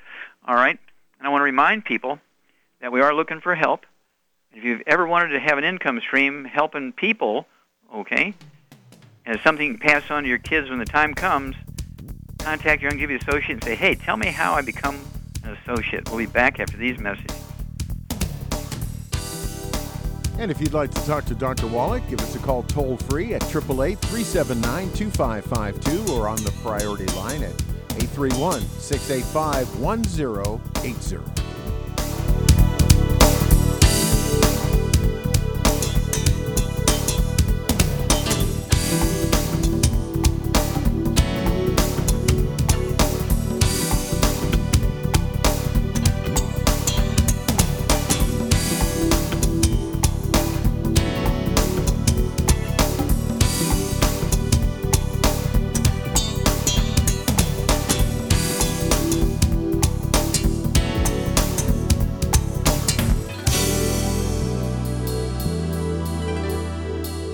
All 0.47 0.55
right. 0.55 0.79
And 1.19 1.27
I 1.27 1.31
want 1.31 1.41
to 1.41 1.45
remind 1.45 1.85
people 1.85 2.19
that 2.81 2.91
we 2.93 3.01
are 3.01 3.15
looking 3.15 3.41
for 3.41 3.55
help. 3.55 3.87
If 4.53 4.65
you've 4.65 4.83
ever 4.87 5.07
wanted 5.07 5.29
to 5.29 5.41
have 5.41 5.59
an 5.59 5.65
income 5.65 6.01
stream 6.01 6.45
helping 6.45 6.93
people, 6.93 7.47
okay, 7.95 8.35
as 9.27 9.41
something 9.43 9.73
you 9.73 9.79
pass 9.79 10.11
on 10.11 10.25
to 10.25 10.29
your 10.29 10.39
kids 10.39 10.71
when 10.71 10.79
the 10.79 10.85
time 10.85 11.15
comes, 11.15 11.57
contact 12.45 12.83
your 12.83 12.93
Youngevity 12.93 13.21
associate 13.23 13.53
and 13.53 13.65
say, 13.65 13.75
hey, 13.75 13.95
tell 13.95 14.19
me 14.19 14.27
how 14.27 14.53
I 14.53 14.61
become 14.61 15.01
an 15.45 15.57
associate. 15.63 16.09
We'll 16.11 16.19
be 16.19 16.27
back 16.27 16.61
after 16.61 16.77
these 16.77 16.99
messages. 16.99 17.41
And 20.39 20.51
if 20.51 20.61
you'd 20.61 20.75
like 20.75 20.91
to 20.91 21.07
talk 21.07 21.25
to 21.27 21.35
Dr. 21.35 21.67
Wallach, 21.69 22.07
give 22.11 22.21
us 22.21 22.35
a 22.35 22.39
call 22.39 22.65
toll 22.65 22.99
free 22.99 23.35
at 23.35 23.43
888 23.45 23.99
379 24.01 24.93
2552 24.93 26.13
or 26.13 26.29
on 26.29 26.37
the 26.39 26.51
priority 26.63 27.07
line 27.17 27.43
at 27.43 27.55
831 27.97 28.61
685 28.61 29.81
1080. 29.81 31.34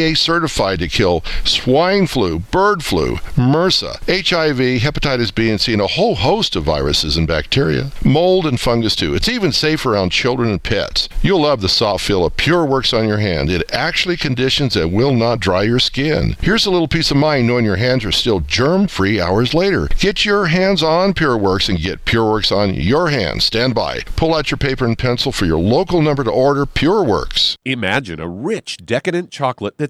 FDA 0.00 0.16
certified 0.16 0.78
to 0.78 0.88
kill 0.88 1.22
swine 1.44 2.06
flu, 2.06 2.38
bird 2.38 2.82
flu, 2.82 3.16
MRSA, 3.36 3.98
HIV, 4.06 4.80
hepatitis 4.80 5.34
B 5.34 5.50
and 5.50 5.60
C, 5.60 5.74
and 5.74 5.82
a 5.82 5.86
whole 5.86 6.14
host 6.14 6.56
of 6.56 6.64
viruses 6.64 7.16
and 7.18 7.28
bacteria. 7.28 7.90
Mold 8.02 8.46
and 8.46 8.58
fungus 8.58 8.96
too. 8.96 9.14
It's 9.14 9.28
even 9.28 9.52
safe 9.52 9.84
around 9.84 10.10
children 10.10 10.50
and 10.50 10.62
pets. 10.62 11.08
You'll 11.22 11.42
love 11.42 11.60
the 11.60 11.68
soft 11.68 12.04
feel 12.04 12.24
of 12.24 12.36
Pure 12.36 12.64
Works 12.66 12.94
on 12.94 13.06
your 13.06 13.18
hand. 13.18 13.50
It 13.50 13.70
actually 13.72 14.16
conditions 14.16 14.74
and 14.74 14.92
will 14.92 15.12
not 15.12 15.38
dry 15.38 15.62
your 15.62 15.78
skin. 15.78 16.36
Here's 16.40 16.64
a 16.64 16.70
little 16.70 16.88
peace 16.88 17.10
of 17.10 17.18
mind 17.18 17.46
knowing 17.46 17.66
your 17.66 17.76
hands 17.76 18.04
are 18.04 18.12
still 18.12 18.40
germ 18.40 18.88
free 18.88 19.20
hours 19.20 19.52
later. 19.52 19.88
Get 19.98 20.24
your 20.24 20.46
hands 20.46 20.82
on 20.82 21.12
Pure 21.12 21.36
Works 21.38 21.68
and 21.68 21.78
get 21.78 22.06
Pure 22.06 22.30
Works 22.30 22.50
on 22.50 22.74
your 22.74 23.10
hands. 23.10 23.44
Stand 23.44 23.74
by. 23.74 24.00
Pull 24.16 24.34
out 24.34 24.50
your 24.50 24.58
paper 24.58 24.86
and 24.86 24.98
pencil 24.98 25.30
for 25.30 25.44
your 25.44 25.58
local 25.58 26.00
number 26.00 26.24
to 26.24 26.30
order 26.30 26.64
Pure 26.64 27.04
Works. 27.04 27.58
Imagine 27.66 28.18
a 28.18 28.28
rich, 28.28 28.78
decadent 28.78 29.30
chocolate 29.30 29.76
that's 29.76 29.89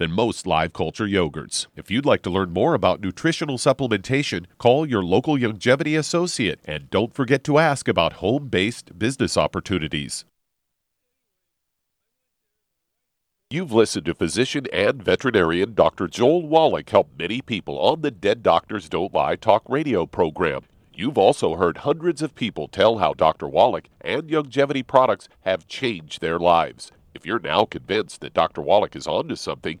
than 0.00 0.10
most 0.10 0.46
live 0.46 0.72
culture 0.72 1.06
yogurts. 1.06 1.66
If 1.76 1.90
you'd 1.90 2.06
like 2.06 2.22
to 2.22 2.30
learn 2.30 2.54
more 2.54 2.72
about 2.72 3.02
nutritional 3.02 3.58
supplementation, 3.58 4.46
call 4.56 4.88
your 4.88 5.04
local 5.04 5.36
Youngevity 5.36 5.98
associate 5.98 6.58
and 6.64 6.88
don't 6.88 7.12
forget 7.12 7.44
to 7.44 7.58
ask 7.58 7.86
about 7.86 8.14
home 8.14 8.48
based 8.48 8.98
business 8.98 9.36
opportunities. 9.36 10.24
You've 13.50 13.72
listened 13.72 14.06
to 14.06 14.14
physician 14.14 14.66
and 14.72 15.02
veterinarian 15.02 15.74
Dr. 15.74 16.08
Joel 16.08 16.46
Wallach 16.48 16.88
help 16.88 17.10
many 17.18 17.42
people 17.42 17.78
on 17.78 18.00
the 18.00 18.10
Dead 18.10 18.42
Doctors 18.42 18.88
Don't 18.88 19.12
Lie 19.12 19.36
talk 19.36 19.64
radio 19.68 20.06
program. 20.06 20.62
You've 20.94 21.18
also 21.18 21.56
heard 21.56 21.78
hundreds 21.78 22.22
of 22.22 22.34
people 22.34 22.68
tell 22.68 22.98
how 22.98 23.12
Dr. 23.12 23.48
Wallach 23.48 23.88
and 24.00 24.22
Youngevity 24.22 24.86
products 24.86 25.28
have 25.42 25.68
changed 25.68 26.22
their 26.22 26.38
lives. 26.38 26.90
If 27.12 27.26
you're 27.26 27.40
now 27.40 27.64
convinced 27.64 28.20
that 28.20 28.32
Dr. 28.32 28.62
Wallach 28.62 28.94
is 28.96 29.06
onto 29.06 29.34
something 29.34 29.80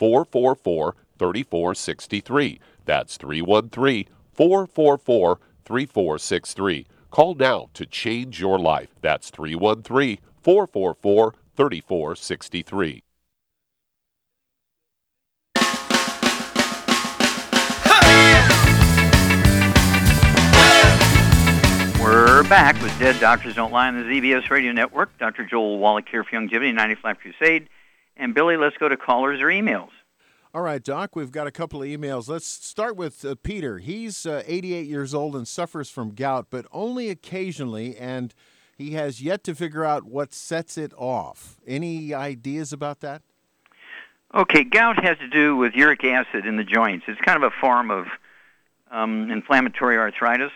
444 0.00 0.96
3463. 1.18 2.58
That's 2.86 3.18
313 3.18 4.06
444 4.32 5.38
3463. 5.66 6.86
Call 7.10 7.34
now 7.34 7.68
to 7.74 7.84
change 7.84 8.40
your 8.40 8.58
life. 8.58 8.88
That's 9.02 9.28
313 9.28 10.16
444 10.40 11.34
3463. 11.54 13.02
We're 22.00 22.42
back 22.44 22.80
with 22.80 22.98
Dead 22.98 23.20
Doctors 23.20 23.54
Don't 23.54 23.70
Lie 23.70 23.88
on 23.88 23.98
the 23.98 24.04
ZBS 24.04 24.48
Radio 24.48 24.72
Network. 24.72 25.10
Dr. 25.18 25.44
Joel 25.44 25.78
Wallach 25.78 26.08
here 26.08 26.24
for 26.24 26.30
Youngevity 26.30 26.72
95 26.72 27.18
Crusade. 27.18 27.68
And 28.20 28.34
Billy, 28.34 28.58
let's 28.58 28.76
go 28.76 28.86
to 28.86 28.98
callers 28.98 29.40
or 29.40 29.46
emails. 29.46 29.88
All 30.52 30.60
right, 30.60 30.82
Doc, 30.82 31.16
we've 31.16 31.32
got 31.32 31.46
a 31.46 31.50
couple 31.50 31.82
of 31.82 31.88
emails. 31.88 32.28
Let's 32.28 32.46
start 32.46 32.94
with 32.94 33.24
uh, 33.24 33.34
Peter. 33.42 33.78
He's 33.78 34.26
uh, 34.26 34.42
88 34.46 34.86
years 34.86 35.14
old 35.14 35.34
and 35.34 35.48
suffers 35.48 35.88
from 35.88 36.14
gout, 36.14 36.48
but 36.50 36.66
only 36.70 37.08
occasionally, 37.08 37.96
and 37.96 38.34
he 38.76 38.90
has 38.90 39.22
yet 39.22 39.42
to 39.44 39.54
figure 39.54 39.86
out 39.86 40.04
what 40.04 40.34
sets 40.34 40.76
it 40.76 40.92
off. 40.98 41.56
Any 41.66 42.12
ideas 42.12 42.74
about 42.74 43.00
that? 43.00 43.22
Okay, 44.34 44.64
gout 44.64 45.02
has 45.02 45.16
to 45.18 45.28
do 45.28 45.56
with 45.56 45.74
uric 45.74 46.04
acid 46.04 46.44
in 46.44 46.56
the 46.56 46.64
joints. 46.64 47.06
It's 47.08 47.20
kind 47.22 47.42
of 47.42 47.50
a 47.50 47.56
form 47.58 47.90
of 47.90 48.06
um, 48.90 49.30
inflammatory 49.30 49.96
arthritis. 49.96 50.52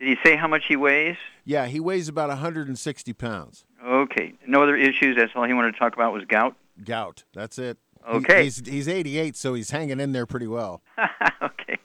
Did 0.00 0.08
he 0.08 0.16
say 0.24 0.34
how 0.34 0.48
much 0.48 0.64
he 0.66 0.74
weighs? 0.74 1.16
Yeah, 1.44 1.66
he 1.66 1.78
weighs 1.78 2.08
about 2.08 2.30
160 2.30 3.12
pounds. 3.12 3.66
Okay. 3.84 4.34
No 4.48 4.64
other 4.64 4.76
issues. 4.76 5.16
That's 5.16 5.32
all 5.36 5.44
he 5.44 5.52
wanted 5.52 5.72
to 5.72 5.78
talk 5.78 5.94
about 5.94 6.12
was 6.12 6.24
gout. 6.24 6.56
Gout. 6.82 7.24
That's 7.34 7.58
it. 7.58 7.78
He- 7.78 8.16
Okay. 8.16 8.44
he's, 8.44 8.62
he's 8.66 8.86
88, 8.88 9.34
so 9.36 9.54
he's 9.54 9.70
hanging 9.70 9.98
in 10.00 10.12
there 10.12 10.26
pretty 10.26 10.46
well. 10.46 10.82
okay. 11.42 11.78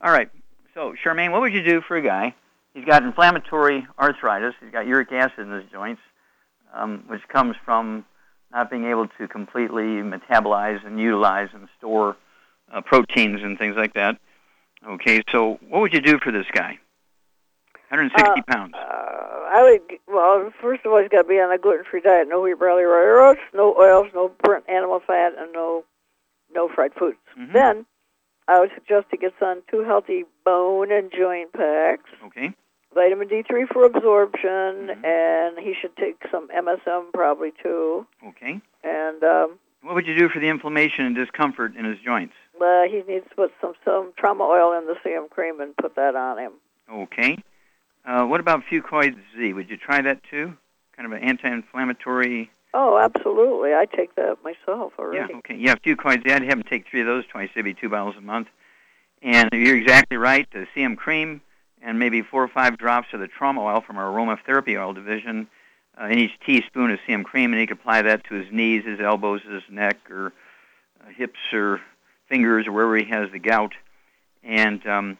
All 0.00 0.10
right. 0.10 0.30
So, 0.74 0.94
Charmaine, 1.04 1.30
what 1.32 1.42
would 1.42 1.52
you 1.52 1.62
do 1.62 1.82
for 1.82 1.96
a 1.96 2.02
guy? 2.02 2.34
He's 2.72 2.86
got 2.86 3.02
inflammatory 3.02 3.86
arthritis. 3.98 4.54
He's 4.62 4.70
got 4.72 4.86
uric 4.86 5.12
acid 5.12 5.40
in 5.40 5.50
his 5.50 5.64
joints, 5.70 6.00
um, 6.72 7.04
which 7.08 7.20
comes 7.28 7.54
from 7.66 8.06
not 8.50 8.70
being 8.70 8.86
able 8.86 9.08
to 9.18 9.28
completely 9.28 9.84
metabolize 10.02 10.82
and 10.86 10.98
utilize 10.98 11.50
and 11.52 11.68
store 11.76 12.16
uh, 12.72 12.80
proteins 12.80 13.42
and 13.42 13.58
things 13.58 13.76
like 13.76 13.92
that. 13.92 14.16
Okay. 14.88 15.22
So, 15.30 15.58
what 15.68 15.80
would 15.82 15.92
you 15.92 16.00
do 16.00 16.18
for 16.18 16.32
this 16.32 16.46
guy? 16.50 16.78
160 17.90 18.40
pounds. 18.48 18.72
Uh, 18.74 19.21
I 19.52 19.62
would. 19.62 19.98
Well, 20.08 20.50
first 20.60 20.84
of 20.86 20.92
all, 20.92 21.00
he's 21.00 21.08
got 21.10 21.22
to 21.22 21.28
be 21.28 21.34
on 21.34 21.52
a 21.52 21.58
gluten-free 21.58 22.00
diet. 22.00 22.28
No 22.28 22.40
wheat, 22.40 22.58
barley, 22.58 22.84
rye 22.84 23.30
oats, 23.30 23.40
no 23.52 23.74
oils, 23.78 24.06
no 24.14 24.30
burnt 24.42 24.64
animal 24.68 25.00
fat, 25.06 25.32
and 25.38 25.52
no 25.52 25.84
no 26.54 26.68
fried 26.74 26.92
foods. 26.98 27.18
Mm-hmm. 27.38 27.52
Then, 27.52 27.86
I 28.48 28.60
would 28.60 28.70
suggest 28.74 29.06
he 29.10 29.16
gets 29.16 29.36
on 29.42 29.62
two 29.70 29.84
healthy 29.84 30.24
bone 30.44 30.90
and 30.92 31.10
joint 31.16 31.52
packs. 31.52 32.10
Okay. 32.26 32.54
Vitamin 32.94 33.28
D3 33.28 33.68
for 33.72 33.84
absorption, 33.84 34.88
Mm-hmm. 34.88 35.04
and 35.04 35.58
he 35.58 35.74
should 35.80 35.96
take 35.96 36.16
some 36.30 36.48
MSM 36.48 37.12
probably 37.14 37.52
too. 37.62 38.06
Okay. 38.28 38.60
And 38.84 39.22
um, 39.24 39.58
What 39.82 39.94
would 39.94 40.06
you 40.06 40.16
do 40.18 40.28
for 40.28 40.40
the 40.40 40.48
inflammation 40.48 41.04
and 41.06 41.14
discomfort 41.16 41.74
in 41.76 41.84
his 41.84 41.98
joints? 42.04 42.34
uh, 42.60 42.82
he 42.84 43.02
needs 43.08 43.26
to 43.28 43.34
put 43.34 43.50
some 43.60 43.72
some 43.84 44.12
trauma 44.16 44.44
oil 44.44 44.78
in 44.78 44.86
the 44.86 44.94
CM 45.04 45.28
cream 45.30 45.60
and 45.60 45.76
put 45.76 45.94
that 45.96 46.14
on 46.14 46.38
him. 46.38 46.52
Okay. 46.92 47.38
Uh, 48.04 48.24
what 48.26 48.40
about 48.40 48.62
Fucoid 48.70 49.16
Z? 49.36 49.52
Would 49.52 49.70
you 49.70 49.76
try 49.76 50.02
that 50.02 50.20
too? 50.30 50.56
Kind 50.96 51.06
of 51.06 51.12
an 51.12 51.22
anti-inflammatory. 51.22 52.50
Oh, 52.74 52.98
absolutely. 52.98 53.74
I 53.74 53.86
take 53.86 54.14
that 54.16 54.38
myself 54.42 54.92
already. 54.98 55.32
Yeah. 55.32 55.38
Okay. 55.38 55.56
Yeah, 55.56 55.74
Fucoid 55.76 56.26
Z. 56.26 56.32
I'd 56.32 56.42
have 56.42 56.58
him 56.58 56.62
take 56.62 56.86
three 56.88 57.00
of 57.00 57.06
those 57.06 57.26
twice, 57.26 57.50
maybe 57.54 57.74
two 57.74 57.88
bottles 57.88 58.16
a 58.16 58.20
month. 58.20 58.48
And 59.22 59.50
you're 59.52 59.76
exactly 59.76 60.16
right. 60.16 60.48
The 60.52 60.66
CM 60.74 60.96
cream 60.96 61.42
and 61.80 61.98
maybe 61.98 62.22
four 62.22 62.42
or 62.42 62.48
five 62.48 62.78
drops 62.78 63.08
of 63.12 63.20
the 63.20 63.28
trauma 63.28 63.62
oil 63.62 63.80
from 63.80 63.98
our 63.98 64.10
aromatherapy 64.10 64.80
oil 64.80 64.92
division 64.92 65.48
uh, 66.00 66.06
in 66.06 66.18
each 66.18 66.32
teaspoon 66.46 66.90
of 66.90 66.98
CM 67.06 67.24
cream, 67.24 67.52
and 67.52 67.60
he 67.60 67.66
could 67.66 67.78
apply 67.78 68.02
that 68.02 68.24
to 68.24 68.34
his 68.34 68.50
knees, 68.52 68.84
his 68.84 69.00
elbows, 69.00 69.42
his 69.42 69.62
neck, 69.70 69.98
or 70.10 70.32
uh, 71.00 71.10
hips, 71.14 71.38
or 71.52 71.80
fingers, 72.28 72.66
or 72.66 72.72
wherever 72.72 72.96
he 72.96 73.04
has 73.04 73.30
the 73.30 73.38
gout. 73.38 73.72
And 74.42 74.84
um, 74.86 75.18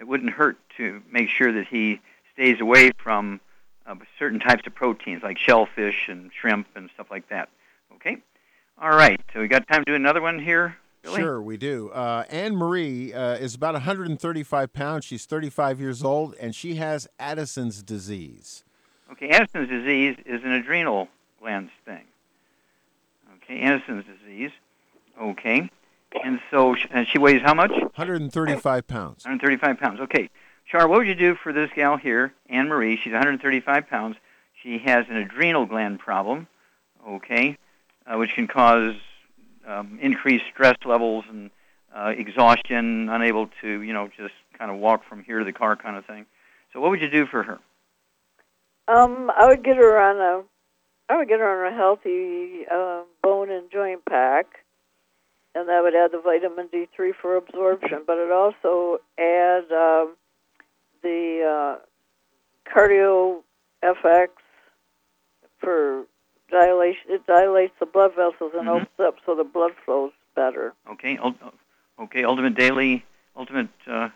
it 0.00 0.04
wouldn't 0.04 0.32
hurt 0.32 0.56
to 0.78 1.02
make 1.10 1.28
sure 1.28 1.52
that 1.52 1.66
he 1.68 2.00
stays 2.34 2.60
away 2.60 2.90
from 2.98 3.40
uh, 3.86 3.94
certain 4.18 4.40
types 4.40 4.66
of 4.66 4.74
proteins 4.74 5.22
like 5.22 5.38
shellfish 5.38 6.08
and 6.08 6.30
shrimp 6.32 6.66
and 6.74 6.90
stuff 6.94 7.10
like 7.10 7.28
that. 7.28 7.48
Okay? 7.94 8.18
All 8.80 8.90
right. 8.90 9.20
So 9.32 9.40
we 9.40 9.48
got 9.48 9.66
time 9.68 9.84
to 9.84 9.90
do 9.90 9.94
another 9.94 10.20
one 10.20 10.38
here? 10.38 10.76
Billy? 11.02 11.20
Sure, 11.20 11.40
we 11.40 11.56
do. 11.56 11.90
Uh, 11.90 12.24
Anne 12.30 12.56
Marie 12.56 13.12
uh, 13.12 13.34
is 13.34 13.54
about 13.54 13.74
135 13.74 14.72
pounds. 14.72 15.04
She's 15.04 15.26
35 15.26 15.78
years 15.78 16.02
old, 16.02 16.34
and 16.40 16.54
she 16.54 16.76
has 16.76 17.06
Addison's 17.18 17.82
disease. 17.82 18.64
Okay, 19.12 19.28
Addison's 19.28 19.68
disease 19.68 20.16
is 20.24 20.42
an 20.44 20.52
adrenal 20.52 21.08
glands 21.40 21.72
thing. 21.84 22.04
Okay, 23.36 23.60
Addison's 23.60 24.04
disease. 24.06 24.50
Okay. 25.20 25.70
And 26.24 26.40
so 26.50 26.74
sh- 26.74 26.86
and 26.90 27.06
she 27.06 27.18
weighs 27.18 27.42
how 27.42 27.54
much? 27.54 27.70
135 27.70 28.86
pounds. 28.86 29.24
135 29.24 29.78
pounds. 29.78 30.00
Okay. 30.00 30.30
Char, 30.66 30.88
what 30.88 30.98
would 30.98 31.06
you 31.06 31.14
do 31.14 31.34
for 31.34 31.52
this 31.52 31.70
gal 31.74 31.96
here, 31.96 32.32
Anne 32.48 32.68
Marie? 32.68 32.96
She's 32.96 33.12
135 33.12 33.88
pounds. 33.88 34.16
She 34.62 34.78
has 34.78 35.04
an 35.10 35.16
adrenal 35.16 35.66
gland 35.66 35.98
problem, 35.98 36.46
okay, 37.06 37.58
uh, 38.06 38.16
which 38.16 38.34
can 38.34 38.48
cause 38.48 38.94
um, 39.66 39.98
increased 40.00 40.46
stress 40.52 40.76
levels 40.86 41.24
and 41.28 41.50
uh, 41.94 42.12
exhaustion, 42.16 43.08
unable 43.10 43.50
to, 43.60 43.82
you 43.82 43.92
know, 43.92 44.08
just 44.16 44.34
kind 44.58 44.70
of 44.70 44.78
walk 44.78 45.02
from 45.06 45.22
here 45.22 45.38
to 45.38 45.44
the 45.44 45.52
car 45.52 45.76
kind 45.76 45.96
of 45.96 46.06
thing. 46.06 46.24
So 46.72 46.80
what 46.80 46.90
would 46.90 47.02
you 47.02 47.10
do 47.10 47.26
for 47.26 47.42
her? 47.42 47.58
Um, 48.88 49.30
I 49.36 49.46
would 49.46 49.62
get 49.62 49.76
her 49.76 50.00
on 50.00 50.16
a, 50.16 50.44
I 51.12 51.18
would 51.18 51.28
get 51.28 51.40
her 51.40 51.66
on 51.66 51.72
a 51.72 51.76
healthy 51.76 52.66
uh, 52.70 53.02
bone 53.22 53.50
and 53.50 53.70
joint 53.70 54.04
pack, 54.06 54.46
and 55.54 55.68
that 55.68 55.82
would 55.82 55.94
add 55.94 56.10
the 56.12 56.20
vitamin 56.20 56.68
D3 56.68 57.12
for 57.20 57.36
absorption. 57.36 58.02
But 58.06 58.16
it 58.18 58.32
also 58.32 58.98
add 59.18 59.70
um, 59.70 60.16
the 61.04 61.78
uh, 61.78 62.70
cardio 62.74 63.42
FX 63.84 64.28
for 65.60 66.04
dilation. 66.50 67.02
It 67.10 67.26
dilates 67.26 67.74
the 67.78 67.86
blood 67.86 68.10
vessels 68.16 68.52
and 68.54 68.66
Mhm. 68.66 68.74
opens 68.82 69.00
up 69.00 69.16
so 69.24 69.34
the 69.36 69.44
blood 69.44 69.72
flows 69.84 70.12
better. 70.34 70.74
Okay. 70.90 71.18
Okay. 72.00 72.24
Ultimate 72.24 72.54
Daily. 72.56 73.04
Ultimate. 73.36 73.68
Uh, 73.86 74.08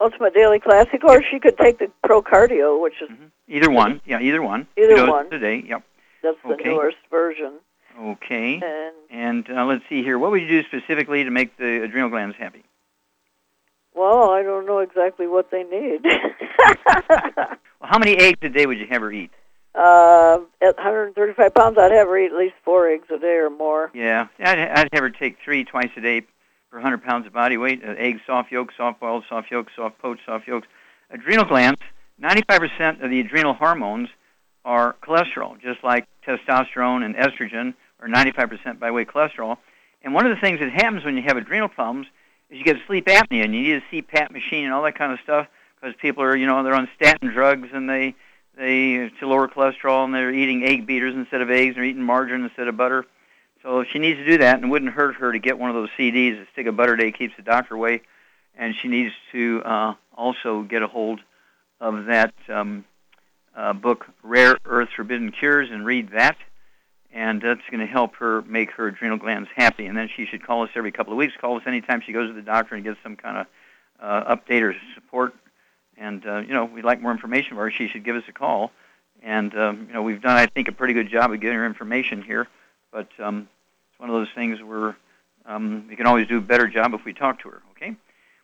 Ultimate 0.00 0.34
Daily 0.34 0.58
Classic, 0.58 1.02
or 1.04 1.22
she 1.22 1.38
could 1.38 1.56
take 1.56 1.78
the 1.78 1.90
Pro 2.02 2.20
Cardio, 2.20 2.82
which 2.82 3.00
is 3.00 3.08
either 3.48 3.70
one. 3.70 4.00
Yeah. 4.04 4.20
Either 4.20 4.42
one. 4.42 4.66
Either 4.76 5.08
one. 5.10 5.32
a 5.32 5.38
day. 5.38 5.62
Yep. 5.66 5.82
that's 6.22 6.36
the 6.42 6.54
Okay. 6.54 6.70
newest 6.70 6.96
version. 7.10 7.60
Okay. 7.98 8.60
And 8.60 8.94
And 9.08 9.50
uh, 9.58 9.64
let's 9.66 9.84
see 9.88 10.02
here. 10.02 10.18
What 10.18 10.32
would 10.32 10.42
you 10.42 10.48
do 10.48 10.62
specifically 10.64 11.22
to 11.24 11.30
make 11.30 11.56
the 11.58 11.84
adrenal 11.84 12.10
glands 12.10 12.36
happy? 12.36 12.64
Well, 13.94 14.30
I 14.30 14.42
don't 14.42 14.66
know 14.66 14.78
exactly 14.80 15.26
what 15.26 15.50
they 15.50 15.62
need. 15.64 16.04
Well, 17.80 17.90
how 17.92 17.98
many 17.98 18.16
eggs 18.16 18.38
a 18.40 18.48
day 18.48 18.64
would 18.64 18.78
you 18.78 18.86
have 18.86 19.02
her 19.02 19.12
eat? 19.12 19.30
uh, 19.74 20.38
at 20.62 20.76
135 20.76 21.54
pounds, 21.54 21.76
I'd 21.78 21.92
have 21.92 22.06
her 22.06 22.18
eat 22.18 22.32
at 22.32 22.38
least 22.38 22.54
four 22.64 22.88
eggs 22.88 23.08
a 23.14 23.18
day 23.18 23.36
or 23.36 23.50
more. 23.50 23.90
Yeah, 23.92 24.28
I'd, 24.38 24.58
I'd 24.58 24.88
have 24.92 25.02
her 25.02 25.10
take 25.10 25.36
three 25.44 25.64
twice 25.64 25.90
a 25.96 26.00
day 26.00 26.20
per 26.70 26.78
100 26.78 27.02
pounds 27.02 27.26
of 27.26 27.32
body 27.32 27.56
weight. 27.56 27.82
Uh, 27.84 27.94
eggs, 27.98 28.20
soft 28.26 28.52
yolks, 28.52 28.74
soft 28.76 29.00
boiled, 29.00 29.24
soft 29.28 29.50
yolks, 29.50 29.72
soft 29.76 29.98
poached, 29.98 30.22
soft 30.26 30.46
yolks. 30.46 30.68
Adrenal 31.10 31.44
glands, 31.44 31.80
95% 32.22 33.02
of 33.02 33.10
the 33.10 33.20
adrenal 33.20 33.54
hormones 33.54 34.08
are 34.64 34.96
cholesterol, 35.02 35.60
just 35.60 35.82
like 35.82 36.06
testosterone 36.26 37.04
and 37.04 37.16
estrogen 37.16 37.74
are 38.00 38.08
95% 38.08 38.78
by 38.78 38.90
weight 38.90 39.08
cholesterol. 39.08 39.58
And 40.02 40.14
one 40.14 40.24
of 40.24 40.34
the 40.34 40.40
things 40.40 40.60
that 40.60 40.70
happens 40.70 41.04
when 41.04 41.16
you 41.16 41.22
have 41.26 41.36
adrenal 41.36 41.68
problems 41.68 42.06
is 42.50 42.58
you 42.58 42.64
get 42.64 42.76
sleep 42.86 43.06
apnea, 43.06 43.44
and 43.44 43.54
you 43.54 43.62
need 43.62 43.82
a 43.82 43.94
CPAP 43.94 44.30
machine 44.30 44.64
and 44.64 44.72
all 44.72 44.82
that 44.82 44.96
kind 44.96 45.12
of 45.12 45.18
stuff 45.20 45.46
because 45.80 45.94
people 46.00 46.22
are, 46.22 46.36
you 46.36 46.46
know, 46.46 46.62
they're 46.62 46.74
on 46.74 46.88
statin 46.96 47.28
drugs 47.28 47.68
and 47.72 47.88
they 47.88 48.14
they 48.56 49.10
to 49.18 49.26
lower 49.26 49.48
cholesterol 49.48 50.04
and 50.04 50.14
they're 50.14 50.32
eating 50.32 50.64
egg 50.64 50.86
beaters 50.86 51.14
instead 51.14 51.40
of 51.40 51.50
eggs, 51.50 51.74
they're 51.74 51.84
eating 51.84 52.02
margarine 52.02 52.44
instead 52.44 52.68
of 52.68 52.76
butter. 52.76 53.04
So 53.62 53.82
she 53.82 53.98
needs 53.98 54.18
to 54.18 54.26
do 54.26 54.38
that, 54.38 54.56
and 54.56 54.66
it 54.66 54.68
wouldn't 54.68 54.92
hurt 54.92 55.16
her 55.16 55.32
to 55.32 55.38
get 55.38 55.58
one 55.58 55.70
of 55.70 55.74
those 55.74 55.88
CDs. 55.98 56.40
A 56.40 56.46
stick 56.52 56.66
of 56.66 56.76
butter 56.76 56.96
day 56.96 57.10
keeps 57.12 57.34
the 57.36 57.42
doctor 57.42 57.74
away, 57.74 58.02
and 58.54 58.74
she 58.80 58.88
needs 58.88 59.14
to 59.32 59.62
uh, 59.64 59.94
also 60.14 60.62
get 60.62 60.82
a 60.82 60.86
hold 60.86 61.20
of 61.80 62.04
that 62.06 62.34
um, 62.48 62.84
uh, 63.56 63.72
book, 63.72 64.06
Rare 64.22 64.58
Earth 64.66 64.90
Forbidden 64.94 65.32
Cures, 65.32 65.70
and 65.70 65.86
read 65.86 66.10
that. 66.10 66.36
And 67.14 67.40
that's 67.40 67.60
going 67.70 67.78
to 67.78 67.86
help 67.86 68.16
her 68.16 68.42
make 68.42 68.72
her 68.72 68.88
adrenal 68.88 69.18
glands 69.18 69.48
happy. 69.54 69.86
And 69.86 69.96
then 69.96 70.10
she 70.14 70.26
should 70.26 70.44
call 70.44 70.64
us 70.64 70.70
every 70.74 70.90
couple 70.90 71.12
of 71.12 71.16
weeks. 71.16 71.32
Call 71.40 71.56
us 71.56 71.62
anytime 71.64 72.02
she 72.04 72.12
goes 72.12 72.28
to 72.28 72.34
the 72.34 72.42
doctor 72.42 72.74
and 72.74 72.82
gets 72.82 72.98
some 73.04 73.14
kind 73.14 73.38
of 73.38 73.46
uh, 74.00 74.36
update 74.36 74.62
or 74.62 74.74
support. 74.96 75.32
And 75.96 76.26
uh, 76.26 76.38
you 76.38 76.52
know, 76.52 76.64
we'd 76.64 76.84
like 76.84 77.00
more 77.00 77.12
information 77.12 77.50
from 77.50 77.58
her. 77.58 77.70
She 77.70 77.86
should 77.86 78.04
give 78.04 78.16
us 78.16 78.24
a 78.28 78.32
call. 78.32 78.72
And 79.22 79.56
um, 79.56 79.86
you 79.86 79.94
know, 79.94 80.02
we've 80.02 80.20
done, 80.20 80.36
I 80.36 80.46
think, 80.46 80.66
a 80.66 80.72
pretty 80.72 80.92
good 80.92 81.08
job 81.08 81.32
of 81.32 81.40
getting 81.40 81.56
her 81.56 81.66
information 81.66 82.20
here. 82.20 82.48
But 82.90 83.08
um, 83.20 83.48
it's 83.90 84.00
one 84.00 84.10
of 84.10 84.14
those 84.16 84.28
things 84.34 84.60
where 84.60 84.96
um, 85.46 85.86
we 85.88 85.94
can 85.94 86.06
always 86.06 86.26
do 86.26 86.38
a 86.38 86.40
better 86.40 86.66
job 86.66 86.94
if 86.94 87.04
we 87.04 87.12
talk 87.12 87.40
to 87.42 87.48
her. 87.48 87.62
Okay. 87.76 87.94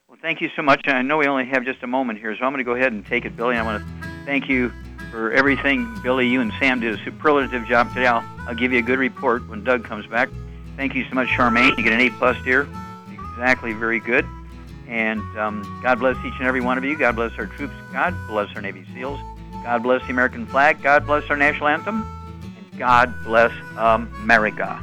Well, 0.08 0.18
thank 0.22 0.40
you 0.40 0.48
so 0.54 0.62
much. 0.62 0.86
I 0.86 1.02
know 1.02 1.18
we 1.18 1.26
only 1.26 1.46
have 1.46 1.64
just 1.64 1.82
a 1.82 1.88
moment 1.88 2.20
here, 2.20 2.36
so 2.36 2.44
I'm 2.44 2.52
going 2.52 2.58
to 2.58 2.64
go 2.64 2.74
ahead 2.74 2.92
and 2.92 3.04
take 3.04 3.24
it, 3.24 3.36
Billy. 3.36 3.56
I 3.56 3.62
want 3.62 3.82
to 3.82 4.08
thank 4.24 4.48
you 4.48 4.72
for 5.10 5.32
everything, 5.32 5.92
Billy. 6.02 6.28
You 6.28 6.40
and 6.40 6.52
Sam 6.58 6.80
did 6.80 6.98
a 6.98 7.04
superlative 7.04 7.66
job 7.66 7.88
today. 7.88 8.06
I'll, 8.06 8.24
I'll 8.46 8.54
give 8.54 8.72
you 8.72 8.78
a 8.78 8.82
good 8.82 8.98
report 8.98 9.46
when 9.48 9.64
Doug 9.64 9.84
comes 9.84 10.06
back. 10.06 10.28
Thank 10.76 10.94
you 10.94 11.04
so 11.08 11.14
much, 11.14 11.28
Charmaine. 11.28 11.76
You 11.76 11.84
get 11.84 11.92
an 11.92 12.00
A 12.00 12.10
plus 12.10 12.36
here. 12.44 12.68
Exactly, 13.12 13.72
very 13.72 14.00
good. 14.00 14.26
And 14.86 15.20
um, 15.38 15.80
God 15.82 15.98
bless 15.98 16.16
each 16.24 16.34
and 16.38 16.46
every 16.46 16.60
one 16.60 16.78
of 16.78 16.84
you. 16.84 16.96
God 16.96 17.16
bless 17.16 17.32
our 17.38 17.46
troops. 17.46 17.74
God 17.92 18.14
bless 18.28 18.54
our 18.56 18.62
Navy 18.62 18.84
SEALs. 18.94 19.20
God 19.62 19.82
bless 19.82 20.02
the 20.02 20.10
American 20.10 20.46
flag. 20.46 20.82
God 20.82 21.06
bless 21.06 21.28
our 21.30 21.36
national 21.36 21.68
anthem. 21.68 22.02
And 22.42 22.78
God 22.78 23.14
bless 23.24 23.52
America. 23.76 24.82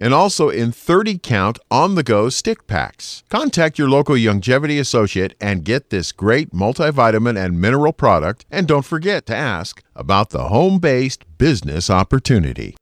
and 0.00 0.12
also 0.14 0.48
in 0.48 0.72
30 0.72 1.18
count 1.18 1.58
on 1.70 1.94
the 1.94 2.02
go 2.02 2.28
stick 2.30 2.66
packs. 2.66 3.22
Contact 3.28 3.78
your 3.78 3.88
local 3.88 4.16
Youngevity 4.16 4.80
associate 4.80 5.34
and 5.40 5.64
get 5.64 5.90
this 5.90 6.10
great 6.10 6.50
multivitamin 6.52 7.36
and 7.38 7.60
mineral 7.60 7.92
product. 7.92 8.46
And 8.50 8.66
don't 8.66 8.84
forget 8.84 9.26
to 9.26 9.36
ask 9.36 9.82
about 9.94 10.30
the 10.30 10.48
home 10.48 10.78
based 10.78 11.24
business 11.38 11.90
opportunity. 11.90 12.74